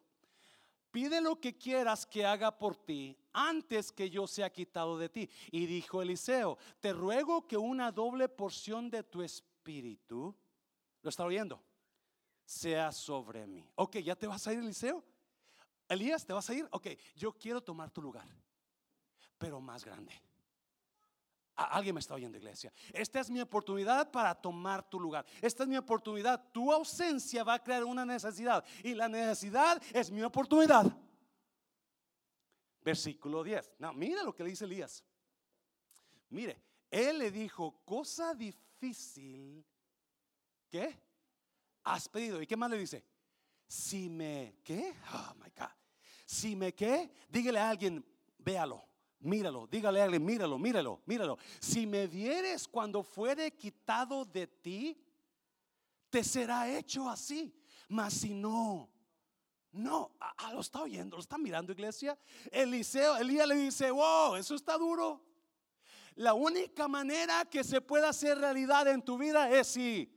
pide 0.91 1.21
lo 1.21 1.41
que 1.41 1.57
quieras 1.57 2.07
que 2.07 2.25
haga 2.25 2.57
por 2.57 2.77
ti 2.77 3.17
antes 3.33 3.93
que 3.93 4.09
yo 4.09 4.27
sea 4.27 4.53
quitado 4.53 4.99
de 4.99 5.09
ti. 5.09 5.31
Y 5.51 5.67
dijo 5.67 6.03
Eliseo, 6.03 6.59
te 6.81 6.93
ruego 6.93 7.47
que 7.47 7.57
una 7.57 7.93
doble 7.93 8.29
porción 8.29 8.91
de 8.91 9.03
tu 9.03 9.23
espíritu, 9.23 10.35
¿lo 11.03 11.11
está 11.11 11.25
oyendo? 11.25 11.63
Sea 12.45 12.93
sobre 12.93 13.47
mí. 13.47 13.69
Ok, 13.75 13.99
¿ya 13.99 14.17
te 14.17 14.27
vas 14.27 14.47
a 14.47 14.53
ir, 14.53 14.61
Eliseo? 14.61 15.05
Elías, 15.89 16.25
¿te 16.27 16.33
vas 16.33 16.49
a 16.51 16.55
ir? 16.55 16.67
Ok, 16.71 16.89
yo 17.15 17.33
quiero 17.33 17.63
tomar 17.63 17.91
tu 17.91 18.03
lugar, 18.03 18.27
pero 19.39 19.61
más 19.61 19.85
grande. 19.85 20.13
Alguien 21.57 21.95
me 21.95 22.01
está 22.01 22.15
oyendo, 22.15 22.37
iglesia. 22.37 22.71
Esta 22.93 23.21
es 23.21 23.31
mi 23.31 23.41
oportunidad 23.41 24.11
para 24.11 24.35
tomar 24.35 24.89
tu 24.89 25.01
lugar. 25.01 25.25
Esta 25.41 25.63
es 25.63 25.69
mi 25.69 25.77
oportunidad. 25.79 26.53
Tu 26.53 26.71
ausencia 26.71 27.43
va 27.45 27.55
a 27.55 27.63
crear 27.63 27.83
una 27.85 28.05
necesidad. 28.05 28.63
Y 28.85 28.95
la 28.95 29.09
necesidad 29.09 29.83
es 29.95 30.11
mi 30.11 30.23
oportunidad. 30.23 30.85
Versículo 32.83 33.43
10. 33.43 33.73
No, 33.79 33.95
mira 33.95 34.23
lo 34.23 34.35
que 34.35 34.45
le 34.45 34.51
dice 34.51 34.67
Elías. 34.67 35.03
Mire, 36.29 36.63
él 36.91 37.19
le 37.19 37.31
dijo, 37.31 37.81
cosa 37.87 38.35
difícil. 38.35 39.65
¿Qué? 40.69 41.01
Has 41.85 42.07
pedido. 42.07 42.43
¿Y 42.43 42.47
qué 42.47 42.57
más 42.57 42.71
le 42.71 42.79
dice? 42.79 43.03
Si 43.67 44.11
me, 44.11 44.59
¿qué? 44.63 44.95
Oh 45.15 45.35
my 45.37 45.51
God. 45.57 45.73
Si 46.27 46.55
me, 46.55 46.75
¿qué? 46.75 47.11
Dígale 47.31 47.59
a 47.59 47.71
alguien, 47.71 48.05
véalo, 48.39 48.86
Míralo, 49.21 49.67
dígale 49.67 50.01
a 50.01 50.05
alguien, 50.05 50.25
míralo, 50.25 50.59
míralo, 50.59 51.01
míralo. 51.07 51.39
Si 51.61 51.87
me 51.87 52.07
vieres 52.07 52.69
cuando 52.69 53.03
fuere 53.03 53.51
quitado 53.53 54.25
de 54.25 54.47
ti, 54.47 54.97
te 56.11 56.23
será 56.23 56.69
hecho 56.69 57.09
así. 57.09 57.55
Mas 57.89 58.15
si 58.15 58.35
no, 58.35 58.91
no, 59.73 60.13
a, 60.21 60.53
lo 60.53 60.61
está 60.61 60.83
oyendo, 60.83 61.17
lo 61.17 61.23
está 61.23 61.39
mirando 61.39 61.73
iglesia. 61.73 62.19
Eliseo, 62.51 63.17
Elías 63.17 63.49
le 63.49 63.57
dice, 63.57 63.91
wow, 63.91 64.37
eso 64.37 64.55
está 64.55 64.77
duro. 64.77 65.25
La 66.15 66.35
única 66.35 66.89
manera 66.89 67.45
que 67.45 67.65
se 67.65 67.81
pueda 67.81 68.11
hacer 68.11 68.39
realidad 68.39 68.89
en 68.89 69.03
tu 69.03 69.19
vida 69.19 69.51
es 69.51 69.67
si 69.69 70.11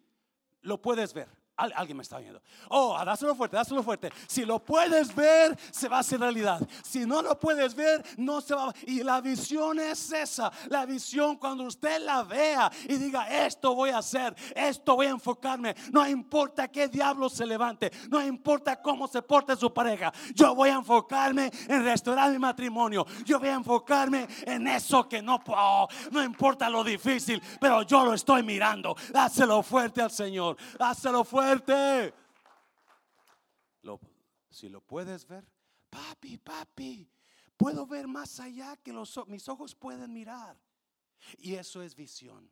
lo 0.61 0.81
puedes 0.81 1.13
ver 1.13 1.38
alguien 1.59 1.97
me 1.97 2.03
está 2.03 2.19
viendo. 2.19 2.41
Oh, 2.69 2.95
ah, 2.97 3.03
dáselo 3.03 3.35
fuerte, 3.35 3.57
dáselo 3.57 3.83
fuerte. 3.83 4.11
Si 4.27 4.45
lo 4.45 4.59
puedes 4.59 5.13
ver, 5.13 5.57
se 5.71 5.87
va 5.87 5.97
a 5.97 5.99
hacer 5.99 6.19
realidad. 6.19 6.61
Si 6.83 7.05
no 7.05 7.21
lo 7.21 7.37
puedes 7.37 7.75
ver, 7.75 8.03
no 8.17 8.41
se 8.41 8.55
va. 8.55 8.73
Y 8.85 9.03
la 9.03 9.21
visión 9.21 9.79
es 9.79 10.11
esa. 10.11 10.51
La 10.67 10.85
visión 10.85 11.37
cuando 11.37 11.63
usted 11.63 12.01
la 12.01 12.23
vea 12.23 12.71
y 12.87 12.95
diga, 12.95 13.27
esto 13.45 13.75
voy 13.75 13.89
a 13.89 13.97
hacer, 13.97 14.35
esto 14.55 14.95
voy 14.95 15.07
a 15.07 15.11
enfocarme. 15.11 15.75
No 15.91 16.07
importa 16.07 16.67
qué 16.67 16.87
diablo 16.87 17.29
se 17.29 17.45
levante, 17.45 17.91
no 18.09 18.23
importa 18.23 18.81
cómo 18.81 19.07
se 19.07 19.21
porte 19.21 19.55
su 19.55 19.73
pareja. 19.73 20.13
Yo 20.33 20.55
voy 20.55 20.69
a 20.69 20.75
enfocarme 20.75 21.51
en 21.67 21.83
restaurar 21.83 22.31
mi 22.31 22.39
matrimonio. 22.39 23.05
Yo 23.25 23.39
voy 23.39 23.49
a 23.49 23.53
enfocarme 23.53 24.27
en 24.45 24.67
eso 24.67 25.07
que 25.07 25.21
no 25.21 25.43
puedo. 25.43 25.87
no 26.11 26.23
importa 26.23 26.69
lo 26.69 26.83
difícil, 26.83 27.41
pero 27.59 27.81
yo 27.83 28.05
lo 28.05 28.13
estoy 28.13 28.43
mirando. 28.43 28.95
Dáselo 29.11 29.61
fuerte 29.63 30.01
al 30.01 30.11
Señor. 30.11 30.57
Dáselo 30.77 31.23
fuerte 31.23 31.48
si 34.49 34.67
lo 34.67 34.81
puedes 34.81 35.25
ver, 35.25 35.45
papi, 35.89 36.37
papi, 36.37 37.09
puedo 37.55 37.85
ver 37.85 38.07
más 38.07 38.39
allá 38.39 38.75
que 38.77 38.91
los, 38.91 39.19
mis 39.27 39.47
ojos 39.47 39.73
pueden 39.73 40.11
mirar. 40.11 40.59
Y 41.37 41.55
eso 41.55 41.81
es 41.81 41.95
visión. 41.95 42.49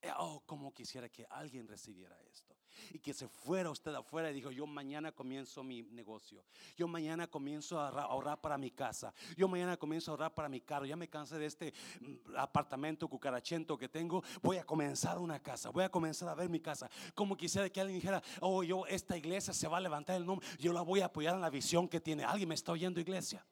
Eh, 0.00 0.10
oh, 0.18 0.42
como 0.46 0.72
quisiera 0.72 1.08
que 1.08 1.26
alguien 1.28 1.66
recibiera 1.66 2.16
esto 2.30 2.54
y 2.92 3.00
que 3.00 3.12
se 3.12 3.26
fuera 3.28 3.70
usted 3.70 3.92
afuera 3.94 4.30
y 4.30 4.34
dijo, 4.34 4.50
yo 4.50 4.66
mañana 4.66 5.12
comienzo 5.12 5.64
mi 5.64 5.82
negocio, 5.82 6.44
yo 6.76 6.86
mañana 6.86 7.26
comienzo 7.26 7.80
a 7.80 7.88
ahorrar 7.88 8.40
para 8.40 8.56
mi 8.56 8.70
casa, 8.70 9.12
yo 9.36 9.48
mañana 9.48 9.76
comienzo 9.76 10.10
a 10.10 10.12
ahorrar 10.12 10.34
para 10.34 10.48
mi 10.48 10.60
carro, 10.60 10.86
ya 10.86 10.96
me 10.96 11.08
cansé 11.08 11.38
de 11.38 11.46
este 11.46 11.74
mm, 12.00 12.36
apartamento 12.36 13.08
cucarachento 13.08 13.76
que 13.76 13.88
tengo, 13.88 14.22
voy 14.42 14.58
a 14.58 14.64
comenzar 14.64 15.18
una 15.18 15.40
casa, 15.40 15.70
voy 15.70 15.84
a 15.84 15.88
comenzar 15.88 16.28
a 16.28 16.34
ver 16.34 16.48
mi 16.48 16.60
casa, 16.60 16.88
como 17.14 17.36
quisiera 17.36 17.68
que 17.68 17.80
alguien 17.80 17.98
dijera, 17.98 18.22
oh, 18.40 18.62
yo, 18.62 18.86
esta 18.86 19.16
iglesia 19.16 19.52
se 19.52 19.68
va 19.68 19.78
a 19.78 19.80
levantar 19.80 20.16
el 20.16 20.24
nombre, 20.24 20.46
yo 20.58 20.72
la 20.72 20.82
voy 20.82 21.00
a 21.00 21.06
apoyar 21.06 21.34
en 21.34 21.40
la 21.40 21.50
visión 21.50 21.88
que 21.88 22.00
tiene, 22.00 22.24
alguien 22.24 22.48
me 22.48 22.54
está 22.54 22.72
oyendo 22.72 23.00
iglesia, 23.00 23.44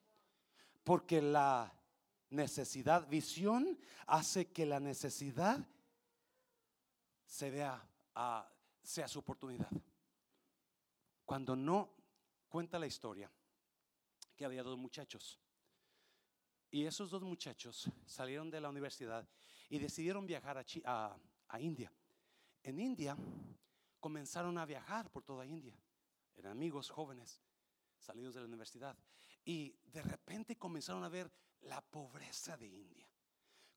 porque 0.85 1.21
la 1.21 1.73
necesidad, 2.31 3.09
visión 3.09 3.79
hace 4.07 4.47
que 4.47 4.67
la 4.67 4.81
necesidad 4.81 5.67
se 7.27 7.51
vea 7.51 7.87
sea 8.83 9.09
su 9.09 9.19
oportunidad. 9.19 9.71
Cuando 11.25 11.57
no 11.57 11.93
cuenta 12.49 12.79
la 12.79 12.87
historia 12.87 13.31
que 14.37 14.45
había 14.45 14.63
dos 14.63 14.79
muchachos. 14.79 15.41
Y 16.71 16.85
esos 16.85 17.11
dos 17.11 17.23
muchachos 17.23 17.91
salieron 18.07 18.51
de 18.51 18.61
la 18.61 18.69
universidad 18.69 19.29
y 19.69 19.79
decidieron 19.79 20.27
viajar 20.27 20.65
a, 20.85 21.19
a, 21.49 21.61
India. 21.61 21.93
En 22.63 22.79
India 22.79 23.17
comenzaron 23.99 24.57
a 24.59 24.67
viajar 24.67 25.11
por 25.11 25.23
toda 25.25 25.47
India. 25.47 25.77
Eran 26.37 26.53
amigos 26.53 26.91
jóvenes 26.91 27.43
salidos 27.99 28.35
de 28.35 28.41
la 28.41 28.47
universidad. 28.47 28.97
Y 29.45 29.79
de 29.87 30.03
repente 30.03 30.57
comenzaron 30.57 31.03
a 31.05 31.09
ver 31.09 31.33
la 31.63 31.81
pobreza 31.81 32.57
de 32.57 32.67
India. 32.67 33.09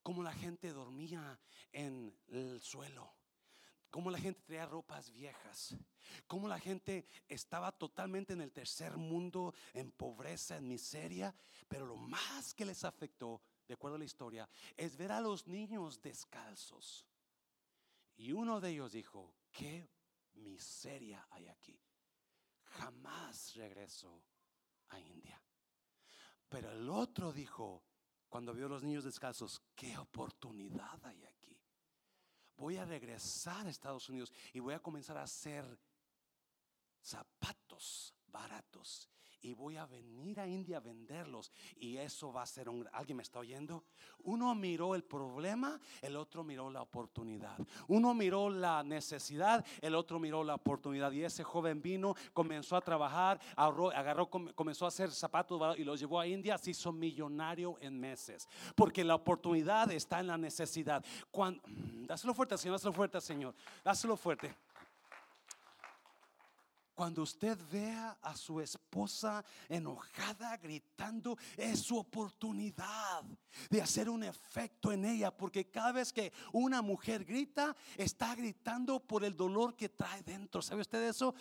Cómo 0.03 0.23
la 0.23 0.33
gente 0.33 0.71
dormía 0.71 1.39
en 1.71 2.15
el 2.27 2.59
suelo 2.61 3.18
cómo 3.89 4.11
la 4.11 4.19
gente 4.19 4.41
traía 4.41 4.65
ropas 4.65 5.11
viejas, 5.11 5.75
cómo 6.27 6.47
la 6.47 6.59
gente 6.59 7.07
estaba 7.27 7.71
totalmente 7.71 8.33
en 8.33 8.41
el 8.41 8.51
tercer 8.51 8.97
mundo, 8.97 9.53
en 9.73 9.91
pobreza, 9.91 10.57
en 10.57 10.67
miseria, 10.67 11.33
pero 11.67 11.85
lo 11.85 11.95
más 11.95 12.53
que 12.53 12.65
les 12.65 12.83
afectó, 12.83 13.41
de 13.67 13.73
acuerdo 13.73 13.95
a 13.95 13.99
la 13.99 14.05
historia, 14.05 14.49
es 14.75 14.95
ver 14.95 15.11
a 15.11 15.21
los 15.21 15.47
niños 15.47 16.01
descalzos. 16.01 17.05
Y 18.17 18.31
uno 18.31 18.59
de 18.59 18.71
ellos 18.71 18.91
dijo, 18.91 19.33
qué 19.51 19.89
miseria 20.33 21.25
hay 21.31 21.47
aquí. 21.47 21.79
Jamás 22.63 23.55
regreso 23.55 24.23
a 24.89 24.99
India. 24.99 25.41
Pero 26.47 26.71
el 26.71 26.89
otro 26.89 27.31
dijo, 27.31 27.83
cuando 28.27 28.53
vio 28.53 28.65
a 28.65 28.69
los 28.69 28.83
niños 28.83 29.03
descalzos, 29.03 29.61
qué 29.75 29.97
oportunidad 29.97 30.99
hay 31.05 31.23
aquí 31.25 31.38
voy 32.59 32.77
a 32.77 32.85
regresar 32.85 33.65
a 33.65 33.69
Estados 33.69 34.09
Unidos 34.09 34.31
y 34.53 34.59
voy 34.59 34.73
a 34.73 34.79
comenzar 34.79 35.17
a 35.17 35.23
hacer 35.23 35.65
zapatos 37.01 38.13
baratos 38.27 39.09
y 39.41 39.53
voy 39.53 39.77
a 39.77 39.85
venir 39.85 40.39
a 40.39 40.47
India 40.47 40.77
a 40.77 40.81
venderlos. 40.81 41.51
Y 41.77 41.97
eso 41.97 42.31
va 42.31 42.43
a 42.43 42.45
ser 42.45 42.69
un 42.69 42.87
alguien 42.91 43.17
me 43.17 43.23
está 43.23 43.39
oyendo 43.39 43.83
uno 44.23 44.53
miró 44.55 44.95
el 44.95 45.03
problema 45.03 45.79
el 46.01 46.15
otro 46.15 46.43
miró 46.43 46.69
la 46.69 46.81
oportunidad. 46.81 47.57
Uno 47.87 48.13
miró 48.13 48.49
la 48.49 48.83
necesidad 48.83 49.65
el 49.81 49.95
otro 49.95 50.19
miró 50.19 50.43
la 50.43 50.55
oportunidad. 50.55 51.11
Y 51.11 51.23
ese 51.23 51.43
joven 51.43 51.81
vino 51.81 52.15
comenzó 52.33 52.75
a 52.75 52.81
trabajar 52.81 53.39
agarró 53.55 54.29
comenzó 54.29 54.85
a 54.85 54.89
hacer 54.89 55.11
zapatos 55.11 55.77
y 55.77 55.83
los 55.83 55.99
llevó 55.99 56.19
a 56.19 56.27
India 56.27 56.57
se 56.57 56.71
hizo 56.71 56.91
millonario 56.91 57.77
en 57.81 57.99
meses. 57.99 58.47
Porque 58.75 59.03
la 59.03 59.15
oportunidad 59.15 59.91
está 59.91 60.19
en 60.19 60.27
la 60.27 60.37
necesidad. 60.37 61.03
Cuando 61.31 61.61
dáselo 62.05 62.33
fuerte 62.33 62.57
Señor 62.57 62.75
dáselo 62.75 62.93
fuerte 62.93 63.21
Señor 63.21 63.55
dáselo 63.83 64.17
fuerte 64.17 64.53
cuando 66.99 67.21
usted 67.21 67.57
vea 67.71 68.17
a 68.21 68.35
su 68.35 68.59
esposa 68.59 69.41
enojada, 69.69 70.57
gritando, 70.57 71.37
es 71.55 71.79
su 71.79 71.97
oportunidad 71.97 73.23
de 73.69 73.81
hacer 73.81 74.09
un 74.09 74.21
efecto 74.21 74.91
en 74.91 75.05
ella. 75.05 75.31
Porque 75.31 75.69
cada 75.69 75.93
vez 75.93 76.11
que 76.11 76.33
una 76.51 76.81
mujer 76.81 77.23
grita, 77.23 77.73
está 77.95 78.35
gritando 78.35 78.99
por 78.99 79.23
el 79.23 79.33
dolor 79.33 79.77
que 79.77 79.87
trae 79.87 80.23
dentro. 80.23 80.61
¿Sabe 80.61 80.81
usted 80.81 81.07
eso? 81.07 81.33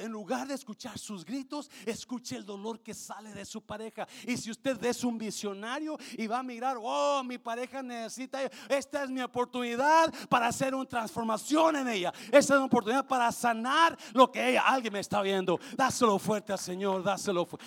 en 0.00 0.10
lugar 0.10 0.48
de 0.48 0.54
escuchar 0.54 0.98
sus 0.98 1.24
gritos, 1.24 1.70
escuche 1.86 2.34
el 2.34 2.44
dolor 2.44 2.82
que 2.82 2.92
sale 2.92 3.32
de 3.32 3.44
su 3.44 3.64
pareja. 3.64 4.08
Y 4.26 4.36
si 4.36 4.50
usted 4.50 4.82
es 4.84 5.04
un 5.04 5.16
visionario 5.16 5.96
y 6.18 6.26
va 6.26 6.40
a 6.40 6.42
mirar, 6.42 6.76
oh, 6.80 7.22
mi 7.22 7.38
pareja 7.38 7.84
necesita, 7.84 8.40
esta 8.68 9.04
es 9.04 9.10
mi 9.10 9.20
oportunidad 9.20 10.12
para 10.28 10.48
hacer 10.48 10.74
una 10.74 10.88
transformación 10.88 11.76
en 11.76 11.88
ella. 11.88 12.12
Esta 12.32 12.38
es 12.38 12.50
una 12.50 12.64
oportunidad 12.64 13.06
para 13.06 13.30
sanar 13.30 13.96
lo 14.12 14.32
que 14.32 14.50
ella, 14.50 14.62
alguien 14.62 14.92
me 14.92 15.03
está 15.04 15.22
viendo. 15.22 15.60
Dáselo 15.76 16.18
fuerte 16.18 16.52
al 16.52 16.58
Señor, 16.58 17.02
dáselo 17.02 17.46
fuerte. 17.46 17.66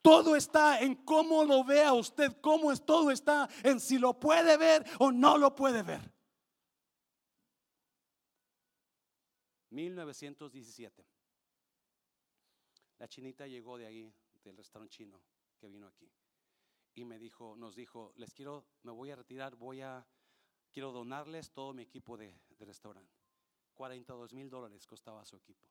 Todo 0.00 0.36
está 0.36 0.80
en 0.80 0.96
cómo 0.96 1.44
lo 1.44 1.64
vea 1.64 1.92
usted, 1.94 2.36
cómo 2.40 2.70
es 2.70 2.84
todo 2.84 3.10
está 3.10 3.48
en 3.62 3.80
si 3.80 3.98
lo 3.98 4.20
puede 4.20 4.56
ver 4.58 4.84
o 4.98 5.10
no 5.10 5.38
lo 5.38 5.54
puede 5.54 5.82
ver. 5.82 6.12
1917. 9.70 11.06
La 12.98 13.08
chinita 13.08 13.46
llegó 13.46 13.76
de 13.76 13.86
ahí, 13.86 14.14
del 14.44 14.56
restaurante 14.56 14.94
chino 14.94 15.20
que 15.58 15.68
vino 15.68 15.86
aquí. 15.86 16.10
Y 16.94 17.04
me 17.04 17.18
dijo, 17.18 17.56
nos 17.56 17.74
dijo, 17.74 18.12
les 18.16 18.32
quiero, 18.34 18.66
me 18.82 18.92
voy 18.92 19.10
a 19.10 19.16
retirar, 19.16 19.56
voy 19.56 19.80
a, 19.80 20.06
quiero 20.70 20.92
donarles 20.92 21.50
todo 21.50 21.72
mi 21.72 21.82
equipo 21.82 22.16
de, 22.16 22.38
de 22.50 22.64
restaurante. 22.64 23.18
42 23.74 24.32
mil 24.34 24.48
dólares 24.48 24.86
costaba 24.86 25.24
su 25.24 25.36
equipo. 25.36 25.66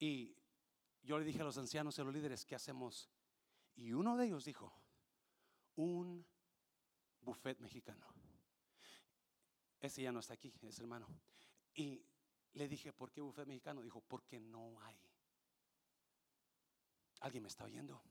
Y 0.00 0.34
yo 1.02 1.18
le 1.18 1.24
dije 1.26 1.42
a 1.42 1.44
los 1.44 1.58
ancianos 1.58 1.96
y 1.96 2.00
a 2.00 2.04
los 2.04 2.14
líderes, 2.14 2.46
¿qué 2.46 2.54
hacemos? 2.54 3.10
Y 3.76 3.92
uno 3.92 4.16
de 4.16 4.26
ellos 4.26 4.46
dijo, 4.46 4.72
un 5.76 6.26
buffet 7.20 7.60
mexicano. 7.60 8.06
Ese 9.78 10.02
ya 10.02 10.10
no 10.10 10.20
está 10.20 10.34
aquí, 10.34 10.52
es 10.62 10.78
hermano. 10.78 11.06
Y 11.74 12.02
le 12.54 12.66
dije, 12.66 12.92
¿por 12.94 13.12
qué 13.12 13.20
buffet 13.20 13.46
mexicano? 13.46 13.82
Dijo, 13.82 14.00
porque 14.00 14.40
no 14.40 14.80
hay. 14.80 14.98
¿Alguien 17.20 17.42
me 17.42 17.48
está 17.48 17.64
oyendo? 17.64 18.02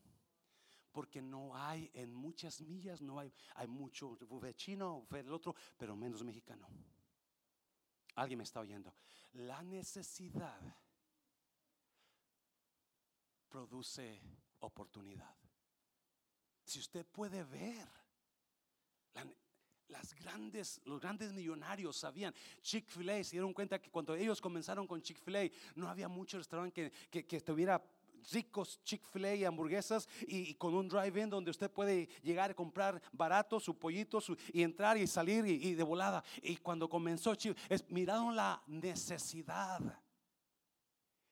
Porque 0.91 1.21
no 1.23 1.55
hay 1.55 1.89
en 1.93 2.13
muchas 2.13 2.61
millas, 2.61 3.01
no 3.01 3.19
hay, 3.19 3.33
hay 3.55 3.67
mucho 3.67 4.15
buffet 4.27 4.55
chino, 4.55 5.01
buffet 5.01 5.25
el 5.25 5.33
otro, 5.33 5.55
pero 5.75 5.95
menos 5.95 6.23
mexicano. 6.23 6.67
¿Alguien 8.15 8.37
me 8.37 8.43
está 8.43 8.59
oyendo? 8.59 8.93
La 9.33 9.63
necesidad 9.63 10.59
produce 13.49 14.21
oportunidad. 14.59 15.35
Si 16.63 16.79
usted 16.79 17.05
puede 17.05 17.43
ver, 17.43 17.87
las 19.87 20.13
grandes, 20.13 20.79
los 20.85 21.01
grandes 21.01 21.33
millonarios 21.33 21.97
sabían, 21.97 22.33
Chick-fil-A 22.61 23.23
se 23.23 23.31
dieron 23.31 23.53
cuenta 23.53 23.81
que 23.81 23.89
cuando 23.89 24.15
ellos 24.15 24.39
comenzaron 24.39 24.87
con 24.87 25.01
Chick-fil-A 25.01 25.49
no 25.75 25.89
había 25.89 26.07
mucho 26.07 26.37
restaurante 26.37 26.91
que, 27.09 27.25
que, 27.25 27.35
estuviera 27.35 27.83
ricos 28.31 28.79
Chick-fil-A 28.83 29.35
y 29.35 29.45
hamburguesas 29.45 30.07
y, 30.27 30.53
con 30.55 30.75
un 30.75 30.87
drive-in 30.87 31.29
donde 31.29 31.51
usted 31.51 31.71
puede 31.71 32.07
llegar 32.21 32.51
a 32.51 32.53
comprar 32.53 33.01
barato 33.11 33.59
su 33.59 33.77
pollito 33.77 34.21
y 34.53 34.61
entrar 34.61 34.97
y 34.97 35.07
salir 35.07 35.45
y, 35.45 35.73
de 35.73 35.83
volada. 35.83 36.23
Y 36.41 36.57
cuando 36.57 36.87
comenzó, 36.87 37.33
es, 37.69 37.89
miraron 37.89 38.35
la 38.35 38.61
necesidad. 38.67 39.81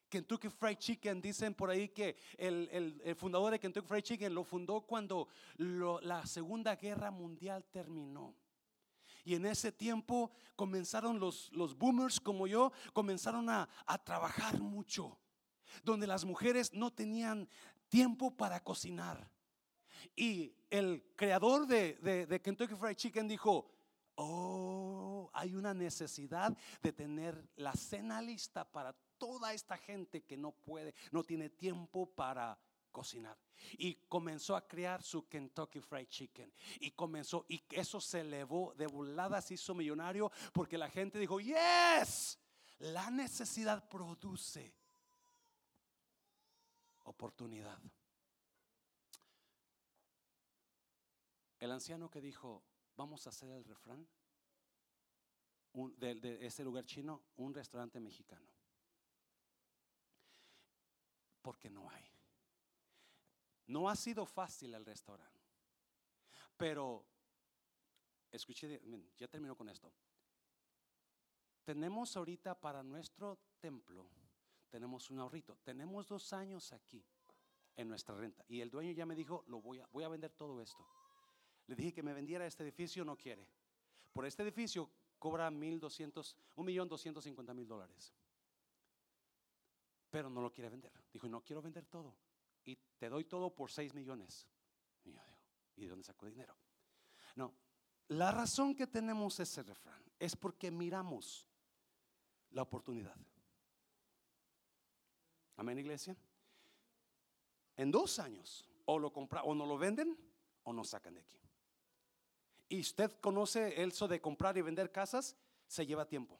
Kentucky 0.09 0.49
Fried 0.49 0.77
Chicken, 0.77 1.21
dicen 1.21 1.53
por 1.53 1.69
ahí 1.69 1.89
que 1.89 2.15
el, 2.37 3.15
fundador 3.17 3.51
de 3.51 3.59
Kentucky 3.59 3.87
Fried 3.87 4.03
Chicken 4.03 4.33
lo 4.33 4.43
fundó 4.43 4.81
cuando 4.81 5.27
la 5.57 6.25
Segunda 6.25 6.75
Guerra 6.75 7.11
Mundial 7.11 7.65
terminó. 7.65 8.35
Y 9.23 9.35
en 9.35 9.45
ese 9.45 9.71
tiempo 9.71 10.31
comenzaron 10.55 11.19
los, 11.19 11.51
los 11.51 11.77
boomers 11.77 12.19
como 12.19 12.47
yo, 12.47 12.71
comenzaron 12.93 13.49
a, 13.49 13.67
trabajar 14.05 14.59
mucho, 14.59 15.17
donde 15.83 16.07
las 16.07 16.23
mujeres 16.23 16.73
no 16.73 16.93
tenían 16.93 17.49
tiempo 17.89 18.31
para 18.35 18.63
cocinar. 18.63 19.29
Y 20.15 20.55
el 20.69 21.03
creador 21.15 21.67
de, 21.67 22.25
de 22.27 22.41
Kentucky 22.41 22.75
Fried 22.75 22.95
Chicken 22.95 23.27
dijo, 23.27 23.69
oh, 24.15 25.29
hay 25.33 25.55
una 25.55 25.73
necesidad 25.73 26.55
de 26.81 26.93
tener 26.93 27.49
la 27.55 27.73
cena 27.73 28.21
lista 28.21 28.63
para 28.69 28.95
toda 29.17 29.53
esta 29.53 29.77
gente 29.77 30.23
que 30.23 30.37
no 30.37 30.51
puede, 30.51 30.93
no 31.11 31.23
tiene 31.23 31.49
tiempo 31.49 32.05
para 32.05 32.57
cocinar. 32.91 33.37
Y 33.73 33.93
comenzó 34.07 34.55
a 34.55 34.67
crear 34.67 35.03
su 35.03 35.27
Kentucky 35.27 35.81
Fried 35.81 36.07
Chicken. 36.07 36.51
Y 36.79 36.91
comenzó, 36.91 37.45
y 37.47 37.61
eso 37.69 38.01
se 38.01 38.21
elevó 38.21 38.73
de 38.75 38.87
volada, 38.87 39.41
se 39.41 39.53
hizo 39.53 39.75
millonario, 39.75 40.31
porque 40.51 40.77
la 40.77 40.89
gente 40.89 41.19
dijo, 41.19 41.39
yes, 41.39 42.39
la 42.79 43.11
necesidad 43.11 43.87
produce 43.87 44.73
oportunidad. 47.03 47.79
El 51.59 51.71
anciano 51.71 52.09
que 52.09 52.21
dijo, 52.21 52.63
vamos 52.95 53.25
a 53.25 53.29
hacer 53.29 53.49
el 53.49 53.63
refrán 53.63 54.07
de, 55.73 56.15
de 56.15 56.45
ese 56.45 56.63
lugar 56.63 56.85
chino, 56.85 57.21
un 57.35 57.53
restaurante 57.53 57.99
mexicano 57.99 58.56
porque 61.47 61.69
no 61.69 61.89
hay. 61.89 62.03
No 63.67 63.87
ha 63.87 63.95
sido 63.95 64.25
fácil 64.25 64.73
el 64.73 64.83
restaurante. 64.83 65.39
Pero, 66.57 67.05
escuché, 68.29 68.81
ya 69.17 69.29
termino 69.29 69.55
con 69.55 69.69
esto. 69.69 69.89
Tenemos 71.63 72.17
ahorita 72.17 72.59
para 72.59 72.83
nuestro 72.83 73.39
templo, 73.61 74.09
tenemos 74.69 75.09
un 75.09 75.19
ahorrito. 75.19 75.55
Tenemos 75.63 76.09
dos 76.09 76.33
años 76.33 76.73
aquí 76.73 77.01
en 77.77 77.87
nuestra 77.87 78.13
renta. 78.13 78.43
Y 78.49 78.59
el 78.59 78.69
dueño 78.69 78.91
ya 78.91 79.05
me 79.05 79.15
dijo, 79.15 79.45
lo 79.47 79.61
voy 79.61 79.79
a, 79.79 79.87
voy 79.93 80.03
a 80.03 80.09
vender 80.09 80.33
todo 80.33 80.61
esto. 80.61 80.85
Le 81.67 81.77
dije 81.77 81.93
que 81.93 82.03
me 82.03 82.11
vendiera 82.11 82.45
este 82.45 82.63
edificio, 82.63 83.05
no 83.05 83.15
quiere. 83.15 83.47
Por 84.11 84.25
este 84.25 84.43
edificio 84.43 84.91
cobra 85.17 85.49
mil 85.49 85.79
doscientos, 85.79 86.35
un 86.57 86.65
millón 86.65 86.89
doscientos 86.89 87.23
cincuenta 87.23 87.53
mil 87.53 87.69
dólares 87.69 88.13
pero 90.09 90.29
no 90.29 90.41
lo 90.41 90.51
quiere 90.51 90.69
vender. 90.69 90.91
Dijo, 91.11 91.27
no 91.27 91.41
quiero 91.41 91.61
vender 91.61 91.85
todo. 91.85 92.15
Y 92.65 92.75
te 92.97 93.09
doy 93.09 93.25
todo 93.25 93.53
por 93.53 93.71
6 93.71 93.93
millones. 93.93 94.47
Y 95.03 95.11
yo 95.11 95.21
digo, 95.25 95.41
¿y 95.75 95.81
de 95.83 95.89
dónde 95.89 96.03
saco 96.03 96.25
dinero? 96.25 96.55
No, 97.35 97.53
la 98.09 98.31
razón 98.31 98.75
que 98.75 98.87
tenemos 98.87 99.39
ese 99.39 99.63
refrán 99.63 100.03
es 100.19 100.35
porque 100.35 100.71
miramos 100.71 101.47
la 102.51 102.61
oportunidad. 102.63 103.15
Amén, 105.57 105.79
iglesia. 105.79 106.15
En 107.75 107.91
dos 107.91 108.19
años, 108.19 108.67
o 108.85 108.97
lo 108.97 109.11
compra, 109.11 109.43
o 109.43 109.53
no 109.53 109.65
lo 109.65 109.77
venden, 109.77 110.17
o 110.63 110.73
nos 110.73 110.89
sacan 110.89 111.15
de 111.15 111.21
aquí. 111.21 111.39
Y 112.69 112.81
usted 112.81 113.19
conoce 113.19 113.81
eso 113.81 114.07
de 114.07 114.19
comprar 114.19 114.57
y 114.57 114.61
vender 114.61 114.91
casas, 114.91 115.35
se 115.67 115.85
lleva 115.85 116.07
tiempo. 116.07 116.39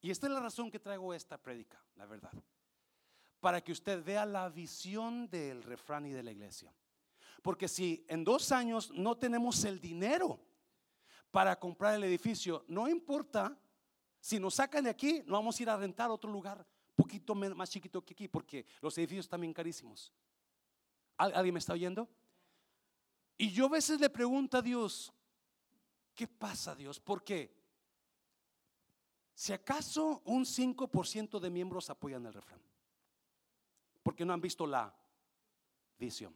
Y 0.00 0.10
esta 0.10 0.26
es 0.26 0.32
la 0.32 0.40
razón 0.40 0.70
que 0.70 0.78
traigo 0.78 1.12
esta 1.12 1.38
prédica, 1.38 1.82
la 1.96 2.06
verdad 2.06 2.32
para 3.40 3.62
que 3.62 3.72
usted 3.72 4.04
vea 4.04 4.26
la 4.26 4.48
visión 4.48 5.28
del 5.28 5.62
refrán 5.62 6.06
y 6.06 6.12
de 6.12 6.22
la 6.22 6.30
iglesia. 6.30 6.72
Porque 7.42 7.68
si 7.68 8.04
en 8.08 8.22
dos 8.22 8.52
años 8.52 8.90
no 8.92 9.16
tenemos 9.16 9.64
el 9.64 9.80
dinero 9.80 10.38
para 11.30 11.58
comprar 11.58 11.94
el 11.94 12.04
edificio, 12.04 12.64
no 12.68 12.86
importa, 12.88 13.58
si 14.20 14.38
nos 14.38 14.54
sacan 14.54 14.84
de 14.84 14.90
aquí, 14.90 15.22
no 15.26 15.34
vamos 15.34 15.58
a 15.58 15.62
ir 15.62 15.70
a 15.70 15.76
rentar 15.76 16.10
otro 16.10 16.30
lugar 16.30 16.66
poquito 16.94 17.34
más 17.34 17.70
chiquito 17.70 18.04
que 18.04 18.12
aquí, 18.12 18.28
porque 18.28 18.66
los 18.82 18.96
edificios 18.98 19.24
están 19.24 19.40
bien 19.40 19.54
carísimos. 19.54 20.12
¿Alguien 21.16 21.54
me 21.54 21.58
está 21.58 21.72
oyendo? 21.72 22.08
Y 23.38 23.50
yo 23.50 23.66
a 23.66 23.70
veces 23.70 23.98
le 23.98 24.10
pregunto 24.10 24.58
a 24.58 24.62
Dios, 24.62 25.12
¿qué 26.14 26.28
pasa 26.28 26.74
Dios? 26.74 27.00
¿Por 27.00 27.24
qué? 27.24 27.58
Si 29.34 29.54
acaso 29.54 30.20
un 30.26 30.44
5% 30.44 31.40
de 31.40 31.48
miembros 31.48 31.88
apoyan 31.88 32.26
el 32.26 32.34
refrán 32.34 32.69
porque 34.10 34.24
no 34.24 34.32
han 34.32 34.40
visto 34.40 34.66
la 34.66 34.92
visión. 35.96 36.34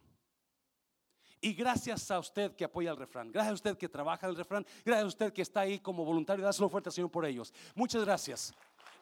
Y 1.41 1.51
gracias 1.51 2.09
a 2.09 2.19
usted 2.19 2.55
que 2.55 2.63
apoya 2.63 2.91
el 2.91 2.95
refrán, 2.95 3.29
gracias 3.33 3.51
a 3.51 3.53
usted 3.55 3.77
que 3.77 3.89
trabaja 3.89 4.27
el 4.27 4.35
refrán, 4.37 4.65
gracias 4.85 5.03
a 5.03 5.07
usted 5.07 5.33
que 5.33 5.41
está 5.41 5.59
ahí 5.59 5.79
como 5.79 6.05
voluntario, 6.05 6.45
dáselo 6.45 6.69
fuerte 6.69 6.87
al 6.87 6.93
Señor 6.93 7.11
por 7.11 7.25
ellos. 7.25 7.53
Muchas 7.75 8.05
gracias. 8.05 8.53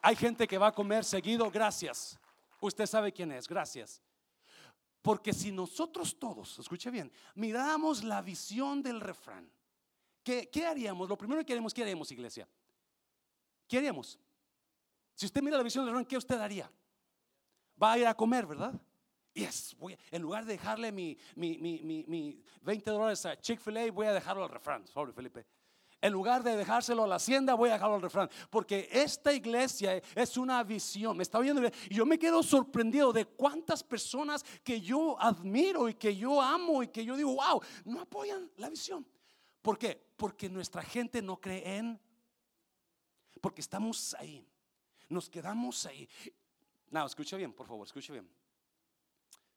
Hay 0.02 0.16
gente 0.16 0.48
que 0.48 0.58
va 0.58 0.66
a 0.66 0.72
comer 0.72 1.04
seguido, 1.04 1.48
gracias. 1.52 2.18
Usted 2.60 2.84
sabe 2.86 3.12
quién 3.12 3.30
es, 3.30 3.46
gracias. 3.46 4.02
Porque 5.02 5.32
si 5.32 5.52
nosotros 5.52 6.18
todos, 6.18 6.58
escuche 6.58 6.90
bien, 6.90 7.12
miramos 7.36 8.02
la 8.02 8.22
visión 8.22 8.82
del 8.82 9.00
refrán, 9.00 9.48
¿qué, 10.24 10.50
qué 10.50 10.66
haríamos? 10.66 11.08
Lo 11.08 11.16
primero 11.16 11.46
que 11.46 11.52
haríamos, 11.52 11.72
¿qué 11.72 11.82
haríamos, 11.82 12.10
iglesia? 12.10 12.48
¿Qué 13.68 13.78
haríamos? 13.78 14.18
Si 15.14 15.26
usted 15.26 15.40
mira 15.42 15.58
la 15.58 15.62
visión 15.62 15.84
del 15.84 15.94
refrán, 15.94 16.06
¿qué 16.06 16.16
usted 16.16 16.40
haría? 16.40 16.68
Va 17.80 17.92
a 17.92 17.98
ir 17.98 18.06
a 18.06 18.14
comer, 18.14 18.46
¿verdad? 18.46 18.74
Yes, 19.32 19.74
voy, 19.78 19.98
en 20.12 20.22
lugar 20.22 20.44
de 20.44 20.52
dejarle 20.52 20.92
mi, 20.92 21.18
mi, 21.34 21.58
mi, 21.58 22.04
mi 22.06 22.42
20 22.62 22.90
dólares 22.90 23.26
a 23.26 23.36
Chick-fil-A, 23.36 23.90
voy 23.90 24.06
a 24.06 24.12
dejarlo 24.12 24.44
al 24.44 24.50
refrán. 24.50 24.86
Sorry, 24.86 25.12
Felipe. 25.12 25.44
En 26.04 26.12
lugar 26.12 26.42
de 26.42 26.54
dejárselo 26.54 27.04
a 27.04 27.06
la 27.06 27.14
hacienda, 27.14 27.54
voy 27.54 27.70
a 27.70 27.72
dejarlo 27.72 27.94
al 27.94 28.02
refrán. 28.02 28.28
Porque 28.50 28.90
esta 28.92 29.32
iglesia 29.32 30.02
es 30.14 30.36
una 30.36 30.62
visión. 30.62 31.16
Me 31.16 31.22
está 31.22 31.38
oyendo. 31.38 31.62
Y 31.88 31.94
yo 31.94 32.04
me 32.04 32.18
quedo 32.18 32.42
sorprendido 32.42 33.10
de 33.10 33.24
cuántas 33.24 33.82
personas 33.82 34.44
que 34.62 34.82
yo 34.82 35.18
admiro 35.18 35.88
y 35.88 35.94
que 35.94 36.14
yo 36.14 36.42
amo 36.42 36.82
y 36.82 36.88
que 36.88 37.06
yo 37.06 37.16
digo, 37.16 37.34
wow, 37.34 37.60
no 37.86 38.02
apoyan 38.02 38.50
la 38.58 38.68
visión. 38.68 39.06
¿Por 39.62 39.78
qué? 39.78 39.98
Porque 40.16 40.50
nuestra 40.50 40.82
gente 40.82 41.22
no 41.22 41.40
cree 41.40 41.78
en. 41.78 41.98
Porque 43.40 43.62
estamos 43.62 44.14
ahí. 44.18 44.46
Nos 45.08 45.30
quedamos 45.30 45.86
ahí. 45.86 46.06
No, 46.94 47.04
escuche 47.06 47.36
bien, 47.36 47.52
por 47.52 47.66
favor, 47.66 47.84
escuche 47.84 48.12
bien. 48.12 48.30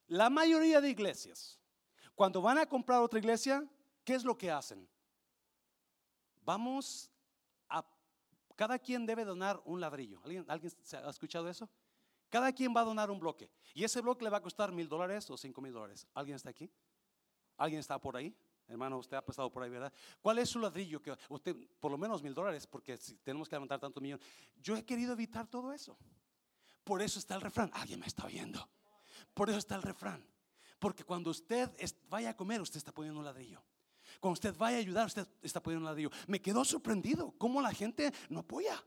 La 0.07 0.27
mayoría 0.27 0.81
de 0.81 0.89
iglesias, 0.89 1.59
cuando 2.15 2.41
van 2.41 2.57
a 2.57 2.65
comprar 2.65 2.99
otra 2.99 3.19
iglesia, 3.19 3.63
¿qué 4.03 4.15
es 4.15 4.23
lo 4.23 4.35
que 4.35 4.49
hacen? 4.49 4.89
Vamos 6.41 7.11
a, 7.69 7.85
cada 8.55 8.79
quien 8.79 9.05
debe 9.05 9.23
donar 9.23 9.61
un 9.65 9.79
ladrillo. 9.79 10.19
¿Alguien, 10.23 10.45
¿Alguien 10.47 10.73
ha 11.05 11.09
escuchado 11.11 11.47
eso? 11.47 11.69
Cada 12.27 12.51
quien 12.51 12.75
va 12.75 12.81
a 12.81 12.85
donar 12.85 13.11
un 13.11 13.19
bloque. 13.19 13.51
Y 13.75 13.83
ese 13.83 14.01
bloque 14.01 14.23
le 14.23 14.31
va 14.31 14.37
a 14.37 14.41
costar 14.41 14.71
mil 14.71 14.89
dólares 14.89 15.29
o 15.29 15.37
cinco 15.37 15.61
mil 15.61 15.71
dólares. 15.71 16.07
¿Alguien 16.15 16.37
está 16.37 16.49
aquí? 16.49 16.71
¿Alguien 17.55 17.81
está 17.81 18.01
por 18.01 18.17
ahí? 18.17 18.35
Hermano, 18.67 18.97
usted 18.97 19.15
ha 19.15 19.23
pasado 19.23 19.51
por 19.51 19.61
ahí, 19.61 19.69
¿verdad? 19.69 19.93
¿Cuál 20.23 20.39
es 20.39 20.49
su 20.49 20.57
ladrillo? 20.57 21.03
Que 21.03 21.15
usted, 21.29 21.55
por 21.79 21.91
lo 21.91 21.99
menos 21.99 22.23
mil 22.23 22.33
dólares, 22.33 22.65
porque 22.65 22.97
si 22.97 23.15
tenemos 23.17 23.47
que 23.47 23.55
levantar 23.55 23.79
tanto 23.79 24.01
millón. 24.01 24.19
Yo 24.55 24.75
he 24.75 24.83
querido 24.83 25.13
evitar 25.13 25.45
todo 25.45 25.71
eso. 25.71 25.95
Por 26.87 27.01
eso 27.01 27.19
está 27.19 27.35
el 27.35 27.41
refrán. 27.41 27.69
Alguien 27.73 27.99
me 27.99 28.05
está 28.05 28.25
oyendo. 28.25 28.65
Por 29.33 29.49
eso 29.49 29.59
está 29.59 29.75
el 29.75 29.81
refrán. 29.81 30.25
Porque 30.79 31.03
cuando 31.03 31.31
usted 31.31 31.69
vaya 32.09 32.29
a 32.29 32.33
comer, 32.33 32.61
usted 32.61 32.77
está 32.77 32.93
poniendo 32.93 33.19
un 33.19 33.25
ladrillo. 33.25 33.61
Cuando 34.21 34.35
usted 34.35 34.55
vaya 34.55 34.77
a 34.77 34.79
ayudar, 34.79 35.07
usted 35.07 35.27
está 35.41 35.61
poniendo 35.61 35.81
un 35.81 35.91
ladrillo. 35.91 36.11
Me 36.27 36.41
quedó 36.41 36.63
sorprendido 36.63 37.33
cómo 37.37 37.61
la 37.61 37.73
gente 37.73 38.13
no 38.29 38.39
apoya. 38.39 38.81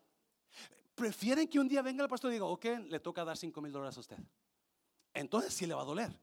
Prefieren 0.95 1.47
que 1.47 1.61
un 1.61 1.69
día 1.69 1.83
venga 1.83 2.03
el 2.03 2.09
pastor 2.09 2.31
y 2.31 2.35
diga, 2.35 2.47
ok, 2.47 2.65
le 2.89 3.01
toca 3.01 3.23
dar 3.23 3.37
5 3.37 3.61
mil 3.61 3.71
dólares 3.71 3.99
a 3.99 4.01
usted. 4.01 4.19
Entonces 5.13 5.53
sí 5.53 5.67
le 5.67 5.75
va 5.75 5.83
a 5.83 5.85
doler. 5.85 6.19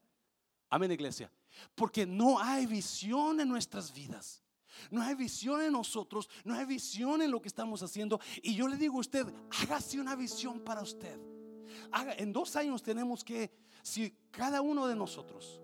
Amén, 0.70 0.90
iglesia. 0.90 1.30
Porque 1.76 2.04
no 2.04 2.40
hay 2.40 2.66
visión 2.66 3.38
en 3.38 3.48
nuestras 3.48 3.94
vidas. 3.94 4.42
No 4.90 5.00
hay 5.00 5.14
visión 5.14 5.62
en 5.62 5.72
nosotros, 5.72 6.28
no 6.44 6.54
hay 6.54 6.64
visión 6.64 7.22
en 7.22 7.30
lo 7.30 7.40
que 7.40 7.48
estamos 7.48 7.84
haciendo. 7.84 8.20
Y 8.42 8.56
yo 8.56 8.66
le 8.66 8.76
digo 8.76 8.96
a 8.96 9.00
usted, 9.00 9.32
hágase 9.62 10.00
una 10.00 10.16
visión 10.16 10.58
para 10.58 10.82
usted 10.82 11.37
en 12.16 12.32
dos 12.32 12.56
años 12.56 12.82
tenemos 12.82 13.24
que, 13.24 13.50
si 13.82 14.10
cada 14.30 14.60
uno 14.60 14.86
de 14.86 14.96
nosotros 14.96 15.60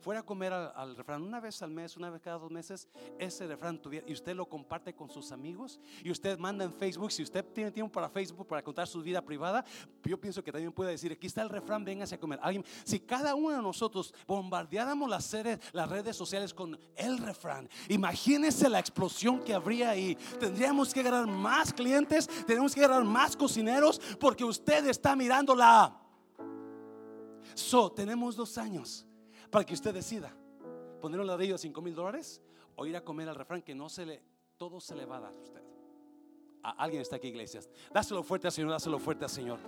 fuera 0.00 0.20
a 0.20 0.22
comer 0.22 0.52
al, 0.52 0.96
refrán 0.96 1.22
una 1.22 1.40
vez 1.40 1.62
al 1.62 1.70
mes, 1.70 1.96
una 1.96 2.10
vez 2.10 2.20
cada 2.20 2.38
dos 2.38 2.50
meses, 2.50 2.88
ese 3.18 3.46
refrán 3.46 3.80
tuviera, 3.80 4.08
y 4.08 4.12
usted 4.12 4.34
lo 4.34 4.46
comparte 4.46 4.94
con 4.94 5.10
sus 5.10 5.30
amigos, 5.30 5.78
y 6.02 6.10
usted 6.10 6.38
manda 6.38 6.64
en 6.64 6.72
Facebook, 6.72 7.12
si 7.12 7.22
usted 7.22 7.44
tiene 7.52 7.70
tiempo 7.70 7.92
para 7.92 8.08
Facebook 8.08 8.46
para 8.46 8.62
contar 8.62 8.88
su 8.88 9.02
vida 9.02 9.20
privada, 9.20 9.64
yo 10.04 10.18
pienso 10.18 10.42
que 10.42 10.50
también 10.50 10.72
puede 10.72 10.92
decir, 10.92 11.12
aquí 11.12 11.26
está 11.26 11.42
el 11.42 11.50
refrán, 11.50 11.84
véngase 11.84 12.14
a 12.14 12.18
comer. 12.18 12.40
Alguien, 12.42 12.64
si 12.84 13.00
cada 13.00 13.34
uno 13.34 13.56
de 13.56 13.62
nosotros 13.62 14.14
bombardeáramos 14.26 15.08
las 15.08 15.30
redes, 15.32 15.60
las 15.72 15.88
redes 15.88 16.16
sociales 16.16 16.54
con 16.54 16.78
el 16.96 17.18
refrán, 17.18 17.68
imagínese 17.88 18.68
la 18.68 18.78
explosión 18.78 19.40
que 19.40 19.54
habría 19.54 19.90
ahí. 19.90 20.16
Tendríamos 20.38 20.94
que 20.94 21.02
ganar 21.02 21.26
más 21.26 21.72
clientes, 21.72 22.26
tenemos 22.46 22.74
que 22.74 22.80
ganar 22.80 23.04
más 23.04 23.36
cocineros, 23.36 24.00
porque 24.18 24.44
usted 24.44 24.86
está 24.86 25.14
mirando 25.14 25.54
la... 25.54 25.96
So, 27.54 27.90
tenemos 27.90 28.36
dos 28.36 28.56
años 28.56 29.06
para 29.50 29.64
que 29.64 29.74
usted 29.74 29.92
decida 29.92 30.32
poner 31.00 31.20
un 31.20 31.26
ladrillo 31.26 31.54
de 31.54 31.58
5 31.58 31.82
mil 31.82 31.94
dólares 31.94 32.40
o 32.76 32.86
ir 32.86 32.96
a 32.96 33.04
comer 33.04 33.28
al 33.28 33.34
refrán 33.34 33.62
que 33.62 33.74
no 33.74 33.88
se 33.88 34.06
le, 34.06 34.22
todo 34.56 34.80
se 34.80 34.94
le 34.94 35.04
va 35.04 35.16
a 35.16 35.20
dar 35.20 35.34
a 35.34 35.38
usted. 35.38 35.62
alguien 36.62 37.02
está 37.02 37.16
aquí, 37.16 37.28
iglesias. 37.28 37.68
Dáselo 37.92 38.22
fuerte 38.22 38.46
al 38.46 38.52
Señor, 38.52 38.70
dáselo 38.70 38.98
fuerte 38.98 39.24
al 39.24 39.30
Señor. 39.30 39.58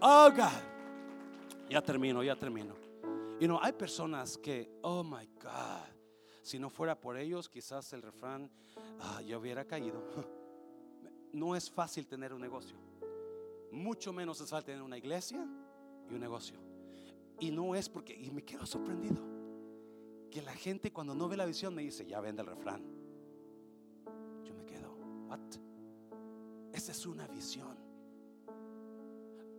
Oh 0.00 0.30
God. 0.30 1.68
Ya 1.68 1.82
termino, 1.82 2.22
ya 2.22 2.36
termino. 2.36 2.74
Y 3.38 3.46
no, 3.46 3.60
hay 3.62 3.72
personas 3.72 4.38
que, 4.38 4.78
oh 4.82 5.02
my 5.02 5.26
God, 5.42 5.96
si 6.42 6.58
no 6.58 6.70
fuera 6.70 6.98
por 6.98 7.18
ellos, 7.18 7.48
quizás 7.48 7.92
el 7.92 8.02
refrán 8.02 8.50
ah, 9.00 9.20
hubiera 9.36 9.64
caído. 9.64 10.02
No 11.32 11.54
es 11.54 11.70
fácil 11.70 12.06
tener 12.06 12.32
un 12.32 12.40
negocio. 12.40 12.78
Mucho 13.70 14.10
menos 14.10 14.40
es 14.40 14.48
fácil 14.48 14.64
tener 14.64 14.80
una 14.80 14.96
iglesia 14.96 15.46
y 16.08 16.14
un 16.14 16.20
negocio. 16.20 16.58
Y 17.38 17.50
no 17.50 17.74
es 17.74 17.88
porque, 17.88 18.14
y 18.14 18.30
me 18.30 18.42
quedo 18.42 18.64
sorprendido, 18.64 19.22
que 20.30 20.42
la 20.42 20.54
gente 20.54 20.92
cuando 20.92 21.14
no 21.14 21.28
ve 21.28 21.36
la 21.36 21.46
visión 21.46 21.74
me 21.74 21.82
dice, 21.82 22.06
ya 22.06 22.20
vende 22.20 22.42
el 22.42 22.48
refrán. 22.48 22.82
Yo 24.42 24.54
me 24.54 24.64
quedo, 24.64 24.94
¿what? 25.28 25.40
Esa 26.72 26.92
es 26.92 27.06
una 27.06 27.26
visión. 27.26 27.76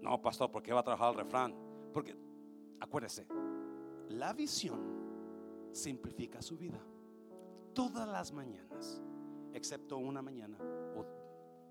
No, 0.02 0.22
pastor, 0.22 0.52
¿por 0.52 0.64
qué 0.64 0.74
va 0.74 0.82
a 0.82 0.84
trabajar 0.84 1.12
el 1.12 1.20
refrán? 1.20 1.56
Porque, 1.94 2.16
acuérdese, 2.80 3.28
la 4.10 4.34
visión 4.34 4.80
simplifica 5.72 6.42
su 6.42 6.58
vida. 6.58 6.80
Todas 7.74 8.08
las 8.08 8.32
mañanas, 8.32 9.02
excepto 9.54 9.98
una 9.98 10.22
mañana 10.22 10.58
o 10.96 11.06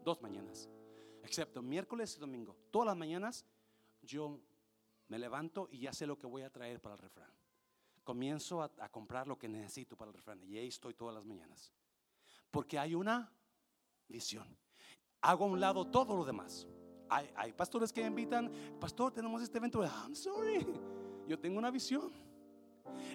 dos 0.04 0.20
mañanas, 0.22 0.68
excepto 1.22 1.62
miércoles 1.62 2.16
y 2.16 2.20
domingo, 2.20 2.56
todas 2.70 2.86
las 2.86 2.96
mañanas 2.96 3.44
yo 4.02 4.40
me 5.08 5.18
levanto 5.18 5.68
y 5.70 5.80
ya 5.80 5.92
sé 5.92 6.06
lo 6.06 6.18
que 6.18 6.26
voy 6.26 6.42
a 6.42 6.50
traer 6.50 6.80
para 6.80 6.94
el 6.94 7.00
refrán. 7.00 7.30
Comienzo 8.04 8.62
a, 8.62 8.88
comprar 8.88 9.26
lo 9.26 9.38
que 9.38 9.48
necesito 9.48 9.96
para 9.96 10.10
el 10.10 10.14
refrán 10.14 10.42
y 10.44 10.56
ahí 10.56 10.68
estoy 10.68 10.94
todas 10.94 11.14
las 11.14 11.24
mañanas. 11.24 11.72
Porque 12.50 12.78
hay 12.78 12.94
una 12.94 13.30
visión. 14.08 14.46
Hago 15.20 15.44
a 15.44 15.48
un 15.48 15.60
lado 15.60 15.86
todo 15.86 16.16
lo 16.16 16.24
demás. 16.24 16.66
Hay, 17.08 17.52
pastores 17.52 17.92
que 17.92 18.00
me 18.02 18.08
invitan, 18.08 18.50
pastor, 18.80 19.12
tenemos 19.12 19.42
este 19.42 19.58
evento. 19.58 19.82
I'm 19.82 20.14
sorry, 20.14 20.66
yo 21.26 21.38
tengo 21.38 21.58
una 21.58 21.70
visión. 21.70 22.12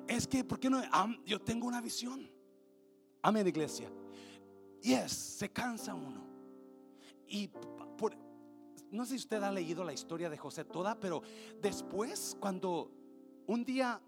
Es 0.07 0.27
que, 0.27 0.43
¿por 0.43 0.59
qué 0.59 0.69
no? 0.69 0.81
yo 1.25 1.41
tengo 1.41 1.67
una 1.67 1.81
visión. 1.81 2.29
Amén, 3.21 3.47
iglesia. 3.47 3.89
Yes, 4.81 5.11
se 5.11 5.51
cansa 5.51 5.93
uno. 5.93 6.25
Y 7.27 7.49
no 8.91 9.05
sé 9.05 9.11
si 9.11 9.23
usted 9.23 9.41
ha 9.41 9.51
leído 9.51 9.83
la 9.83 9.93
historia 9.93 10.29
de 10.29 10.37
José 10.37 10.65
toda, 10.65 10.99
pero 10.99 11.21
después 11.61 12.35
cuando 12.39 12.91
un 13.47 13.63
día 13.63 14.01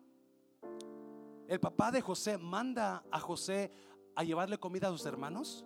el 1.48 1.60
papá 1.60 1.92
de 1.92 2.02
José 2.02 2.38
manda 2.38 3.04
a 3.12 3.20
José 3.20 3.72
a 4.16 4.24
llevarle 4.24 4.58
comida 4.58 4.88
a 4.88 4.92
sus 4.92 5.06
hermanos, 5.06 5.66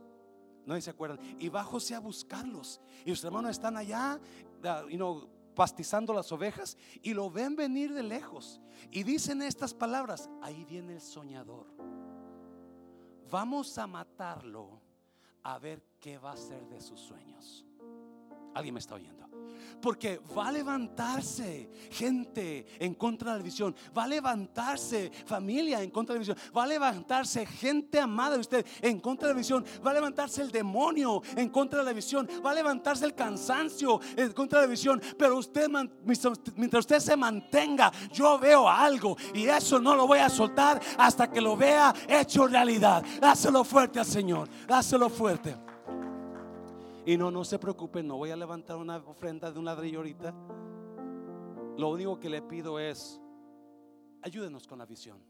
no 0.65 0.79
se 0.81 0.89
acuerdan, 0.89 1.19
y 1.39 1.49
va 1.49 1.63
José 1.63 1.95
a 1.95 1.99
buscarlos, 1.99 2.81
y 3.05 3.11
sus 3.11 3.23
hermanos 3.23 3.51
están 3.51 3.77
allá, 3.77 4.19
y 4.89 4.97
no 4.97 5.29
pastizando 5.55 6.13
las 6.13 6.31
ovejas, 6.31 6.77
y 7.01 7.13
lo 7.13 7.31
ven 7.31 7.55
venir 7.55 7.93
de 7.93 8.03
lejos, 8.03 8.59
y 8.91 9.03
dicen 9.03 9.41
estas 9.41 9.73
palabras, 9.73 10.29
ahí 10.41 10.65
viene 10.65 10.95
el 10.95 11.01
soñador, 11.01 11.67
vamos 13.29 13.77
a 13.77 13.87
matarlo 13.87 14.81
a 15.43 15.57
ver 15.57 15.81
qué 15.99 16.17
va 16.17 16.33
a 16.33 16.37
ser 16.37 16.67
de 16.67 16.81
sus 16.81 16.99
sueños. 16.99 17.66
Alguien 18.57 18.73
me 18.73 18.79
está 18.79 18.95
oyendo. 18.95 19.27
Porque 19.79 20.19
va 20.35 20.47
a 20.47 20.51
levantarse 20.51 21.69
gente 21.91 22.65
en 22.79 22.95
contra 22.95 23.33
de 23.33 23.37
la 23.37 23.43
visión. 23.43 23.75
Va 23.95 24.05
a 24.05 24.07
levantarse 24.07 25.11
familia 25.27 25.83
en 25.83 25.91
contra 25.91 26.13
de 26.13 26.17
la 26.17 26.21
visión. 26.21 26.51
Va 26.55 26.63
a 26.63 26.67
levantarse 26.67 27.45
gente 27.45 27.99
amada 27.99 28.33
de 28.33 28.41
usted 28.41 28.65
en 28.81 28.99
contra 28.99 29.27
de 29.27 29.35
la 29.35 29.37
visión. 29.37 29.63
Va 29.85 29.91
a 29.91 29.93
levantarse 29.93 30.41
el 30.41 30.51
demonio 30.51 31.21
en 31.35 31.49
contra 31.49 31.79
de 31.79 31.85
la 31.85 31.93
visión. 31.93 32.27
Va 32.43 32.51
a 32.51 32.55
levantarse 32.55 33.05
el 33.05 33.13
cansancio 33.13 34.01
en 34.15 34.31
contra 34.33 34.61
de 34.61 34.65
la 34.65 34.71
visión. 34.71 34.99
Pero 35.15 35.37
usted, 35.37 35.69
mientras 36.55 36.79
usted 36.79 36.99
se 36.99 37.15
mantenga, 37.15 37.91
yo 38.11 38.39
veo 38.39 38.67
algo. 38.67 39.15
Y 39.35 39.45
eso 39.45 39.79
no 39.79 39.95
lo 39.95 40.07
voy 40.07 40.19
a 40.19 40.29
soltar 40.29 40.81
hasta 40.97 41.29
que 41.29 41.39
lo 41.39 41.55
vea 41.55 41.93
hecho 42.07 42.47
realidad. 42.47 43.05
Dáselo 43.21 43.63
fuerte 43.63 43.99
al 43.99 44.07
Señor. 44.07 44.49
Dáselo 44.67 45.07
fuerte. 45.07 45.66
Y 47.07 47.15
no, 47.15 47.31
no 47.31 47.45
se 47.45 47.57
preocupen, 47.57 48.05
no 48.05 48.17
voy 48.17 48.31
a 48.31 48.35
levantar 48.35 48.75
una 48.75 48.97
ofrenda 48.97 49.49
de 49.49 49.57
un 49.57 49.63
ladrillo 49.63 49.99
ahorita. 49.99 50.35
Lo 51.77 51.91
único 51.91 52.19
que 52.19 52.27
le 52.27 52.41
pido 52.41 52.79
es, 52.79 53.21
ayúdenos 54.23 54.67
con 54.67 54.77
la 54.77 54.85
visión. 54.85 55.23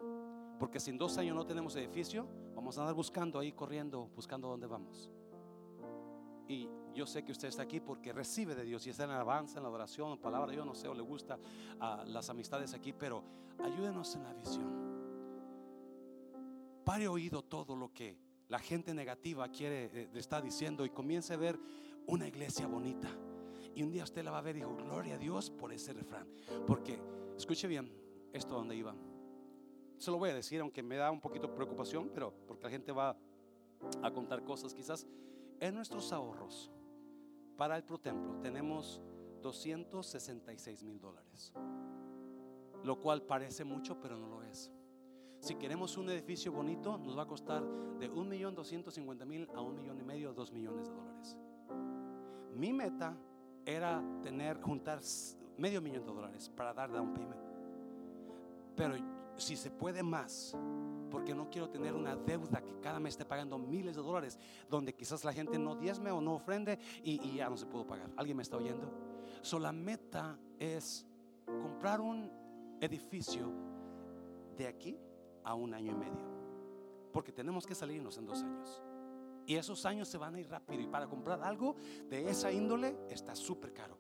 Porque 0.57 0.79
si 0.79 0.89
en 0.89 0.97
dos 0.97 1.19
años 1.19 1.35
no 1.35 1.45
tenemos 1.45 1.75
edificio, 1.75 2.27
vamos 2.55 2.75
a 2.79 2.81
andar 2.81 2.95
buscando 2.95 3.37
ahí, 3.37 3.51
corriendo, 3.51 4.09
buscando 4.15 4.47
dónde 4.47 4.65
vamos. 4.65 5.11
Y 6.47 6.67
yo 6.95 7.05
sé 7.05 7.23
que 7.23 7.31
usted 7.31 7.49
está 7.49 7.61
aquí 7.61 7.79
porque 7.79 8.11
recibe 8.11 8.55
de 8.55 8.63
Dios 8.63 8.87
y 8.87 8.89
está 8.89 9.03
en 9.03 9.09
la 9.09 9.17
alabanza, 9.17 9.59
en 9.59 9.63
la 9.63 9.69
adoración, 9.69 10.13
en 10.13 10.17
palabra, 10.17 10.51
yo 10.53 10.65
no 10.65 10.73
sé, 10.73 10.87
o 10.87 10.95
le 10.95 11.03
gusta 11.03 11.37
a 11.79 12.03
las 12.05 12.27
amistades 12.31 12.73
aquí, 12.73 12.91
pero 12.91 13.23
ayúdenos 13.63 14.15
en 14.15 14.23
la 14.23 14.33
visión. 14.33 14.87
Pare 16.83 17.07
oído 17.07 17.43
todo 17.43 17.75
lo 17.75 17.93
que 17.93 18.17
la 18.49 18.59
gente 18.59 18.93
negativa 18.93 19.49
quiere, 19.49 19.89
eh, 19.93 20.09
está 20.13 20.41
diciendo 20.41 20.85
y 20.85 20.89
comience 20.89 21.33
a 21.33 21.37
ver 21.37 21.59
una 22.07 22.27
iglesia 22.27 22.67
bonita. 22.67 23.09
Y 23.75 23.83
un 23.83 23.91
día 23.91 24.03
usted 24.03 24.23
la 24.23 24.31
va 24.31 24.39
a 24.39 24.41
ver 24.41 24.55
y 24.55 24.59
dijo, 24.59 24.75
gloria 24.75 25.15
a 25.15 25.17
Dios 25.17 25.51
por 25.51 25.71
ese 25.71 25.93
refrán. 25.93 26.27
Porque, 26.65 26.99
escuche 27.35 27.67
bien, 27.67 27.91
esto 28.33 28.55
donde 28.55 28.75
iba. 28.75 28.95
Se 29.97 30.11
lo 30.11 30.17
voy 30.17 30.29
a 30.29 30.33
decir, 30.33 30.61
aunque 30.61 30.81
me 30.81 30.95
da 30.95 31.11
un 31.11 31.21
poquito 31.21 31.47
de 31.47 31.53
preocupación, 31.53 32.09
pero 32.13 32.33
porque 32.47 32.63
la 32.63 32.69
gente 32.69 32.91
va 32.91 33.17
a 34.01 34.11
contar 34.11 34.43
cosas 34.43 34.73
quizás. 34.73 35.05
En 35.59 35.75
nuestros 35.75 36.11
ahorros 36.11 36.71
para 37.57 37.75
el 37.75 37.83
protemplo 37.83 38.39
tenemos 38.39 39.01
266 39.41 40.83
mil 40.83 40.99
dólares. 40.99 41.53
Lo 42.83 42.99
cual 42.99 43.23
parece 43.23 43.63
mucho, 43.63 43.99
pero 43.99 44.17
no 44.17 44.27
lo 44.27 44.43
es. 44.43 44.71
Si 45.47 45.55
queremos 45.55 45.95
un 45.95 46.09
edificio 46.09 46.51
bonito, 46.51 46.97
nos 46.97 47.17
va 47.17 47.21
a 47.21 47.25
costar 47.25 47.63
de 47.63 48.09
un 48.09 48.27
millón 48.27 48.53
doscientos 48.53 48.95
cincuenta 48.95 49.23
mil 49.23 49.47
a 49.55 49.61
un 49.61 49.77
millón 49.77 49.97
y 49.97 50.03
medio, 50.03 50.33
dos 50.33 50.51
millones 50.51 50.89
de 50.89 50.93
dólares. 50.93 51.37
Mi 52.53 52.73
meta 52.73 53.15
era 53.65 54.03
tener, 54.21 54.61
juntar 54.61 54.99
medio 55.57 55.81
millón 55.81 56.05
de 56.05 56.11
dólares 56.11 56.49
para 56.49 56.73
dar 56.73 56.91
down 56.91 57.13
payment. 57.13 57.39
Pero 58.75 58.95
si 59.37 59.55
se 59.55 59.71
puede 59.71 60.03
más, 60.03 60.53
porque 61.09 61.33
no 61.33 61.49
quiero 61.49 61.69
tener 61.69 61.93
una 61.93 62.17
deuda 62.17 62.61
que 62.61 62.81
cada 62.81 62.99
mes 62.99 63.13
esté 63.13 63.23
pagando 63.23 63.57
miles 63.57 63.95
de 63.95 64.01
dólares, 64.01 64.37
donde 64.69 64.93
quizás 64.93 65.23
la 65.23 65.31
gente 65.31 65.57
no 65.57 65.77
diezme 65.77 66.11
o 66.11 66.19
no 66.19 66.33
ofrende 66.33 66.77
y, 67.05 67.25
y 67.25 67.37
ya 67.37 67.49
no 67.49 67.55
se 67.55 67.67
pudo 67.67 67.87
pagar. 67.87 68.11
¿Alguien 68.17 68.35
me 68.35 68.43
está 68.43 68.57
oyendo? 68.57 68.91
So, 69.43 69.59
la 69.59 69.71
meta 69.71 70.37
es 70.59 71.07
comprar 71.45 72.01
un 72.01 72.29
edificio 72.81 73.49
de 74.57 74.67
aquí 74.67 74.99
a 75.47 75.55
un 75.55 75.73
año 75.73 75.93
y 75.93 75.95
medio. 75.95 76.27
Porque 77.13 77.31
tenemos 77.31 77.65
que 77.65 77.73
salirnos 77.73 78.17
en 78.17 78.25
dos 78.25 78.43
años. 78.43 78.83
Y 79.45 79.55
esos 79.55 79.85
años 79.85 80.09
se 80.09 80.17
van 80.17 80.35
a 80.35 80.39
ir 80.41 80.49
rápido. 80.49 80.81
Y 80.81 80.87
para 80.87 81.07
comprar 81.07 81.41
algo 81.41 81.75
de 82.09 82.29
esa 82.29 82.51
índole 82.51 82.97
está 83.09 83.33
súper 83.33 83.73
caro. 83.73 83.97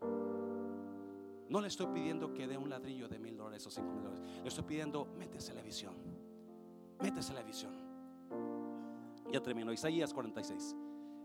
No 1.47 1.61
le 1.61 1.69
estoy 1.69 1.87
pidiendo 1.87 2.33
que 2.33 2.47
dé 2.47 2.57
un 2.57 2.69
ladrillo 2.69 3.07
de 3.07 3.17
mil 3.17 3.37
dólares 3.37 3.65
o 3.65 3.71
cinco 3.71 3.93
mil 3.93 4.03
dólares. 4.03 4.25
Le 4.41 4.49
estoy 4.49 4.65
pidiendo, 4.65 5.05
métese 5.17 5.53
la 5.53 5.61
visión. 5.61 5.95
Métese 7.01 7.33
la 7.33 7.43
visión. 7.43 7.73
Ya 9.31 9.41
terminó. 9.41 9.71
Isaías 9.71 10.13
46. 10.13 10.75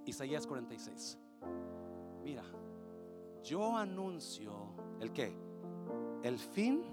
Isaías 0.07 0.47
46. 0.47 1.19
Mira, 2.23 2.45
yo 3.43 3.77
anuncio 3.77 4.77
el 5.01 5.13
que 5.13 5.37
El 6.23 6.39
fin 6.39 6.85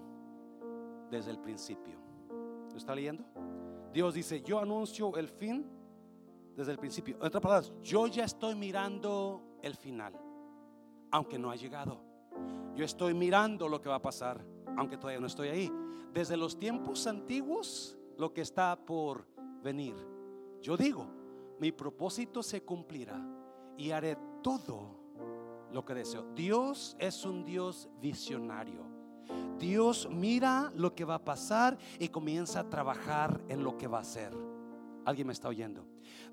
desde 1.11 1.29
el 1.29 1.37
principio. 1.37 1.98
¿Lo 2.71 2.77
está 2.77 2.95
leyendo? 2.95 3.23
Dios 3.93 4.13
dice, 4.13 4.41
yo 4.41 4.59
anuncio 4.59 5.15
el 5.17 5.27
fin 5.27 5.65
desde 6.55 6.71
el 6.71 6.77
principio. 6.77 7.17
En 7.17 7.27
otras 7.27 7.41
palabras, 7.41 7.73
yo 7.81 8.07
ya 8.07 8.25
estoy 8.25 8.55
mirando 8.55 9.57
el 9.61 9.75
final, 9.75 10.13
aunque 11.11 11.39
no 11.39 11.51
ha 11.51 11.55
llegado. 11.55 12.01
Yo 12.75 12.85
estoy 12.85 13.13
mirando 13.13 13.67
lo 13.67 13.81
que 13.81 13.89
va 13.89 13.95
a 13.95 14.01
pasar, 14.01 14.45
aunque 14.77 14.97
todavía 14.97 15.19
no 15.19 15.27
estoy 15.27 15.49
ahí. 15.49 15.71
Desde 16.13 16.37
los 16.37 16.57
tiempos 16.57 17.07
antiguos, 17.07 17.97
lo 18.17 18.33
que 18.33 18.41
está 18.41 18.77
por 18.77 19.25
venir. 19.61 19.95
Yo 20.61 20.77
digo, 20.77 21.07
mi 21.59 21.71
propósito 21.71 22.43
se 22.43 22.63
cumplirá 22.63 23.19
y 23.77 23.91
haré 23.91 24.17
todo 24.41 24.99
lo 25.71 25.85
que 25.85 25.93
deseo. 25.93 26.33
Dios 26.35 26.95
es 26.99 27.25
un 27.25 27.43
Dios 27.43 27.89
visionario. 27.99 28.98
Dios 29.59 30.07
mira 30.09 30.71
lo 30.75 30.95
que 30.95 31.05
va 31.05 31.15
a 31.15 31.23
pasar 31.23 31.77
y 31.99 32.09
comienza 32.09 32.61
a 32.61 32.69
trabajar 32.69 33.39
en 33.49 33.63
lo 33.63 33.77
que 33.77 33.87
va 33.87 33.99
a 33.99 34.01
hacer. 34.01 34.33
¿Alguien 35.05 35.27
me 35.27 35.33
está 35.33 35.49
oyendo? 35.49 35.85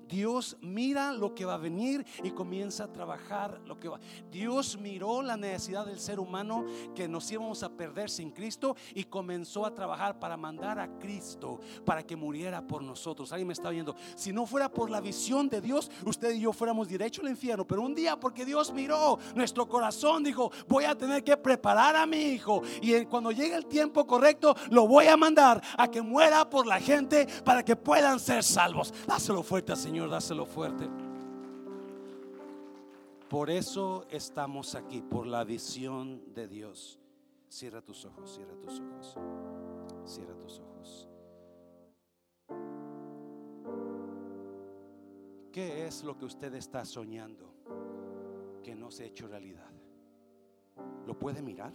Dios 0.07 0.57
mira 0.61 1.11
lo 1.11 1.35
que 1.35 1.45
va 1.45 1.55
a 1.55 1.57
venir 1.57 2.05
y 2.23 2.31
comienza 2.31 2.85
a 2.85 2.93
trabajar 2.93 3.61
lo 3.65 3.79
que 3.79 3.89
va. 3.89 3.99
Dios 4.31 4.77
miró 4.79 5.21
la 5.21 5.35
necesidad 5.35 5.85
del 5.85 5.99
ser 5.99 6.19
humano 6.19 6.65
que 6.95 7.07
nos 7.07 7.29
íbamos 7.31 7.63
a 7.63 7.69
perder 7.69 8.09
sin 8.09 8.31
Cristo 8.31 8.75
y 8.93 9.03
comenzó 9.03 9.65
a 9.65 9.73
trabajar 9.73 10.19
para 10.19 10.37
mandar 10.37 10.79
a 10.79 10.87
Cristo 10.97 11.59
para 11.85 12.03
que 12.03 12.15
muriera 12.15 12.65
por 12.65 12.81
nosotros. 12.83 13.31
Alguien 13.31 13.47
me 13.47 13.53
está 13.53 13.69
oyendo. 13.69 13.95
Si 14.15 14.31
no 14.31 14.45
fuera 14.45 14.71
por 14.71 14.89
la 14.89 15.01
visión 15.01 15.49
de 15.49 15.61
Dios, 15.61 15.91
usted 16.05 16.33
y 16.33 16.41
yo 16.41 16.53
fuéramos 16.53 16.87
derecho 16.87 17.21
al 17.21 17.29
infierno. 17.29 17.67
Pero 17.67 17.81
un 17.81 17.93
día, 17.93 18.17
porque 18.19 18.45
Dios 18.45 18.71
miró 18.71 19.19
nuestro 19.35 19.67
corazón, 19.67 20.23
dijo: 20.23 20.51
Voy 20.67 20.85
a 20.85 20.95
tener 20.95 21.23
que 21.23 21.35
preparar 21.35 21.95
a 21.95 22.05
mi 22.05 22.17
hijo. 22.17 22.61
Y 22.81 23.05
cuando 23.05 23.31
llegue 23.31 23.55
el 23.55 23.65
tiempo 23.65 24.05
correcto, 24.07 24.55
lo 24.69 24.87
voy 24.87 25.07
a 25.07 25.17
mandar 25.17 25.61
a 25.77 25.89
que 25.89 26.01
muera 26.01 26.49
por 26.49 26.65
la 26.65 26.79
gente 26.79 27.27
para 27.43 27.63
que 27.63 27.75
puedan 27.75 28.19
ser 28.19 28.43
salvos. 28.43 28.93
Dáselo 29.05 29.43
fuerte, 29.43 29.66
Señor. 29.75 30.09
Dáselo 30.09 30.45
fuerte. 30.45 30.87
Por 33.29 33.49
eso 33.49 34.05
estamos 34.09 34.73
aquí, 34.75 35.01
por 35.01 35.27
la 35.27 35.43
visión 35.43 36.33
de 36.33 36.47
Dios. 36.47 36.99
Cierra 37.49 37.81
tus 37.81 38.05
ojos, 38.05 38.33
cierra 38.33 38.55
tus 38.61 38.79
ojos. 38.79 39.17
Cierra 40.05 40.35
tus 40.37 40.59
ojos. 40.59 41.09
¿Qué 45.51 45.87
es 45.87 46.03
lo 46.03 46.17
que 46.17 46.25
usted 46.25 46.53
está 46.53 46.85
soñando 46.85 47.51
que 48.63 48.75
no 48.75 48.91
se 48.91 49.03
ha 49.03 49.07
hecho 49.07 49.27
realidad? 49.27 49.71
¿Lo 51.05 51.17
puede 51.17 51.41
mirar? 51.41 51.73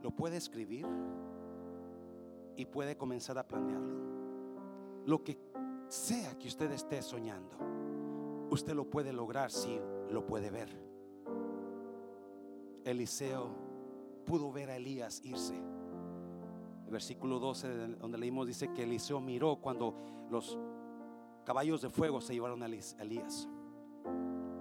¿Lo 0.00 0.12
puede 0.12 0.36
escribir? 0.36 0.86
Y 2.56 2.64
puede 2.66 2.96
comenzar 2.96 3.36
a 3.36 3.46
planearlo. 3.46 3.96
Lo 5.06 5.24
que 5.24 5.38
sea 5.92 6.38
que 6.38 6.48
usted 6.48 6.72
esté 6.72 7.02
soñando, 7.02 7.54
usted 8.50 8.72
lo 8.72 8.88
puede 8.88 9.12
lograr 9.12 9.50
si 9.50 9.78
lo 10.10 10.24
puede 10.24 10.50
ver. 10.50 10.70
Eliseo 12.82 13.50
pudo 14.24 14.50
ver 14.50 14.70
a 14.70 14.76
Elías 14.76 15.20
irse. 15.22 15.54
El 15.54 16.90
versículo 16.90 17.38
12 17.38 17.96
donde 17.96 18.16
leímos 18.16 18.46
dice 18.46 18.72
que 18.72 18.84
Eliseo 18.84 19.20
miró 19.20 19.56
cuando 19.56 19.94
los 20.30 20.58
caballos 21.44 21.82
de 21.82 21.90
fuego 21.90 22.22
se 22.22 22.32
llevaron 22.32 22.62
a 22.62 22.66
Elías. 22.66 23.46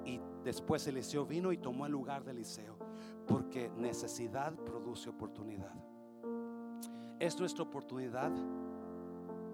Y 0.04 0.20
después 0.44 0.86
Eliseo 0.88 1.26
vino 1.26 1.54
y 1.54 1.58
tomó 1.58 1.86
el 1.86 1.94
lugar 1.94 2.26
de 2.26 2.32
Eliseo, 2.32 2.78
porque 3.26 3.70
necesidad 3.78 4.54
produce 4.54 5.10
oportunidad. 5.10 5.76
Es 7.22 7.40
nuestra 7.40 7.64
oportunidad 7.64 8.34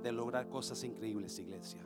de 0.08 0.14
lograr 0.14 0.47
cosas 0.47 0.84
increíbles, 0.84 1.38
iglesia. 1.38 1.82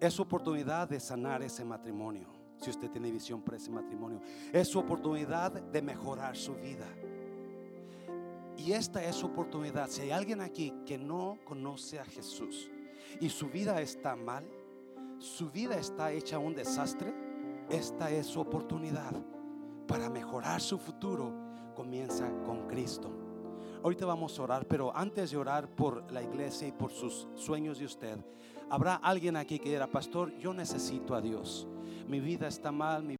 Es 0.00 0.14
su 0.14 0.22
oportunidad 0.22 0.88
de 0.88 0.98
sanar 0.98 1.42
ese 1.42 1.64
matrimonio, 1.64 2.28
si 2.56 2.70
usted 2.70 2.90
tiene 2.90 3.10
visión 3.12 3.42
para 3.42 3.58
ese 3.58 3.70
matrimonio. 3.70 4.20
Es 4.52 4.68
su 4.68 4.78
oportunidad 4.78 5.52
de 5.52 5.82
mejorar 5.82 6.36
su 6.36 6.54
vida. 6.54 6.86
Y 8.56 8.72
esta 8.72 9.04
es 9.04 9.16
su 9.16 9.26
oportunidad. 9.26 9.88
Si 9.88 10.02
hay 10.02 10.10
alguien 10.10 10.40
aquí 10.40 10.72
que 10.86 10.98
no 10.98 11.38
conoce 11.44 12.00
a 12.00 12.04
Jesús 12.04 12.70
y 13.20 13.28
su 13.28 13.48
vida 13.48 13.80
está 13.80 14.16
mal, 14.16 14.44
su 15.18 15.50
vida 15.50 15.76
está 15.76 16.10
hecha 16.12 16.38
un 16.38 16.54
desastre, 16.54 17.14
esta 17.68 18.10
es 18.10 18.26
su 18.26 18.40
oportunidad 18.40 19.14
para 19.86 20.08
mejorar 20.08 20.60
su 20.60 20.78
futuro. 20.78 21.32
Comienza 21.74 22.30
con 22.44 22.66
Cristo. 22.66 23.21
Ahorita 23.82 24.06
vamos 24.06 24.38
a 24.38 24.42
orar, 24.42 24.66
pero 24.66 24.96
antes 24.96 25.32
de 25.32 25.36
orar 25.36 25.68
por 25.68 26.10
la 26.12 26.22
iglesia 26.22 26.68
y 26.68 26.72
por 26.72 26.92
sus 26.92 27.26
sueños 27.34 27.80
de 27.80 27.86
usted, 27.86 28.16
habrá 28.70 28.94
alguien 28.94 29.36
aquí 29.36 29.58
que 29.58 29.70
dirá, 29.70 29.88
pastor, 29.88 30.32
yo 30.38 30.54
necesito 30.54 31.16
a 31.16 31.20
Dios. 31.20 31.66
Mi 32.06 32.20
vida 32.20 32.46
está 32.46 32.70
mal, 32.70 33.02
mi 33.02 33.16